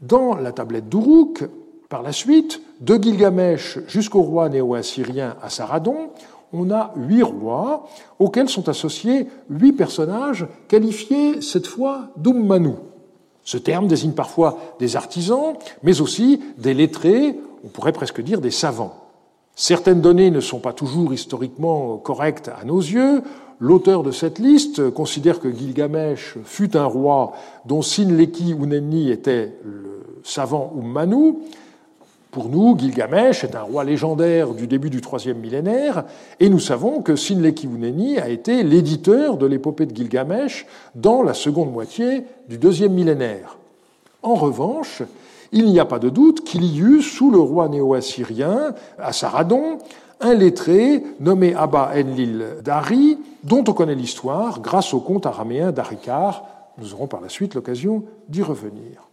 Dans 0.00 0.34
la 0.34 0.52
tablette 0.52 0.88
d'Uruk, 0.88 1.44
par 1.88 2.02
la 2.02 2.12
suite, 2.12 2.60
de 2.80 2.96
Gilgamesh 2.96 3.78
jusqu'au 3.86 4.20
roi 4.20 4.48
néo-assyrien 4.48 5.36
Assaradon, 5.42 6.10
on 6.52 6.70
a 6.70 6.92
huit 6.96 7.22
rois 7.22 7.88
auxquels 8.18 8.48
sont 8.48 8.68
associés 8.68 9.26
huit 9.48 9.72
personnages 9.72 10.46
qualifiés 10.68 11.40
cette 11.40 11.66
fois 11.66 12.08
d'Ummanu. 12.16 12.74
Ce 13.42 13.56
terme 13.56 13.86
désigne 13.86 14.12
parfois 14.12 14.58
des 14.78 14.96
artisans, 14.96 15.54
mais 15.82 16.00
aussi 16.00 16.42
des 16.58 16.74
lettrés, 16.74 17.38
on 17.64 17.68
pourrait 17.68 17.92
presque 17.92 18.20
dire 18.20 18.40
des 18.40 18.50
savants. 18.50 18.94
Certaines 19.54 20.02
données 20.02 20.30
ne 20.30 20.40
sont 20.40 20.58
pas 20.58 20.74
toujours 20.74 21.14
historiquement 21.14 21.96
correctes 21.96 22.50
à 22.60 22.64
nos 22.64 22.80
yeux. 22.80 23.22
L'auteur 23.58 24.02
de 24.02 24.10
cette 24.10 24.38
liste 24.38 24.90
considère 24.90 25.40
que 25.40 25.50
Gilgamesh 25.50 26.36
fut 26.44 26.76
un 26.76 26.84
roi 26.84 27.32
dont 27.64 27.80
Sinleki 27.80 28.52
Unenni 28.52 29.10
était 29.10 29.52
le 29.64 30.02
savant 30.24 30.74
Ummanu, 30.76 31.34
pour 32.36 32.50
nous, 32.50 32.76
Gilgamesh 32.78 33.44
est 33.44 33.54
un 33.54 33.62
roi 33.62 33.82
légendaire 33.82 34.52
du 34.52 34.66
début 34.66 34.90
du 34.90 35.00
troisième 35.00 35.38
millénaire, 35.38 36.04
et 36.38 36.50
nous 36.50 36.58
savons 36.58 37.00
que 37.00 37.16
Sinleki 37.16 37.66
Uneni 37.66 38.18
a 38.18 38.28
été 38.28 38.62
l'éditeur 38.62 39.38
de 39.38 39.46
l'épopée 39.46 39.86
de 39.86 39.96
Gilgamesh 39.96 40.66
dans 40.94 41.22
la 41.22 41.32
seconde 41.32 41.72
moitié 41.72 42.24
du 42.50 42.58
deuxième 42.58 42.92
millénaire. 42.92 43.56
En 44.22 44.34
revanche, 44.34 45.02
il 45.50 45.64
n'y 45.64 45.80
a 45.80 45.86
pas 45.86 45.98
de 45.98 46.10
doute 46.10 46.44
qu'il 46.44 46.64
y 46.64 46.80
eut, 46.80 47.00
sous 47.00 47.30
le 47.30 47.38
roi 47.38 47.70
néo-assyrien, 47.70 48.74
Assaradon, 48.98 49.78
un 50.20 50.34
lettré 50.34 51.02
nommé 51.20 51.54
Abba 51.54 51.92
Enlil 51.94 52.44
Dari, 52.64 53.18
dont 53.44 53.64
on 53.68 53.72
connaît 53.72 53.94
l'histoire 53.94 54.60
grâce 54.60 54.94
au 54.94 55.00
conte 55.00 55.26
araméen 55.26 55.72
d'Arikar. 55.72 56.44
Nous 56.78 56.94
aurons 56.94 57.06
par 57.06 57.20
la 57.20 57.28
suite 57.28 57.54
l'occasion 57.54 58.04
d'y 58.28 58.42
revenir. 58.42 59.08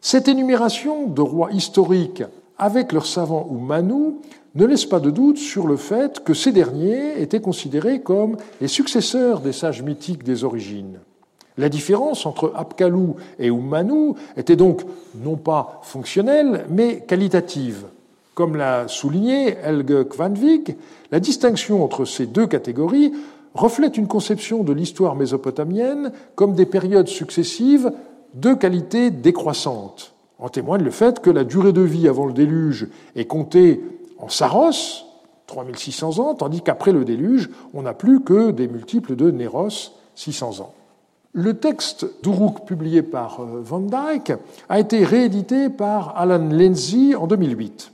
Cette 0.00 0.28
énumération 0.28 1.06
de 1.06 1.20
rois 1.20 1.52
historiques 1.52 2.22
avec 2.58 2.92
leurs 2.92 3.06
savants 3.06 3.46
ou 3.50 3.58
Manu, 3.58 4.14
ne 4.54 4.64
laisse 4.64 4.86
pas 4.86 5.00
de 5.00 5.10
doute 5.10 5.36
sur 5.36 5.66
le 5.66 5.76
fait 5.76 6.24
que 6.24 6.32
ces 6.32 6.52
derniers 6.52 7.20
étaient 7.20 7.40
considérés 7.40 8.00
comme 8.00 8.36
les 8.60 8.68
successeurs 8.68 9.40
des 9.40 9.52
sages 9.52 9.82
mythiques 9.82 10.24
des 10.24 10.44
origines. 10.44 10.98
La 11.58 11.68
différence 11.68 12.26
entre 12.26 12.52
Apkalou 12.54 13.16
et 13.38 13.48
Ummanu 13.48 14.14
était 14.36 14.56
donc 14.56 14.82
non 15.14 15.36
pas 15.36 15.80
fonctionnelle, 15.82 16.66
mais 16.70 17.00
qualitative. 17.06 17.86
Comme 18.36 18.56
l'a 18.56 18.86
souligné 18.86 19.56
Helge 19.64 20.04
Kvanvig, 20.10 20.76
la 21.10 21.20
distinction 21.20 21.82
entre 21.82 22.04
ces 22.04 22.26
deux 22.26 22.46
catégories 22.46 23.14
reflète 23.54 23.96
une 23.96 24.08
conception 24.08 24.62
de 24.62 24.74
l'histoire 24.74 25.14
mésopotamienne 25.14 26.12
comme 26.34 26.52
des 26.52 26.66
périodes 26.66 27.08
successives 27.08 27.90
de 28.34 28.52
qualité 28.52 29.10
décroissante. 29.10 30.12
En 30.38 30.50
témoigne 30.50 30.82
le 30.82 30.90
fait 30.90 31.20
que 31.20 31.30
la 31.30 31.44
durée 31.44 31.72
de 31.72 31.80
vie 31.80 32.08
avant 32.08 32.26
le 32.26 32.34
déluge 32.34 32.88
est 33.14 33.24
comptée 33.24 33.80
en 34.18 34.28
saros, 34.28 35.06
3600 35.46 36.18
ans, 36.18 36.34
tandis 36.34 36.60
qu'après 36.60 36.92
le 36.92 37.06
déluge, 37.06 37.48
on 37.72 37.80
n'a 37.80 37.94
plus 37.94 38.20
que 38.20 38.50
des 38.50 38.68
multiples 38.68 39.16
de 39.16 39.30
Néros, 39.30 39.94
600 40.14 40.60
ans. 40.60 40.74
Le 41.32 41.54
texte 41.54 42.06
d'Uruk 42.22 42.66
publié 42.66 43.00
par 43.00 43.40
euh, 43.40 43.62
Van 43.62 43.80
Dyck 43.80 44.34
a 44.68 44.78
été 44.78 45.04
réédité 45.04 45.70
par 45.70 46.18
Alan 46.18 46.48
Lindsay 46.50 47.14
en 47.14 47.26
2008. 47.26 47.92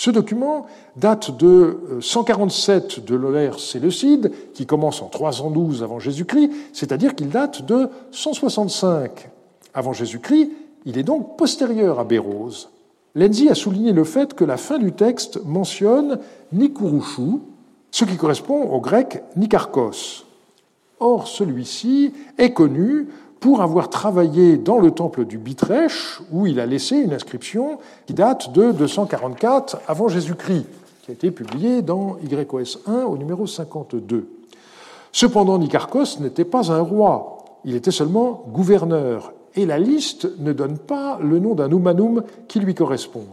Ce 0.00 0.10
document 0.10 0.64
date 0.96 1.36
de 1.36 1.98
147 2.00 3.00
euh, 3.00 3.02
de 3.02 3.28
l'ère 3.28 3.60
séleucide, 3.60 4.32
qui 4.54 4.64
commence 4.64 5.02
en 5.02 5.08
312 5.08 5.82
avant 5.82 5.98
Jésus-Christ, 5.98 6.50
c'est-à-dire 6.72 7.14
qu'il 7.14 7.28
date 7.28 7.66
de 7.66 7.86
165 8.10 9.28
avant 9.74 9.92
Jésus-Christ, 9.92 10.52
il 10.86 10.96
est 10.96 11.02
donc 11.02 11.36
postérieur 11.36 12.00
à 12.00 12.04
Bérose. 12.04 12.70
Lenzi 13.14 13.50
a 13.50 13.54
souligné 13.54 13.92
le 13.92 14.04
fait 14.04 14.32
que 14.32 14.42
la 14.46 14.56
fin 14.56 14.78
du 14.78 14.92
texte 14.92 15.38
mentionne 15.44 16.18
Nikurushu, 16.54 17.40
ce 17.90 18.06
qui 18.06 18.16
correspond 18.16 18.70
au 18.70 18.80
grec 18.80 19.22
Nikarkos. 19.36 20.24
Or, 20.98 21.28
celui-ci 21.28 22.14
est 22.38 22.54
connu 22.54 23.08
pour 23.40 23.62
avoir 23.62 23.88
travaillé 23.88 24.58
dans 24.58 24.78
le 24.78 24.90
temple 24.90 25.24
du 25.24 25.38
Bitrèche, 25.38 26.20
où 26.30 26.46
il 26.46 26.60
a 26.60 26.66
laissé 26.66 26.96
une 26.96 27.14
inscription 27.14 27.78
qui 28.06 28.12
date 28.12 28.52
de 28.52 28.70
244 28.72 29.80
avant 29.88 30.08
Jésus-Christ, 30.08 30.66
qui 31.02 31.10
a 31.10 31.14
été 31.14 31.30
publiée 31.30 31.80
dans 31.80 32.18
YOS 32.18 32.80
1 32.86 33.04
au 33.04 33.16
numéro 33.16 33.46
52. 33.46 34.28
Cependant, 35.10 35.58
Nikarkos 35.58 36.20
n'était 36.20 36.44
pas 36.44 36.70
un 36.70 36.80
roi, 36.80 37.38
il 37.64 37.74
était 37.74 37.90
seulement 37.90 38.44
gouverneur, 38.52 39.32
et 39.56 39.66
la 39.66 39.78
liste 39.78 40.28
ne 40.38 40.52
donne 40.52 40.78
pas 40.78 41.18
le 41.20 41.38
nom 41.38 41.54
d'un 41.54 41.70
humanum 41.70 42.22
qui 42.46 42.60
lui 42.60 42.74
corresponde. 42.74 43.24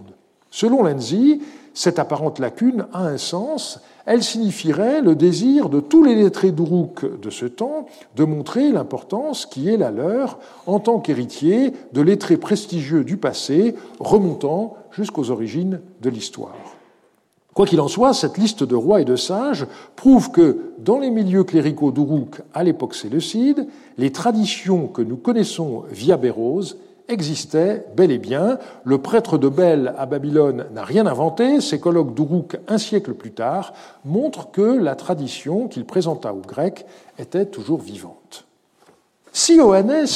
Selon 0.49 0.83
Lenzi, 0.83 1.41
cette 1.77 1.99
apparente 1.99 2.39
lacune 2.39 2.87
a 2.91 3.05
un 3.05 3.19
sens, 3.19 3.81
elle 4.07 4.23
signifierait 4.23 4.99
le 4.99 5.13
désir 5.13 5.69
de 5.69 5.79
tous 5.79 6.03
les 6.03 6.15
lettrés 6.15 6.51
d'Uruk 6.51 7.21
de 7.21 7.29
ce 7.29 7.45
temps 7.45 7.85
de 8.15 8.23
montrer 8.23 8.71
l'importance 8.71 9.45
qui 9.45 9.69
est 9.69 9.77
la 9.77 9.91
leur 9.91 10.39
en 10.65 10.79
tant 10.79 10.97
qu'héritier 10.97 11.73
de 11.93 12.01
lettrés 12.01 12.37
prestigieux 12.37 13.03
du 13.03 13.17
passé 13.17 13.75
remontant 13.99 14.73
jusqu'aux 14.89 15.29
origines 15.29 15.79
de 16.01 16.09
l'histoire. 16.09 16.55
Quoi 17.53 17.67
qu'il 17.67 17.79
en 17.79 17.87
soit, 17.87 18.15
cette 18.15 18.39
liste 18.39 18.63
de 18.63 18.75
rois 18.75 19.01
et 19.01 19.05
de 19.05 19.15
sages 19.15 19.67
prouve 19.95 20.31
que 20.31 20.71
dans 20.79 20.97
les 20.97 21.11
milieux 21.11 21.43
cléricaux 21.43 21.91
d'Uruk 21.91 22.41
à 22.55 22.63
l'époque 22.63 22.95
séleucide, 22.95 23.67
les 23.99 24.11
traditions 24.11 24.87
que 24.87 25.03
nous 25.03 25.17
connaissons 25.17 25.83
via 25.91 26.17
Bérose 26.17 26.79
existaient 27.09 27.85
bel 27.95 28.11
et 28.11 28.17
bien. 28.17 28.59
Le 28.83 28.97
prêtre 28.97 29.37
de 29.37 29.49
Bel 29.49 29.93
à 29.97 30.05
Babylone 30.05 30.65
n'a 30.73 30.83
rien 30.83 31.05
inventé. 31.05 31.61
Ses 31.61 31.79
colloques 31.79 32.13
d'Uruk 32.13 32.57
un 32.67 32.77
siècle 32.77 33.13
plus 33.13 33.31
tard 33.31 33.73
montrent 34.05 34.51
que 34.51 34.61
la 34.61 34.95
tradition 34.95 35.67
qu'il 35.67 35.85
présenta 35.85 36.33
aux 36.33 36.41
Grecs 36.41 36.85
était 37.19 37.45
toujours 37.45 37.81
vivante. 37.81 38.45
Si 39.31 39.55
Johannes 39.55 40.07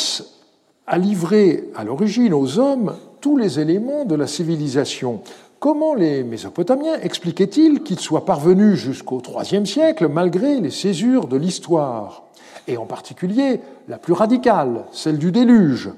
a 0.87 0.97
livré 0.97 1.69
à 1.75 1.83
l'origine 1.83 2.33
aux 2.33 2.59
hommes 2.59 2.95
tous 3.21 3.37
les 3.37 3.59
éléments 3.59 4.05
de 4.05 4.15
la 4.15 4.27
civilisation, 4.27 5.21
Comment 5.61 5.93
les 5.93 6.23
Mésopotamiens 6.23 6.99
expliquaient-ils 7.03 7.83
qu'ils 7.83 7.99
soient 7.99 8.25
parvenus 8.25 8.79
jusqu'au 8.79 9.21
IIIe 9.21 9.67
siècle 9.67 10.07
malgré 10.07 10.59
les 10.59 10.71
césures 10.71 11.27
de 11.27 11.37
l'histoire, 11.37 12.23
et 12.67 12.77
en 12.77 12.87
particulier 12.87 13.59
la 13.87 13.99
plus 13.99 14.13
radicale, 14.13 14.85
celle 14.91 15.19
du 15.19 15.31
déluge 15.31 15.91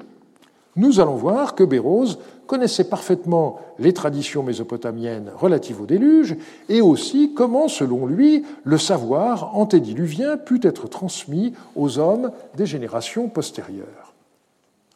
Nous 0.76 1.00
allons 1.00 1.16
voir 1.16 1.54
que 1.54 1.64
Bérose 1.64 2.18
connaissait 2.48 2.86
parfaitement 2.86 3.60
les 3.78 3.94
traditions 3.94 4.44
mésopotamiennes 4.44 5.32
relatives 5.36 5.82
au 5.82 5.86
déluge 5.86 6.36
et 6.68 6.82
aussi 6.82 7.34
comment, 7.36 7.68
selon 7.68 8.08
lui, 8.08 8.44
le 8.64 8.78
savoir 8.78 9.56
antédiluvien 9.56 10.38
put 10.38 10.60
être 10.64 10.88
transmis 10.88 11.54
aux 11.76 12.00
hommes 12.00 12.32
des 12.56 12.66
générations 12.66 13.30
postérieures. 13.30 14.14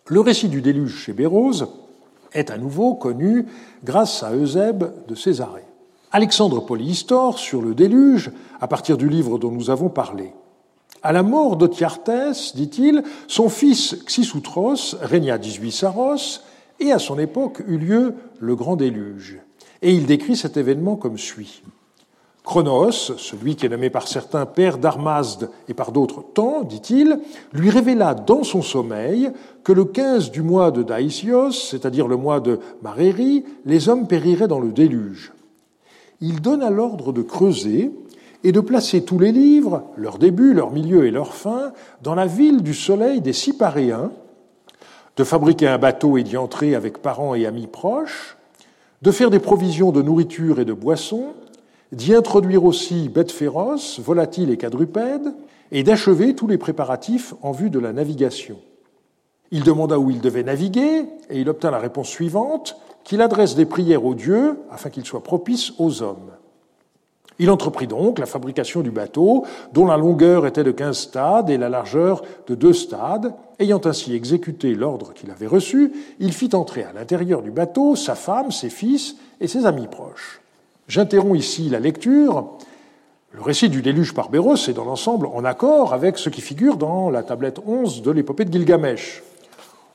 Le 0.08 0.20
récit 0.20 0.50
du 0.50 0.62
déluge 0.62 0.96
chez 0.96 1.14
Bérose 1.14 1.68
est 2.34 2.50
à 2.50 2.58
nouveau 2.58 2.96
connu 2.96 3.46
grâce 3.84 4.24
à 4.24 4.34
Eusèbe 4.34 4.92
de 5.08 5.16
Césarée. 5.16 5.66
Alexandre 6.12 6.66
Polyhistor 6.66 7.38
sur 7.38 7.62
le 7.62 7.76
déluge, 7.76 8.32
à 8.60 8.68
partir 8.68 8.98
du 8.98 9.10
livre 9.10 9.38
dont 9.38 9.52
nous 9.52 9.70
avons 9.70 9.90
parlé. 9.90 10.34
À 11.04 11.12
la 11.12 11.24
mort 11.24 11.58
d'Otiartès, 11.58 12.56
dit-il, 12.56 13.04
son 13.28 13.50
fils 13.50 13.98
Xisutros 14.06 14.96
régna 15.02 15.38
18 15.38 15.72
Saros, 15.72 16.42
et 16.80 16.92
à 16.92 17.00
son 17.00 17.20
époque 17.20 17.62
eut 17.68 17.78
lieu 17.78 18.16
le 18.40 18.56
grand 18.56 18.76
déluge. 18.76 19.40
Et 19.82 19.94
il 19.94 20.06
décrit 20.06 20.36
cet 20.36 20.58
événement 20.58 20.96
comme 20.96 21.18
suit. 21.18 21.62
Chronos, 22.44 22.92
celui 23.18 23.58
qui 23.58 23.66
est 23.66 23.70
nommé 23.70 23.90
par 23.90 24.08
certains 24.08 24.46
père 24.46 24.78
d'Armazde 24.78 25.50
et 25.68 25.74
par 25.74 25.92
d'autres 25.92 26.24
temps, 26.24 26.64
dit-il, 26.64 27.20
lui 27.52 27.70
révéla 27.70 28.14
dans 28.14 28.44
son 28.44 28.62
sommeil 28.62 29.32
que 29.66 29.74
le 29.74 29.84
15 29.84 30.32
du 30.32 30.42
mois 30.44 30.72
de 30.72 30.82
Daïsios, 30.82 31.52
c'est-à-dire 31.52 32.08
le 32.08 32.16
mois 32.16 32.40
de 32.40 32.60
Maréri, 32.82 33.44
les 33.66 33.90
hommes 33.90 34.08
périraient 34.08 34.48
dans 34.48 34.62
le 34.62 34.72
déluge. 34.72 35.34
Il 36.22 36.42
donna 36.42 36.70
l'ordre 36.70 37.12
de 37.12 37.22
creuser 37.22 37.92
et 38.48 38.54
de 38.54 38.62
placer 38.62 39.04
tous 39.04 39.20
les 39.20 39.34
livres, 39.34 39.84
leur 39.98 40.18
début, 40.18 40.54
leur 40.54 40.72
milieu 40.72 41.06
et 41.06 41.12
leur 41.12 41.34
fin, 41.34 41.74
dans 42.02 42.16
la 42.16 42.26
ville 42.26 42.64
du 42.64 42.74
soleil 42.74 43.20
des 43.20 43.34
Cyparéens, 43.34 44.10
de 45.18 45.24
fabriquer 45.26 45.68
un 45.68 45.78
bateau 45.78 46.16
et 46.16 46.24
d'y 46.24 46.38
entrer 46.38 46.74
avec 46.74 47.00
parents 47.00 47.36
et 47.36 47.46
amis 47.46 47.68
proches, 47.68 48.38
de 49.02 49.12
faire 49.12 49.32
des 49.32 49.40
provisions 49.40 49.92
de 49.92 50.02
nourriture 50.02 50.62
et 50.62 50.66
de 50.66 50.72
boissons, 50.72 51.34
d'y 51.92 52.16
introduire 52.16 52.64
aussi 52.64 53.10
bêtes 53.10 53.34
féroces, 53.34 54.00
volatiles 54.00 54.50
et 54.50 54.56
quadrupèdes, 54.56 55.34
et 55.74 55.84
d'achever 55.84 56.34
tous 56.34 56.48
les 56.48 56.58
préparatifs 56.58 57.34
en 57.42 57.52
vue 57.52 57.70
de 57.70 57.80
la 57.80 57.92
navigation. 57.92 58.60
Il 59.52 59.64
demanda 59.64 60.00
où 60.00 60.10
il 60.10 60.22
devait 60.22 60.44
naviguer, 60.44 61.04
et 61.30 61.42
il 61.42 61.50
obtint 61.50 61.70
la 61.70 61.80
réponse 61.80 62.08
suivante, 62.08 62.78
qu'il 63.04 63.22
adresse 63.22 63.56
des 63.56 63.66
prières 63.66 64.06
aux 64.06 64.16
dieux 64.16 64.58
afin 64.72 64.90
qu'ils 64.90 65.06
soient 65.06 65.22
propices 65.22 65.74
aux 65.80 66.02
hommes. 66.02 66.32
Il 67.40 67.52
entreprit 67.52 67.88
donc 67.88 68.20
la 68.20 68.26
fabrication 68.26 68.82
du 68.82 68.90
bateau, 68.90 69.46
dont 69.74 69.86
la 69.86 69.98
longueur 69.98 70.48
était 70.48 70.64
de 70.64 70.72
15 70.72 70.98
stades 70.98 71.50
et 71.50 71.58
la 71.58 71.70
largeur 71.70 72.24
de 72.48 72.56
deux 72.56 72.74
stades. 72.74 73.34
Ayant 73.60 73.82
ainsi 73.86 74.14
exécuté 74.16 74.74
l'ordre 74.74 75.14
qu'il 75.14 75.30
avait 75.32 75.48
reçu, 75.48 75.92
il 76.20 76.34
fit 76.34 76.50
entrer 76.54 76.84
à 76.84 76.94
l'intérieur 76.94 77.42
du 77.42 77.52
bateau 77.52 77.96
sa 77.96 78.16
femme, 78.16 78.52
ses 78.52 78.70
fils 78.70 79.16
et 79.40 79.48
ses 79.48 79.66
amis 79.66 79.88
proches. 79.88 80.42
J'interromps 80.88 81.38
ici 81.38 81.70
la 81.70 81.80
lecture. 81.80 82.46
Le 83.32 83.42
récit 83.42 83.70
du 83.70 83.82
déluge 83.82 84.14
par 84.14 84.30
Béros 84.30 84.56
est 84.56 84.74
dans 84.74 84.86
l'ensemble 84.86 85.28
en 85.28 85.44
accord 85.44 85.94
avec 85.94 86.18
ce 86.18 86.30
qui 86.30 86.42
figure 86.42 86.78
dans 86.78 87.10
la 87.10 87.24
tablette 87.24 87.60
11 87.66 88.02
de 88.02 88.12
l'épopée 88.12 88.46
de 88.46 88.54
Gilgamesh 88.54 89.22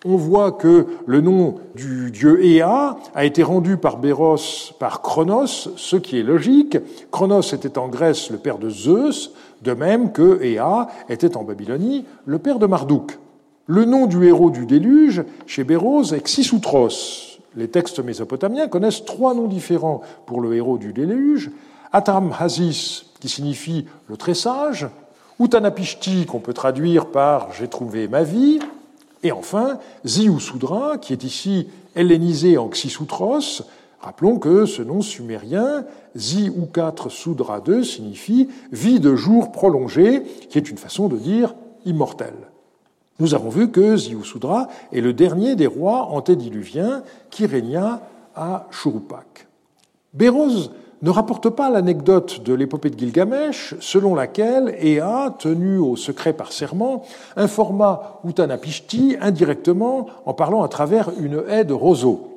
on 0.04 0.16
voit 0.16 0.52
que 0.52 0.86
le 1.06 1.20
nom 1.20 1.56
du 1.74 2.10
dieu 2.10 2.44
Ea 2.44 2.96
a 3.14 3.24
été 3.24 3.42
rendu 3.42 3.76
par 3.76 3.98
Béros 3.98 4.72
par 4.78 5.02
Chronos, 5.02 5.68
ce 5.76 5.96
qui 5.96 6.18
est 6.18 6.24
logique. 6.24 6.78
Chronos 7.10 7.52
était 7.52 7.78
en 7.78 7.88
Grèce 7.88 8.30
le 8.30 8.38
père 8.38 8.58
de 8.58 8.68
Zeus, 8.68 9.32
de 9.62 9.72
même 9.72 10.12
que 10.12 10.42
Ea 10.42 10.88
était 11.08 11.36
en 11.36 11.44
Babylonie 11.44 12.04
le 12.26 12.38
père 12.38 12.58
de 12.58 12.66
Marduk. 12.66 13.18
Le 13.66 13.84
nom 13.84 14.06
du 14.06 14.26
héros 14.26 14.50
du 14.50 14.66
déluge 14.66 15.22
chez 15.46 15.62
Béros 15.62 16.12
est 16.12 16.24
Xisutros. 16.24 17.38
Les 17.54 17.68
textes 17.68 18.00
mésopotamiens 18.00 18.66
connaissent 18.66 19.04
trois 19.04 19.34
noms 19.34 19.46
différents 19.46 20.00
pour 20.26 20.40
le 20.40 20.54
héros 20.54 20.78
du 20.78 20.92
déluge. 20.92 21.50
Atam 21.92 22.32
Hazis, 22.38 23.06
qui 23.20 23.28
signifie 23.28 23.86
le 24.08 24.16
très 24.16 24.34
sage, 24.34 24.88
Utanapishti, 25.38 26.26
qu'on 26.26 26.40
peut 26.40 26.52
traduire 26.52 27.06
par 27.06 27.52
j'ai 27.52 27.68
trouvé 27.68 28.08
ma 28.08 28.22
vie, 28.22 28.58
et 29.22 29.32
enfin, 29.32 29.78
Ziusudra, 30.04 30.98
qui 30.98 31.12
est 31.12 31.24
ici 31.24 31.68
hellénisé 31.94 32.58
en 32.58 32.68
Xisutros, 32.68 33.62
rappelons 34.00 34.38
que 34.38 34.66
ce 34.66 34.82
nom 34.82 35.00
sumérien, 35.00 35.84
Zi 36.16 36.50
ou 36.50 36.66
4 36.66 37.08
Sudra 37.08 37.60
2, 37.60 37.84
signifie 37.84 38.48
vie 38.72 39.00
de 39.00 39.14
jour 39.14 39.52
prolongée, 39.52 40.22
qui 40.50 40.58
est 40.58 40.70
une 40.70 40.78
façon 40.78 41.08
de 41.08 41.16
dire 41.16 41.54
immortel. 41.84 42.34
Nous 43.20 43.34
avons 43.34 43.50
vu 43.50 43.70
que 43.70 43.96
Ziusudra 43.96 44.68
est 44.92 45.00
le 45.00 45.12
dernier 45.12 45.54
des 45.54 45.66
rois 45.66 46.06
antédiluviens 46.06 47.02
qui 47.30 47.46
régna 47.46 48.02
à 48.34 48.66
Churupak. 48.70 49.46
Ne 51.02 51.10
rapporte 51.10 51.50
pas 51.50 51.68
l'anecdote 51.68 52.42
de 52.44 52.54
l'épopée 52.54 52.88
de 52.88 52.98
Gilgamesh, 52.98 53.74
selon 53.80 54.14
laquelle 54.14 54.76
Ea, 54.80 55.34
tenu 55.36 55.78
au 55.78 55.96
secret 55.96 56.32
par 56.32 56.52
serment, 56.52 57.02
informa 57.36 58.20
Utanapishti 58.24 59.16
indirectement 59.20 60.06
en 60.26 60.32
parlant 60.32 60.62
à 60.62 60.68
travers 60.68 61.10
une 61.20 61.42
haie 61.48 61.64
de 61.64 61.74
roseaux. 61.74 62.28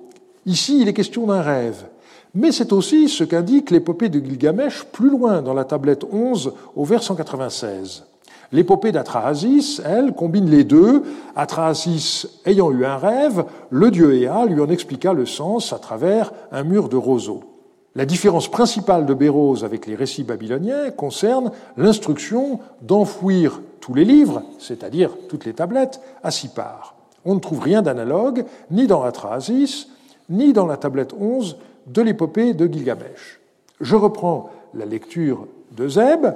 Ici, 0.47 0.81
il 0.81 0.87
est 0.87 0.93
question 0.93 1.27
d'un 1.27 1.41
rêve. 1.41 1.85
Mais 2.33 2.51
c'est 2.51 2.73
aussi 2.73 3.07
ce 3.07 3.23
qu'indique 3.23 3.69
l'épopée 3.69 4.09
de 4.09 4.19
Gilgamesh 4.19 4.83
plus 4.85 5.09
loin 5.09 5.43
dans 5.43 5.53
la 5.53 5.63
tablette 5.63 6.03
11 6.11 6.53
au 6.75 6.83
vers 6.83 7.03
196. 7.03 8.03
L'épopée 8.51 8.91
d'Atrahasis, 8.91 9.81
elle, 9.85 10.13
combine 10.13 10.49
les 10.49 10.63
deux. 10.63 11.03
Atrahasis 11.35 12.27
ayant 12.45 12.71
eu 12.71 12.83
un 12.85 12.97
rêve, 12.97 13.45
le 13.69 13.91
dieu 13.91 14.15
Ea 14.15 14.45
lui 14.47 14.59
en 14.59 14.69
expliqua 14.69 15.13
le 15.13 15.25
sens 15.25 15.71
à 15.71 15.77
travers 15.77 16.31
un 16.51 16.63
mur 16.63 16.89
de 16.89 16.97
roseaux. 16.97 17.54
La 17.97 18.05
différence 18.05 18.49
principale 18.49 19.05
de 19.05 19.13
Béroz 19.13 19.63
avec 19.63 19.87
les 19.87 19.95
récits 19.95 20.25
babyloniens 20.25 20.91
concerne 20.91 21.51
l'instruction 21.77 22.59
d'enfouir 22.81 23.61
tous 23.79 23.93
les 23.93 24.03
livres, 24.03 24.43
c'est-à-dire 24.59 25.11
toutes 25.29 25.45
les 25.45 25.53
tablettes, 25.53 26.01
à 26.21 26.29
six 26.29 26.49
parts. 26.49 26.95
On 27.23 27.35
ne 27.35 27.39
trouve 27.39 27.61
rien 27.61 27.81
d'analogue 27.81 28.43
ni 28.69 28.85
dans 28.85 29.03
Atrahasis, 29.03 29.87
ni 30.29 30.51
dans 30.51 30.65
la 30.65 30.75
tablette 30.75 31.13
11 31.17 31.55
de 31.87 32.01
l'épopée 32.01 32.53
de 32.53 32.67
Gilgamesh. 32.67 33.39
Je 33.79 33.95
reprends 33.95 34.49
la 34.73 34.85
lecture 34.85 35.47
de 35.71 35.87
Zeb. 35.87 36.27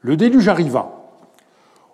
Le 0.00 0.16
déluge 0.18 0.48
arriva. 0.48 0.99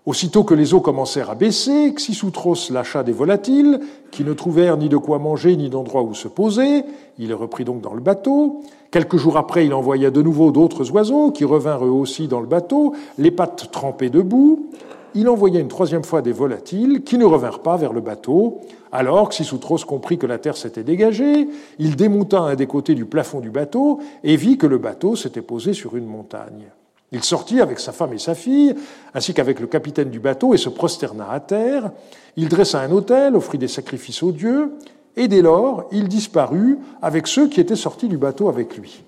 Aussitôt 0.06 0.44
que 0.44 0.54
les 0.54 0.72
eaux 0.72 0.80
commencèrent 0.80 1.30
à 1.30 1.34
baisser, 1.34 1.92
Xisutros 1.92 2.70
lâcha 2.70 3.02
des 3.02 3.10
volatiles, 3.10 3.80
qui 4.12 4.22
ne 4.22 4.34
trouvèrent 4.34 4.76
ni 4.76 4.88
de 4.88 4.96
quoi 4.96 5.18
manger 5.18 5.56
ni 5.56 5.68
d'endroit 5.68 6.02
où 6.02 6.14
se 6.14 6.28
poser. 6.28 6.84
Il 7.18 7.34
reprit 7.34 7.64
donc 7.64 7.80
dans 7.80 7.92
le 7.92 8.00
bateau. 8.00 8.62
Quelques 8.92 9.16
jours 9.16 9.36
après, 9.36 9.66
il 9.66 9.74
envoya 9.74 10.12
de 10.12 10.22
nouveau 10.22 10.52
d'autres 10.52 10.92
oiseaux, 10.92 11.32
qui 11.32 11.44
revinrent 11.44 11.84
eux 11.84 11.90
aussi 11.90 12.28
dans 12.28 12.38
le 12.38 12.46
bateau, 12.46 12.92
les 13.18 13.32
pattes 13.32 13.72
trempées 13.72 14.08
debout. 14.08 14.70
Il 15.16 15.28
envoya 15.28 15.58
une 15.58 15.66
troisième 15.66 16.04
fois 16.04 16.22
des 16.22 16.30
volatiles, 16.30 17.02
qui 17.02 17.18
ne 17.18 17.24
revinrent 17.24 17.62
pas 17.62 17.76
vers 17.76 17.92
le 17.92 18.00
bateau. 18.00 18.60
Alors 18.92 19.30
Xisutros 19.30 19.84
comprit 19.84 20.18
que 20.18 20.26
la 20.26 20.38
terre 20.38 20.56
s'était 20.56 20.84
dégagée, 20.84 21.48
il 21.80 21.96
démonta 21.96 22.38
un 22.38 22.54
des 22.54 22.68
côtés 22.68 22.94
du 22.94 23.06
plafond 23.06 23.40
du 23.40 23.50
bateau 23.50 23.98
et 24.22 24.36
vit 24.36 24.56
que 24.56 24.68
le 24.68 24.78
bateau 24.78 25.16
s'était 25.16 25.42
posé 25.42 25.72
sur 25.72 25.96
une 25.96 26.06
montagne. 26.06 26.70
Il 27.12 27.22
sortit 27.22 27.60
avec 27.60 27.78
sa 27.78 27.92
femme 27.92 28.12
et 28.12 28.18
sa 28.18 28.34
fille, 28.34 28.74
ainsi 29.14 29.32
qu'avec 29.32 29.60
le 29.60 29.66
capitaine 29.66 30.10
du 30.10 30.18
bateau, 30.18 30.54
et 30.54 30.58
se 30.58 30.68
prosterna 30.68 31.30
à 31.30 31.40
terre. 31.40 31.92
Il 32.36 32.48
dressa 32.48 32.80
un 32.80 32.90
autel, 32.90 33.36
offrit 33.36 33.58
des 33.58 33.68
sacrifices 33.68 34.22
aux 34.22 34.32
dieux, 34.32 34.72
et 35.16 35.28
dès 35.28 35.40
lors, 35.40 35.88
il 35.92 36.08
disparut 36.08 36.78
avec 37.00 37.26
ceux 37.26 37.48
qui 37.48 37.60
étaient 37.60 37.76
sortis 37.76 38.08
du 38.08 38.18
bateau 38.18 38.48
avec 38.48 38.76
lui. 38.76 39.04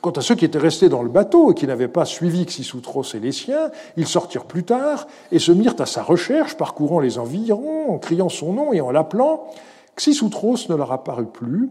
Quant 0.00 0.10
à 0.10 0.20
ceux 0.20 0.34
qui 0.34 0.44
étaient 0.44 0.58
restés 0.58 0.88
dans 0.88 1.02
le 1.02 1.08
bateau 1.08 1.52
et 1.52 1.54
qui 1.54 1.66
n'avaient 1.66 1.88
pas 1.88 2.04
suivi 2.04 2.44
Xisutros 2.44 3.14
et 3.14 3.20
les 3.20 3.32
siens, 3.32 3.70
ils 3.96 4.06
sortirent 4.06 4.44
plus 4.44 4.64
tard 4.64 5.06
et 5.32 5.38
se 5.38 5.52
mirent 5.52 5.76
à 5.78 5.86
sa 5.86 6.02
recherche, 6.02 6.56
parcourant 6.56 7.00
les 7.00 7.18
environs, 7.18 7.90
en 7.90 7.98
criant 7.98 8.28
son 8.28 8.52
nom 8.52 8.72
et 8.72 8.80
en 8.80 8.90
l'appelant. 8.90 9.46
Xisutros 9.96 10.68
ne 10.68 10.76
leur 10.76 10.92
apparut 10.92 11.26
plus, 11.26 11.70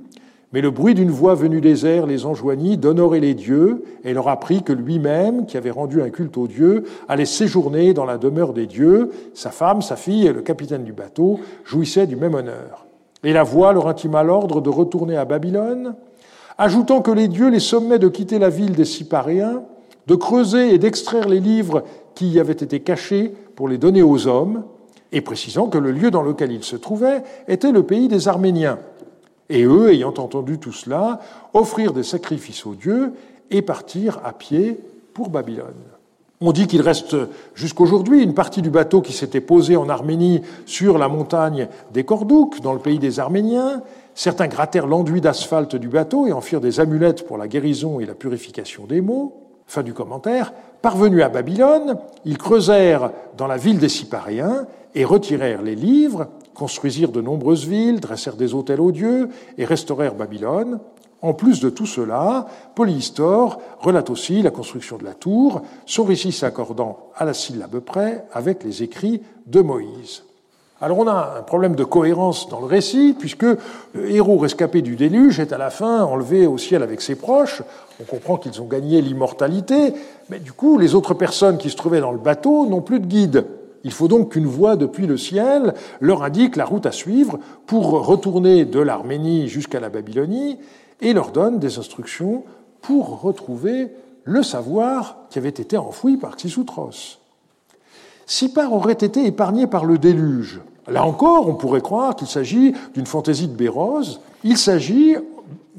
mais 0.53 0.61
le 0.61 0.71
bruit 0.71 0.93
d'une 0.93 1.11
voix 1.11 1.35
venue 1.35 1.59
des 1.59 1.85
airs 1.85 2.05
les 2.05 2.25
enjoignit 2.25 2.77
d'honorer 2.77 3.19
les 3.19 3.33
dieux 3.33 3.83
et 4.05 4.13
leur 4.13 4.29
apprit 4.29 4.63
que 4.63 4.71
lui-même, 4.71 5.45
qui 5.45 5.57
avait 5.57 5.71
rendu 5.71 6.01
un 6.01 6.09
culte 6.09 6.37
aux 6.37 6.47
dieux, 6.47 6.85
allait 7.09 7.25
séjourner 7.25 7.93
dans 7.93 8.05
la 8.05 8.17
demeure 8.17 8.53
des 8.53 8.65
dieux. 8.65 9.11
Sa 9.33 9.51
femme, 9.51 9.81
sa 9.81 9.97
fille 9.97 10.25
et 10.25 10.31
le 10.31 10.41
capitaine 10.41 10.85
du 10.85 10.93
bateau 10.93 11.39
jouissaient 11.65 12.07
du 12.07 12.15
même 12.15 12.33
honneur. 12.33 12.85
Et 13.25 13.33
la 13.33 13.43
voix 13.43 13.73
leur 13.73 13.89
intima 13.89 14.23
l'ordre 14.23 14.61
de 14.61 14.69
retourner 14.69 15.17
à 15.17 15.25
Babylone, 15.25 15.95
ajoutant 16.57 17.01
que 17.01 17.11
les 17.11 17.27
dieux 17.27 17.49
les 17.49 17.59
sommaient 17.59 17.99
de 17.99 18.07
quitter 18.07 18.39
la 18.39 18.49
ville 18.49 18.73
des 18.73 18.85
Cyparéens, 18.85 19.63
de 20.07 20.15
creuser 20.15 20.73
et 20.73 20.77
d'extraire 20.77 21.27
les 21.27 21.41
livres 21.41 21.83
qui 22.15 22.29
y 22.29 22.39
avaient 22.39 22.53
été 22.53 22.79
cachés 22.79 23.33
pour 23.55 23.67
les 23.67 23.77
donner 23.77 24.01
aux 24.01 24.27
hommes, 24.27 24.63
et 25.11 25.21
précisant 25.21 25.67
que 25.67 25.77
le 25.77 25.91
lieu 25.91 26.09
dans 26.09 26.21
lequel 26.21 26.51
ils 26.51 26.63
se 26.63 26.75
trouvaient 26.75 27.23
était 27.47 27.71
le 27.71 27.83
pays 27.83 28.07
des 28.07 28.27
Arméniens. 28.27 28.79
Et 29.49 29.63
eux, 29.63 29.91
ayant 29.91 30.13
entendu 30.17 30.57
tout 30.57 30.73
cela, 30.73 31.19
offrirent 31.53 31.93
des 31.93 32.03
sacrifices 32.03 32.65
aux 32.65 32.75
dieux 32.75 33.13
et 33.49 33.61
partirent 33.61 34.19
à 34.23 34.33
pied 34.33 34.79
pour 35.13 35.29
Babylone. 35.29 35.73
On 36.39 36.51
dit 36.51 36.67
qu'il 36.67 36.81
reste 36.81 37.15
jusqu'aujourd'hui 37.55 38.21
une 38.21 38.35
partie 38.35 38.61
du 38.61 38.69
bateau 38.69 39.01
qui 39.01 39.13
s'était 39.13 39.41
posé 39.41 39.75
en 39.75 39.89
Arménie 39.89 40.41
sur 40.67 40.99
la 40.99 41.07
montagne 41.07 41.67
des 41.91 42.03
Cordouk, 42.03 42.61
dans 42.61 42.73
le 42.73 42.79
pays 42.79 42.99
des 42.99 43.19
Arméniens. 43.19 43.81
Certains 44.13 44.47
grattèrent 44.47 44.85
l'enduit 44.85 45.21
d'asphalte 45.21 45.75
du 45.75 45.87
bateau 45.87 46.27
et 46.27 46.33
en 46.33 46.41
firent 46.41 46.61
des 46.61 46.79
amulettes 46.79 47.25
pour 47.25 47.39
la 47.39 47.47
guérison 47.47 47.99
et 47.99 48.05
la 48.05 48.13
purification 48.13 48.85
des 48.85 49.01
maux. 49.01 49.33
Fin 49.65 49.81
du 49.81 49.93
commentaire. 49.93 50.53
Parvenus 50.83 51.23
à 51.23 51.29
Babylone, 51.29 51.97
ils 52.23 52.37
creusèrent 52.37 53.09
dans 53.35 53.47
la 53.47 53.57
ville 53.57 53.79
des 53.79 53.89
Cyparéens 53.89 54.67
et 54.93 55.05
retirèrent 55.05 55.63
les 55.63 55.75
livres, 55.75 56.27
construisirent 56.57 57.11
de 57.11 57.21
nombreuses 57.21 57.67
villes, 57.67 57.99
dressèrent 57.99 58.35
des 58.35 58.55
hôtels 58.55 58.81
aux 58.81 58.91
dieux 58.91 59.29
et 59.57 59.65
restaurèrent 59.65 60.15
Babylone. 60.15 60.79
En 61.21 61.33
plus 61.33 61.59
de 61.59 61.69
tout 61.69 61.85
cela, 61.85 62.47
Polyhistor 62.75 63.59
relate 63.79 64.09
aussi 64.09 64.41
la 64.41 64.49
construction 64.49 64.97
de 64.97 65.03
la 65.03 65.13
tour, 65.13 65.61
son 65.85 66.03
récit 66.03 66.31
s'accordant 66.31 67.11
à 67.15 67.25
la 67.25 67.33
syllabe 67.33 67.79
près 67.79 68.25
avec 68.33 68.63
les 68.63 68.83
écrits 68.83 69.21
de 69.45 69.61
Moïse. 69.61 70.23
Alors 70.79 70.99
on 70.99 71.07
a 71.07 71.37
un 71.39 71.41
problème 71.41 71.75
de 71.75 71.83
cohérence 71.83 72.49
dans 72.49 72.59
le 72.59 72.67
récit, 72.67 73.15
puisque 73.17 73.45
le 73.93 74.11
héros 74.11 74.37
rescapé 74.37 74.83
du 74.83 74.95
déluge 74.95 75.39
est 75.39 75.53
à 75.53 75.57
la 75.57 75.71
fin 75.71 76.03
enlevé 76.03 76.45
au 76.45 76.59
ciel 76.59 76.83
avec 76.83 77.01
ses 77.01 77.15
proches. 77.15 77.63
On 77.99 78.03
comprend 78.03 78.37
qu'ils 78.37 78.61
ont 78.61 78.67
gagné 78.67 79.01
l'immortalité, 79.01 79.93
mais 80.29 80.37
du 80.37 80.53
coup 80.53 80.77
les 80.77 80.93
autres 80.93 81.15
personnes 81.15 81.57
qui 81.57 81.71
se 81.71 81.75
trouvaient 81.75 82.01
dans 82.01 82.11
le 82.11 82.19
bateau 82.19 82.67
n'ont 82.67 82.81
plus 82.81 82.99
de 82.99 83.07
guide. 83.07 83.45
Il 83.87 83.93
faut 83.93 84.09
donc 84.09 84.33
qu'une 84.33 84.47
voix 84.47 84.75
depuis 84.75 85.07
le 85.07 85.15
ciel 85.15 85.73
leur 86.01 86.21
indique 86.21 86.57
la 86.57 86.65
route 86.65 86.85
à 86.85 86.91
suivre 86.91 87.39
pour 87.65 88.05
retourner 88.05 88.65
de 88.65 88.81
l'Arménie 88.81 89.47
jusqu'à 89.47 89.79
la 89.79 89.87
Babylonie 89.87 90.57
et 90.99 91.13
leur 91.13 91.31
donne 91.31 91.57
des 91.57 91.79
instructions 91.79 92.43
pour 92.81 93.21
retrouver 93.21 93.93
le 94.25 94.43
savoir 94.43 95.19
qui 95.29 95.39
avait 95.39 95.47
été 95.47 95.77
enfoui 95.77 96.17
par 96.17 96.35
Xisutros. 96.35 97.19
Sipar 98.25 98.73
aurait 98.73 98.91
été 98.91 99.25
épargné 99.25 99.67
par 99.67 99.85
le 99.85 99.97
déluge. 99.97 100.59
Là 100.89 101.05
encore, 101.05 101.47
on 101.47 101.55
pourrait 101.55 101.79
croire 101.79 102.17
qu'il 102.17 102.27
s'agit 102.27 102.73
d'une 102.93 103.05
fantaisie 103.05 103.47
de 103.47 103.55
Bérose. 103.55 104.19
Il 104.43 104.57
s'agit 104.57 105.15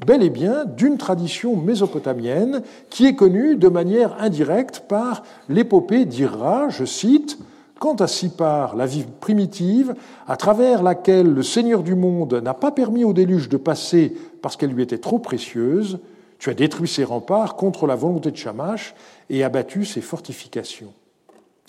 bel 0.03 0.23
et 0.23 0.31
bien 0.31 0.65
d'une 0.65 0.97
tradition 0.97 1.55
mésopotamienne 1.55 2.63
qui 2.89 3.05
est 3.05 3.15
connue 3.15 3.55
de 3.55 3.67
manière 3.67 4.19
indirecte 4.19 4.85
par 4.87 5.21
l'épopée 5.47 6.05
d'Irra, 6.05 6.69
je 6.69 6.85
cite, 6.85 7.37
Quant 7.79 7.95
à 7.95 8.07
Sipar, 8.07 8.75
la 8.75 8.85
vie 8.85 9.05
primitive, 9.21 9.95
à 10.27 10.35
travers 10.35 10.83
laquelle 10.83 11.33
le 11.33 11.43
Seigneur 11.43 11.81
du 11.81 11.95
monde 11.95 12.33
n'a 12.33 12.53
pas 12.53 12.71
permis 12.71 13.05
au 13.05 13.13
déluge 13.13 13.47
de 13.47 13.55
passer 13.55 14.13
parce 14.41 14.57
qu'elle 14.57 14.71
lui 14.71 14.83
était 14.83 14.97
trop 14.97 15.17
précieuse, 15.17 15.99
tu 16.39 16.49
as 16.49 16.53
détruit 16.53 16.89
ses 16.89 17.05
remparts 17.05 17.55
contre 17.55 17.87
la 17.87 17.95
volonté 17.95 18.31
de 18.31 18.37
Shamash 18.37 18.93
et 19.29 19.45
abattu 19.45 19.85
ses 19.85 20.01
fortifications. 20.01 20.91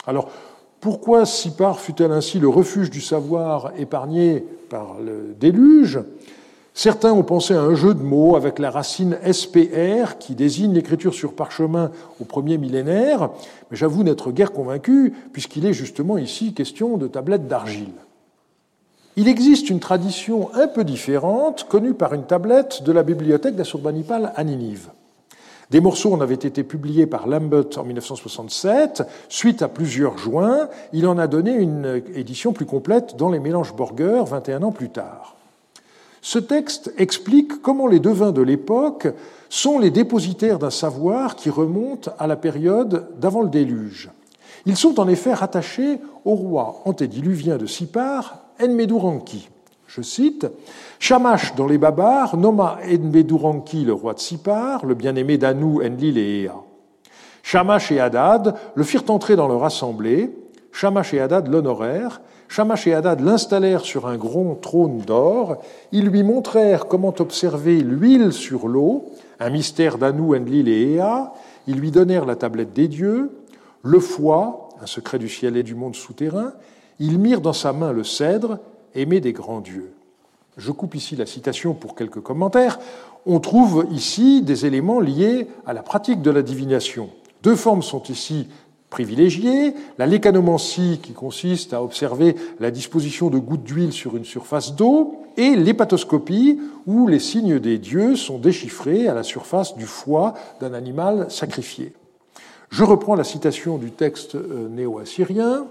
Alors, 0.04 0.30
pourquoi 0.80 1.26
Sipar 1.26 1.78
fut-elle 1.78 2.12
ainsi 2.12 2.40
le 2.40 2.48
refuge 2.48 2.90
du 2.90 3.00
savoir 3.00 3.72
épargné 3.78 4.44
par 4.68 4.96
le 4.98 5.36
déluge? 5.38 6.00
Certains 6.83 7.12
ont 7.12 7.24
pensé 7.24 7.53
à 7.53 7.61
un 7.61 7.74
jeu 7.74 7.93
de 7.93 8.03
mots 8.03 8.37
avec 8.37 8.59
la 8.59 8.70
racine 8.70 9.18
SPR 9.31 10.16
qui 10.18 10.35
désigne 10.35 10.72
l'écriture 10.72 11.12
sur 11.12 11.35
parchemin 11.35 11.91
au 12.22 12.24
premier 12.24 12.57
millénaire, 12.57 13.28
mais 13.70 13.76
j'avoue 13.76 14.03
n'être 14.03 14.33
guère 14.33 14.51
convaincu 14.51 15.12
puisqu'il 15.35 15.66
est 15.66 15.74
justement 15.74 16.16
ici 16.16 16.55
question 16.55 16.97
de 16.97 17.07
tablettes 17.07 17.47
d'argile. 17.47 17.93
Il 19.16 19.28
existe 19.28 19.68
une 19.68 19.78
tradition 19.78 20.49
un 20.55 20.68
peu 20.68 20.83
différente 20.83 21.66
connue 21.68 21.93
par 21.93 22.14
une 22.14 22.24
tablette 22.24 22.83
de 22.83 22.93
la 22.93 23.03
bibliothèque 23.03 23.57
d'Assurbanipal 23.57 24.33
à 24.35 24.43
Ninive. 24.43 24.89
Des 25.68 25.83
morceaux 25.83 26.14
en 26.14 26.22
avaient 26.22 26.33
été 26.33 26.62
publiés 26.62 27.07
par 27.07 27.28
Lambert 27.28 27.76
en 27.76 27.85
1967. 27.85 29.03
Suite 29.28 29.61
à 29.61 29.68
plusieurs 29.68 30.16
joints, 30.16 30.70
il 30.95 31.07
en 31.07 31.18
a 31.18 31.26
donné 31.26 31.53
une 31.53 32.03
édition 32.14 32.55
plus 32.55 32.64
complète 32.64 33.18
dans 33.18 33.28
les 33.28 33.39
mélanges 33.39 33.74
Borger 33.74 34.22
21 34.26 34.62
ans 34.62 34.72
plus 34.72 34.89
tard. 34.89 35.37
Ce 36.23 36.39
texte 36.39 36.93
explique 36.99 37.62
comment 37.62 37.87
les 37.87 38.01
devins 38.01 38.33
de 38.33 38.43
l'époque 38.43 39.09
sont 39.49 39.79
les 39.79 39.91
dépositaires 39.91 40.59
d'un 40.59 40.71
savoir 40.71 41.35
qui 41.35 41.51
remonte 41.51 42.11
à 42.18 42.27
la 42.27 42.37
période 42.37 43.09
d'avant 43.18 43.43
le 43.43 43.49
déluge. 43.49 44.11
Ils 44.66 44.77
sont 44.77 45.01
en 45.01 45.09
effet 45.09 45.33
rattachés 45.33 45.99
au 46.25 46.35
roi 46.35 46.83
antédiluvien 46.85 47.57
de 47.57 47.66
Sipar, 47.66 48.39
Enmeduranki. 48.62 49.49
Je 49.87 50.03
cite 50.03 50.47
Shamash 50.99 51.55
dans 51.57 51.66
les 51.66 51.79
Babars 51.79 52.37
nomma 52.37 52.79
Enmeduranki 52.85 53.85
le 53.85 53.95
roi 53.95 54.14
de 54.14 54.21
Sipar, 54.21 54.85
le 54.85 54.95
bien-aimé 54.95 55.39
d'Anou, 55.39 55.83
Enlil 55.83 56.18
et 56.18 56.45
Ea. 56.45 56.53
Shamash 57.43 57.91
et 57.91 57.99
Hadad 57.99 58.55
le 58.75 58.85
firent 58.85 59.09
entrer 59.09 59.35
dans 59.35 59.49
leur 59.49 59.64
assemblée. 59.64 60.31
Shamash 60.71 61.14
et 61.14 61.21
Hadad 61.21 61.49
l'honorèrent 61.49 62.21
Shamash 62.51 62.88
et 62.88 62.94
Hadad 62.94 63.20
l'installèrent 63.20 63.84
sur 63.84 64.09
un 64.09 64.16
grand 64.16 64.57
trône 64.57 64.98
d'or. 64.98 65.62
Ils 65.92 66.07
lui 66.07 66.24
montrèrent 66.24 66.86
comment 66.88 67.14
observer 67.20 67.80
l'huile 67.80 68.32
sur 68.32 68.66
l'eau, 68.66 69.05
un 69.38 69.51
mystère 69.51 69.98
d'Anou, 69.98 70.34
Enlil 70.34 70.68
et 70.68 70.96
Ea. 70.96 71.32
Ils 71.68 71.76
lui 71.76 71.92
donnèrent 71.92 72.26
la 72.26 72.34
tablette 72.34 72.72
des 72.72 72.88
dieux, 72.88 73.30
le 73.84 74.01
foie, 74.01 74.68
un 74.82 74.86
secret 74.86 75.20
du 75.20 75.28
ciel 75.28 75.57
et 75.57 75.62
du 75.62 75.76
monde 75.76 75.94
souterrain. 75.94 76.53
Ils 76.98 77.20
mirent 77.20 77.40
dans 77.40 77.53
sa 77.53 77.72
main 77.72 77.92
le 77.92 78.03
cèdre, 78.03 78.59
aimé 78.96 79.20
des 79.20 79.32
grands 79.32 79.61
dieux. 79.61 79.92
Je 80.57 80.72
coupe 80.72 80.96
ici 80.96 81.14
la 81.14 81.26
citation 81.26 81.72
pour 81.72 81.94
quelques 81.94 82.20
commentaires. 82.20 82.80
On 83.26 83.38
trouve 83.38 83.86
ici 83.92 84.42
des 84.42 84.66
éléments 84.66 84.98
liés 84.98 85.46
à 85.66 85.72
la 85.72 85.84
pratique 85.84 86.20
de 86.20 86.32
la 86.32 86.42
divination. 86.42 87.11
Deux 87.44 87.55
formes 87.55 87.84
sont 87.84 88.03
ici 88.09 88.48
privilégiée, 88.91 89.74
la 89.99 90.07
lécanomancie 90.07 90.99
qui 91.01 91.12
consiste 91.12 91.72
à 91.72 91.82
observer 91.82 92.34
la 92.59 92.70
disposition 92.70 93.30
de 93.30 93.38
gouttes 93.38 93.62
d'huile 93.62 93.93
sur 93.93 94.16
une 94.16 94.24
surface 94.24 94.74
d'eau, 94.74 95.22
et 95.36 95.55
l'hépatoscopie 95.55 96.61
où 96.86 97.07
les 97.07 97.20
signes 97.20 97.61
des 97.61 97.78
dieux 97.78 98.16
sont 98.16 98.38
déchiffrés 98.38 99.09
à 99.09 99.14
la 99.14 99.22
surface 99.22 99.76
du 99.76 99.86
foie 99.86 100.34
d'un 100.61 100.74
animal 100.74 101.30
sacrifié. 101.30 101.95
Je 102.68 102.84
reprends 102.84 103.14
la 103.14 103.24
citation 103.24 103.78
du 103.78 103.91
texte 103.91 104.34
euh, 104.34 104.68
néo-assyrien. 104.68 105.66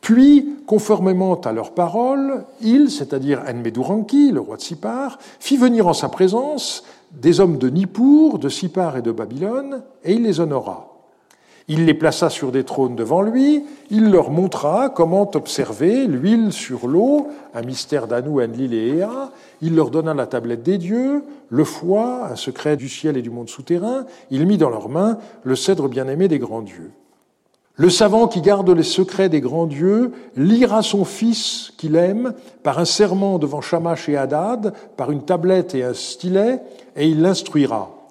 Puis, 0.00 0.56
conformément 0.66 1.40
à 1.40 1.52
leurs 1.52 1.74
paroles, 1.74 2.44
il, 2.60 2.90
c'est-à-dire 2.90 3.42
Enmeduranki, 3.46 4.32
le 4.32 4.40
roi 4.40 4.56
de 4.56 4.62
Sipar, 4.62 5.18
fit 5.38 5.56
venir 5.56 5.86
en 5.86 5.92
sa 5.92 6.08
présence 6.08 6.82
des 7.12 7.40
hommes 7.40 7.58
de 7.58 7.68
Nippur, 7.68 8.38
de 8.38 8.48
Sipar 8.48 8.96
et 8.96 9.02
de 9.02 9.12
Babylone, 9.12 9.82
et 10.02 10.14
il 10.14 10.22
les 10.22 10.40
honora. 10.40 10.91
Il 11.68 11.86
les 11.86 11.94
plaça 11.94 12.28
sur 12.28 12.50
des 12.50 12.64
trônes 12.64 12.96
devant 12.96 13.22
lui, 13.22 13.64
il 13.90 14.10
leur 14.10 14.30
montra 14.30 14.88
comment 14.88 15.30
observer 15.34 16.06
l'huile 16.06 16.52
sur 16.52 16.88
l'eau, 16.88 17.28
un 17.54 17.62
mystère 17.62 18.08
d'Anou, 18.08 18.40
Enlil 18.40 18.74
et 18.74 18.98
Ea, 18.98 19.30
il 19.60 19.76
leur 19.76 19.90
donna 19.90 20.12
la 20.12 20.26
tablette 20.26 20.62
des 20.62 20.78
dieux, 20.78 21.22
le 21.48 21.64
foie, 21.64 22.28
un 22.32 22.36
secret 22.36 22.76
du 22.76 22.88
ciel 22.88 23.16
et 23.16 23.22
du 23.22 23.30
monde 23.30 23.48
souterrain, 23.48 24.06
il 24.30 24.46
mit 24.46 24.58
dans 24.58 24.70
leurs 24.70 24.88
mains 24.88 25.18
le 25.44 25.54
cèdre 25.54 25.88
bien-aimé 25.88 26.26
des 26.26 26.40
grands 26.40 26.62
dieux. 26.62 26.90
Le 27.76 27.88
savant 27.88 28.28
qui 28.28 28.42
garde 28.42 28.68
les 28.68 28.82
secrets 28.82 29.30
des 29.30 29.40
grands 29.40 29.66
dieux 29.66 30.12
lira 30.36 30.82
son 30.82 31.04
fils 31.04 31.72
qu'il 31.78 31.96
aime 31.96 32.34
par 32.62 32.78
un 32.78 32.84
serment 32.84 33.38
devant 33.38 33.62
Shamash 33.62 34.08
et 34.08 34.16
Hadad, 34.16 34.74
par 34.96 35.10
une 35.10 35.22
tablette 35.22 35.74
et 35.74 35.82
un 35.82 35.94
stylet, 35.94 36.60
et 36.96 37.08
il 37.08 37.22
l'instruira. 37.22 38.01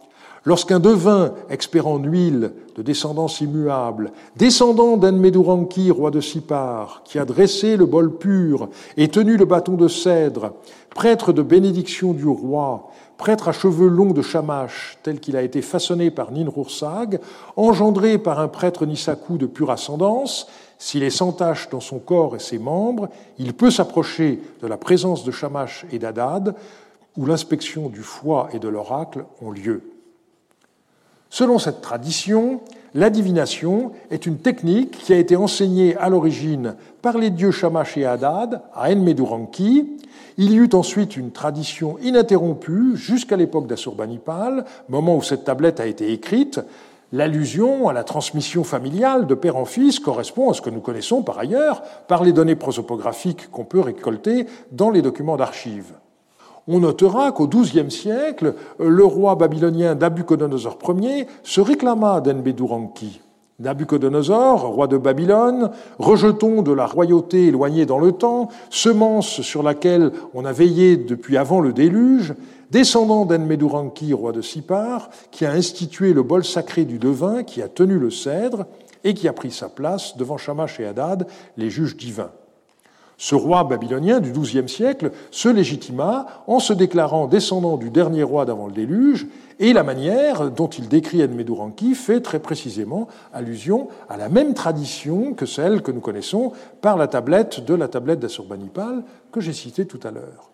Lorsqu'un 0.44 0.80
devin, 0.80 1.36
expert 1.52 1.86
en 1.86 2.00
huile, 2.00 2.54
de 2.76 2.82
descendance 2.82 3.42
immuable, 3.42 4.12
descendant 4.38 4.98
d'Enmeduranki, 4.98 5.92
roi 5.92 6.10
de 6.10 6.20
Sipar, 6.20 7.04
qui 7.06 7.20
a 7.20 7.26
dressé 7.26 7.78
le 7.78 7.86
bol 7.86 8.18
pur 8.18 8.70
et 8.98 9.08
tenu 9.08 9.38
le 9.38 9.46
bâton 9.46 9.74
de 9.74 9.88
cèdre, 9.88 10.54
prêtre 10.96 11.32
de 11.32 11.44
bénédiction 11.44 12.14
du 12.14 12.26
roi, 12.26 12.89
prêtre 13.18 13.50
à 13.50 13.52
cheveux 13.52 13.88
longs 13.88 14.14
de 14.14 14.24
Shamash, 14.24 14.98
tel 15.04 15.20
qu'il 15.20 15.38
a 15.38 15.44
été 15.44 15.62
façonné 15.62 16.10
par 16.10 16.32
Ninrursag, 16.32 17.20
engendré 17.56 18.18
par 18.18 18.39
un 18.39 18.48
prêtre 18.48 18.88
Nisaku 18.88 19.38
de 19.38 19.46
pure 19.46 19.70
ascendance, 19.70 20.48
s'il 20.80 21.04
est 21.04 21.12
sans 21.12 21.34
tache 21.34 21.70
dans 21.70 21.80
son 21.80 22.00
corps 22.00 22.36
et 22.36 22.39
ses 22.39 22.58
membres, 22.58 23.10
il 23.38 23.54
peut 23.54 23.70
s'approcher 23.70 24.42
de 24.60 24.66
la 24.66 24.78
présence 24.78 25.24
de 25.24 25.30
Shamash 25.30 25.86
et 25.92 26.00
d'Adad, 26.00 26.56
où 27.16 27.28
l'inspection 27.28 27.89
du 27.89 28.02
foie 28.02 28.50
et 28.54 28.60
de 28.60 28.70
l'oracle 28.70 29.26
ont 29.39 29.52
lieu. 29.52 29.84
Selon 31.34 31.59
cette 31.59 31.79
tradition, 31.79 32.59
la 32.93 33.09
divination 33.09 33.93
est 34.09 34.25
une 34.25 34.39
technique 34.39 34.91
qui 34.91 35.13
a 35.13 35.17
été 35.17 35.38
enseignée 35.38 35.95
à 35.95 36.09
l'origine 36.09 36.75
par 37.01 37.17
les 37.17 37.29
dieux 37.29 37.51
Shamash 37.51 37.97
et 37.97 38.05
Hadad 38.05 38.61
à 38.73 38.91
Enmeduranki. 38.91 39.97
Il 40.38 40.51
y 40.51 40.57
eut 40.57 40.69
ensuite 40.73 41.15
une 41.15 41.32
tradition 41.32 41.97
ininterrompue 41.99 42.97
jusqu'à 42.97 43.38
l'époque 43.38 43.67
d'Assurbanipal, 43.67 44.65
moment 44.89 45.15
où 45.15 45.21
cette 45.21 45.45
tablette 45.45 45.79
a 45.79 45.86
été 45.86 46.11
écrite. 46.11 46.59
L'allusion 47.13 47.88
à 47.88 47.93
la 47.93 48.03
transmission 48.03 48.65
familiale 48.65 49.25
de 49.25 49.36
père 49.36 49.55
en 49.55 49.63
fils 49.63 49.99
correspond 49.99 50.49
à 50.49 50.53
ce 50.53 50.61
que 50.61 50.69
nous 50.69 50.82
connaissons 50.82 51.23
par 51.23 51.39
ailleurs 51.39 51.82
par 52.09 52.25
les 52.25 52.34
données 52.34 52.57
prosopographiques 52.57 53.49
qu'on 53.51 53.63
peut 53.63 53.79
récolter 53.79 54.47
dans 54.73 54.89
les 54.89 55.01
documents 55.01 55.38
d'archives. 55.38 55.93
On 56.68 56.80
notera 56.80 57.32
qu'au 57.32 57.47
XIIe 57.47 57.89
siècle, 57.89 58.55
le 58.80 59.03
roi 59.03 59.36
babylonien 59.36 59.95
Nabucodonosor 59.95 60.78
Ier 60.99 61.28
se 61.43 61.62
réclama 61.62 62.22
d'Enbeduranki. 62.22 63.22
Nabucodonosor, 63.62 64.62
roi 64.62 64.88
de 64.88 64.97
Babylone, 64.97 65.72
rejetons 65.99 66.62
de 66.62 66.72
la 66.72 66.86
royauté 66.86 67.47
éloignée 67.47 67.86
dans 67.86 67.99
le 67.99 68.12
temps, 68.12 68.49
semence 68.70 69.41
sur 69.41 69.64
laquelle 69.64 70.12
on 70.34 70.45
a 70.45 70.51
veillé 70.51 70.97
depuis 70.97 71.38
avant 71.38 71.62
le 71.62 71.72
déluge, 71.72 72.34
descendant 72.72 73.26
d'Enmeduranki, 73.26 74.14
roi 74.14 74.32
de 74.32 74.41
Sipar, 74.41 75.09
qui 75.30 75.45
a 75.45 75.51
institué 75.51 76.14
le 76.14 76.24
bol 76.24 76.43
sacré 76.43 76.86
du 76.86 76.97
devin, 76.97 77.43
qui 77.43 77.62
a 77.62 77.68
tenu 77.68 77.99
le 77.99 78.09
cèdre 78.09 78.66
et 79.03 79.14
qui 79.14 79.28
a 79.28 79.34
pris 79.34 79.51
sa 79.51 79.70
place 79.70 80.18
devant 80.18 80.38
Shamash 80.38 80.80
et 80.80 80.86
Hadad, 80.86 81.28
les 81.57 81.70
juges 81.70 81.97
divins. 81.97 82.32
Ce 83.22 83.36
roi 83.36 83.63
babylonien 83.65 84.19
du 84.19 84.32
XIIe 84.32 84.67
siècle 84.67 85.11
se 85.30 85.47
légitima 85.47 86.26
en 86.47 86.57
se 86.57 86.74
déclarant 86.74 87.28
descendant 87.28 87.78
du 87.78 87.91
dernier 87.91 88.24
roi 88.24 88.45
d'avant 88.45 88.65
le 88.65 88.74
déluge, 88.74 89.28
et 89.59 89.74
la 89.74 89.84
manière 89.84 90.49
dont 90.49 90.69
il 90.69 90.88
décrit 90.88 91.24
Enmeduranki 91.24 91.93
fait 91.93 92.22
très 92.22 92.39
précisément 92.39 93.07
allusion 93.32 93.89
à 94.09 94.17
la 94.17 94.28
même 94.28 94.55
tradition 94.55 95.36
que 95.36 95.45
celle 95.45 95.84
que 95.84 95.91
nous 95.91 95.99
connaissons 95.99 96.53
par 96.82 96.97
la 96.97 97.07
tablette 97.07 97.63
de 97.63 97.76
la 97.76 97.88
tablette 97.88 98.19
d'Assurbanipal 98.19 99.03
que 99.32 99.39
j'ai 99.39 99.53
citée 99.53 99.86
tout 99.86 99.99
à 100.03 100.09
l'heure. 100.09 100.49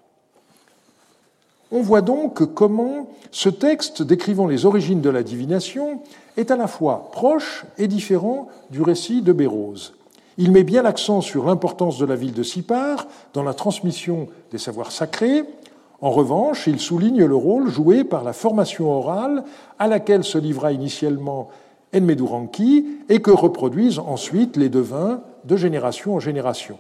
On 1.72 1.82
voit 1.82 2.02
donc 2.02 2.54
comment 2.54 3.08
ce 3.32 3.48
texte 3.48 4.04
décrivant 4.04 4.46
les 4.46 4.66
origines 4.66 5.00
de 5.00 5.10
la 5.10 5.24
divination 5.24 6.02
est 6.36 6.52
à 6.52 6.58
la 6.58 6.68
fois 6.68 7.12
proche 7.14 7.64
et 7.78 7.88
différent 7.88 8.50
du 8.72 8.82
récit 8.82 9.22
de 9.22 9.32
Bérose. 9.32 9.97
Il 10.38 10.52
met 10.52 10.64
bien 10.64 10.84
l'accent 10.84 11.22
sur 11.22 11.46
l'importance 11.46 11.98
de 11.98 12.06
la 12.06 12.16
ville 12.16 12.34
de 12.34 12.44
Sipar 12.44 13.08
dans 13.34 13.44
la 13.44 13.56
transmission 13.56 14.28
des 14.52 14.60
savoirs 14.60 14.92
sacrés. 14.92 15.44
En 16.00 16.12
revanche, 16.12 16.68
il 16.68 16.80
souligne 16.80 17.26
le 17.26 17.36
rôle 17.36 17.70
joué 17.70 18.04
par 18.04 18.24
la 18.24 18.34
formation 18.34 18.92
orale 18.92 19.44
à 19.80 19.88
laquelle 19.88 20.24
se 20.24 20.38
livra 20.38 20.72
initialement 20.72 21.50
Enmeduranki 21.96 22.86
et 23.10 23.20
que 23.22 23.32
reproduisent 23.32 23.98
ensuite 23.98 24.58
les 24.58 24.70
devins 24.70 25.22
de 25.46 25.56
génération 25.56 26.16
en 26.16 26.20
génération. 26.20 26.78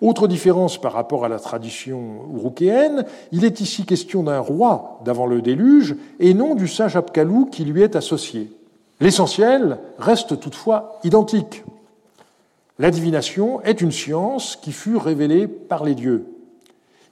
Autre 0.00 0.26
différence 0.26 0.80
par 0.80 0.92
rapport 0.92 1.24
à 1.24 1.28
la 1.28 1.38
tradition 1.38 2.26
urukéenne, 2.34 3.04
il 3.32 3.44
est 3.44 3.60
ici 3.60 3.84
question 3.84 4.22
d'un 4.22 4.40
roi 4.40 5.00
d'avant 5.04 5.26
le 5.26 5.42
déluge 5.42 5.96
et 6.18 6.32
non 6.32 6.54
du 6.54 6.68
sage 6.68 6.96
Apkalou 6.96 7.46
qui 7.46 7.64
lui 7.64 7.82
est 7.82 7.96
associé. 7.96 8.50
L'essentiel 9.00 9.78
reste 9.98 10.40
toutefois 10.40 10.98
identique. 11.04 11.62
La 12.78 12.90
divination 12.90 13.62
est 13.62 13.80
une 13.80 13.92
science 13.92 14.56
qui 14.56 14.72
fut 14.72 14.96
révélée 14.96 15.46
par 15.46 15.84
les 15.84 15.94
dieux. 15.94 16.26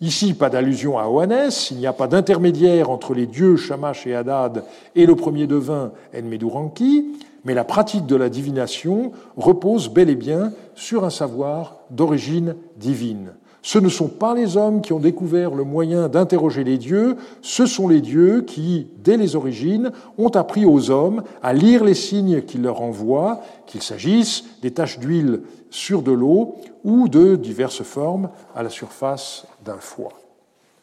Ici, 0.01 0.35
pas 0.35 0.51
d'allusion 0.51 0.99
à 0.99 1.07
Oanès, 1.07 1.71
il 1.71 1.77
n'y 1.77 1.87
a 1.87 1.93
pas 1.93 2.09
d'intermédiaire 2.09 2.91
entre 2.91 3.15
les 3.15 3.27
dieux 3.27 3.57
Shamash 3.57 4.05
et 4.09 4.17
Hadad 4.17 4.65
et 4.97 5.07
le 5.07 5.15
premier 5.15 5.47
devin 5.47 5.93
Enmeduranki, 6.13 7.07
mais 7.45 7.55
la 7.55 7.63
pratique 7.63 8.07
de 8.07 8.17
la 8.17 8.29
divination 8.29 9.13
repose 9.37 9.89
bel 9.89 10.11
et 10.11 10.17
bien 10.17 10.53
sur 10.75 11.05
un 11.05 11.11
savoir 11.11 11.77
d'origine 11.91 12.57
divine. 12.77 13.35
Ce 13.65 13.79
ne 13.79 13.89
sont 13.89 14.09
pas 14.09 14.35
les 14.35 14.57
hommes 14.57 14.81
qui 14.81 14.93
ont 14.93 14.99
découvert 14.99 15.55
le 15.55 15.63
moyen 15.63 16.09
d'interroger 16.09 16.65
les 16.65 16.79
dieux, 16.79 17.17
ce 17.43 17.65
sont 17.65 17.87
les 17.87 18.01
dieux 18.01 18.43
qui, 18.43 18.89
dès 19.05 19.17
les 19.17 19.37
origines, 19.37 19.93
ont 20.19 20.31
appris 20.31 20.65
aux 20.65 20.91
hommes 20.91 21.23
à 21.45 21.53
lire 21.53 21.85
les 21.85 21.95
signes 21.95 22.43
qu'ils 22.43 22.63
leur 22.63 22.83
envoient, 22.83 23.41
qu'il 23.67 23.81
s'agisse 23.81 24.45
des 24.63 24.73
taches 24.73 24.99
d'huile 24.99 25.43
sur 25.71 26.03
de 26.03 26.11
l'eau 26.11 26.57
ou 26.83 27.09
de 27.09 27.37
diverses 27.37 27.85
formes 27.85 28.31
à 28.57 28.65
la 28.65 28.69
surface 28.69 29.47
d'un 29.65 29.79
foie. 29.79 30.13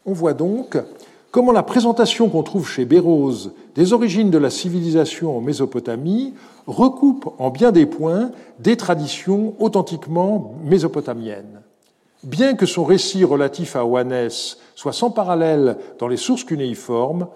On 0.05 0.13
voit 0.13 0.33
donc 0.33 0.77
comment 1.31 1.51
la 1.51 1.63
présentation 1.63 2.29
qu'on 2.29 2.43
trouve 2.43 2.67
chez 2.67 2.85
Bérose 2.85 3.51
des 3.75 3.91
origines 3.91 4.31
de 4.31 4.37
la 4.37 4.49
civilisation 4.49 5.35
en 5.35 5.41
Mésopotamie 5.41 6.33
recoupe 6.65 7.29
en 7.39 7.49
bien 7.49 7.73
des 7.73 7.85
points 7.85 8.31
des 8.59 8.77
traditions 8.77 9.53
authentiquement 9.59 10.55
mésopotamiennes. 10.63 11.58
Bien 12.23 12.55
que 12.55 12.65
son 12.65 12.83
récit 12.83 13.23
relatif 13.23 13.75
à 13.77 13.85
Oanès 13.85 14.57
soit 14.75 14.91
sans 14.91 15.09
parallèle 15.09 15.77
dans 15.99 16.07
les 16.07 16.17
sources 16.17 16.43
cunéiformes, 16.43 17.27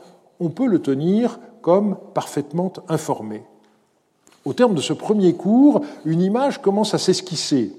on 0.42 0.50
peut 0.50 0.68
le 0.68 0.80
tenir 0.80 1.40
comme 1.62 1.96
parfaitement 2.14 2.74
informé. 2.90 3.44
Au 4.44 4.52
terme 4.52 4.76
de 4.76 4.82
ce 4.82 4.92
premier 4.92 5.34
cours, 5.36 5.82
une 6.04 6.22
image 6.22 6.62
commence 6.62 6.94
à 6.94 6.98
s'esquisser. 6.98 7.72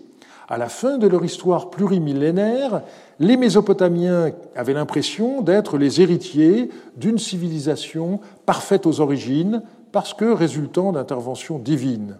À 0.49 0.57
la 0.57 0.71
fin 0.71 0.97
de 0.97 1.07
leur 1.07 1.25
histoire 1.25 1.69
plurimillénaire, 1.69 2.83
les 3.19 3.37
Mésopotamiens 3.37 4.33
avaient 4.57 4.73
l'impression 4.73 5.43
d'être 5.43 5.77
les 5.77 6.01
héritiers 6.01 6.71
d'une 6.97 7.19
civilisation 7.19 8.21
parfaite 8.47 8.87
aux 8.87 9.01
origines, 9.01 9.63
parce 9.93 10.15
que 10.15 10.25
résultant 10.25 10.93
d'interventions 10.93 11.59
divines. 11.59 12.17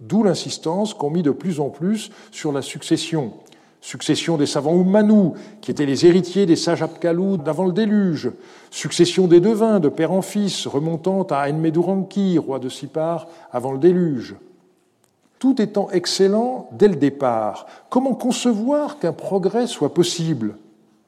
D'où 0.00 0.22
l'insistance 0.22 0.94
qu'ont 0.94 1.10
mis 1.10 1.22
de 1.22 1.30
plus 1.30 1.60
en 1.60 1.70
plus 1.70 2.10
sur 2.30 2.52
la 2.52 2.62
succession, 2.62 3.32
succession 3.86 4.36
des 4.36 4.46
savants 4.46 4.74
Oumanou, 4.74 5.34
qui 5.60 5.70
étaient 5.70 5.86
les 5.86 6.06
héritiers 6.06 6.44
des 6.44 6.56
sages 6.56 6.82
Apkalou 6.82 7.36
d'avant 7.36 7.66
le 7.66 7.72
déluge, 7.72 8.32
succession 8.68 9.28
des 9.28 9.38
devins 9.38 9.78
de 9.78 9.88
père 9.88 10.10
en 10.10 10.22
fils, 10.22 10.66
remontant 10.66 11.22
à 11.30 11.48
Enmeduranki, 11.48 12.36
roi 12.36 12.58
de 12.58 12.68
Sipar, 12.68 13.28
avant 13.52 13.70
le 13.70 13.78
déluge. 13.78 14.34
Tout 15.38 15.62
étant 15.62 15.88
excellent 15.92 16.68
dès 16.72 16.88
le 16.88 16.96
départ, 16.96 17.66
comment 17.88 18.14
concevoir 18.14 18.98
qu'un 18.98 19.12
progrès 19.12 19.68
soit 19.68 19.94
possible? 19.94 20.56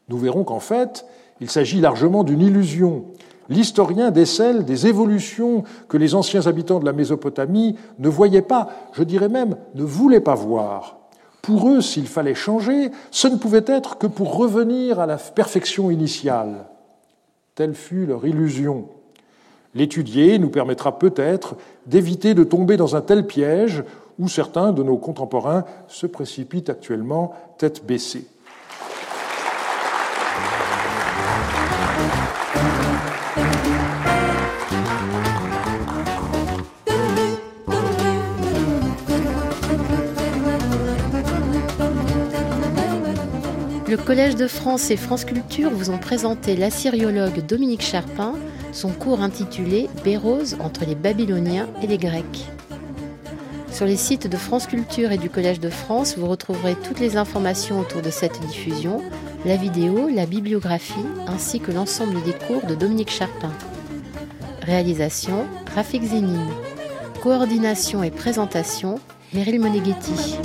Nous 0.09 0.19
verrons 0.19 0.45
qu'en 0.45 0.61
fait, 0.61 1.05
il 1.41 1.51
s'agit 1.51 1.81
largement 1.81 2.23
d'une 2.23 2.43
illusion. 2.43 3.07
L'historien 3.49 4.13
décèle 4.13 4.65
des 4.65 4.87
évolutions 4.87 5.65
que 5.89 5.97
les 5.97 6.15
anciens 6.15 6.47
habitants 6.47 6.79
de 6.79 6.87
la 6.87 6.93
Mésopotamie 6.93 7.75
ne 7.99 8.09
voyaient 8.09 8.41
pas, 8.41 8.69
je 8.93 9.03
dirais 9.03 9.29
même 9.29 9.57
ne 9.75 9.83
voulaient 9.83 10.21
pas 10.21 10.37
voir. 10.37 10.98
Pour 11.49 11.71
eux, 11.71 11.81
s'il 11.81 12.07
fallait 12.07 12.35
changer, 12.35 12.91
ce 13.11 13.27
ne 13.27 13.37
pouvait 13.37 13.65
être 13.67 13.97
que 13.97 14.07
pour 14.07 14.37
revenir 14.37 15.01
à 15.01 15.07
la 15.07 15.17
perfection 15.17 15.91
initiale. 15.91 16.67
Telle 17.55 17.73
fut 17.73 18.05
leur 18.05 18.27
illusion. 18.27 18.91
L'étudier 19.75 20.39
nous 20.39 20.51
permettra 20.51 20.99
peut-être 20.99 21.57
d'éviter 21.87 22.35
de 22.35 22.45
tomber 22.45 22.77
dans 22.77 22.97
un 22.97 23.01
tel 23.01 23.27
piège 23.27 23.83
où 24.19 24.29
certains 24.29 24.75
de 24.75 24.83
nos 24.83 24.99
contemporains 24.99 25.65
se 25.87 26.07
précipitent 26.07 26.69
actuellement 26.69 27.33
tête 27.57 27.87
baissée. 27.87 28.27
Le 43.89 43.97
Collège 43.97 44.37
de 44.37 44.47
France 44.47 44.91
et 44.91 44.99
France 44.99 45.25
Culture 45.25 45.71
vous 45.71 45.89
ont 45.89 45.97
présenté 45.97 46.57
l'assyriologue 46.57 47.47
Dominique 47.47 47.81
Charpin, 47.81 48.35
son 48.71 48.91
cours 48.91 49.23
intitulé 49.23 49.89
Bérose 50.05 50.59
entre 50.61 50.85
les 50.85 50.95
Babyloniens 50.95 51.71
et 51.83 51.87
les 51.87 51.97
Grecs. 51.97 52.51
Sur 53.73 53.87
les 53.87 53.97
sites 53.97 54.27
de 54.27 54.37
France 54.37 54.67
Culture 54.67 55.11
et 55.11 55.17
du 55.17 55.31
Collège 55.31 55.59
de 55.59 55.71
France, 55.71 56.19
vous 56.19 56.27
retrouverez 56.27 56.75
toutes 56.75 57.01
les 57.01 57.17
informations 57.17 57.81
autour 57.81 58.03
de 58.03 58.11
cette 58.11 58.39
diffusion, 58.41 59.03
la 59.47 59.57
vidéo, 59.57 60.11
la 60.15 60.27
bibliographie, 60.27 61.07
ainsi 61.27 61.59
que 61.59 61.73
l'ensemble 61.73 62.23
des 62.25 62.35
cours 62.35 62.67
de 62.67 62.75
Dominique 62.75 63.11
Charpin. 63.11 63.53
Réalisation, 64.61 65.47
Rafik 65.75 66.03
Zénine. 66.03 66.53
Coordination 67.23 68.03
et 68.03 68.11
présentation, 68.11 68.97
Meryl 69.33 69.61
Moneghetti. 69.61 70.37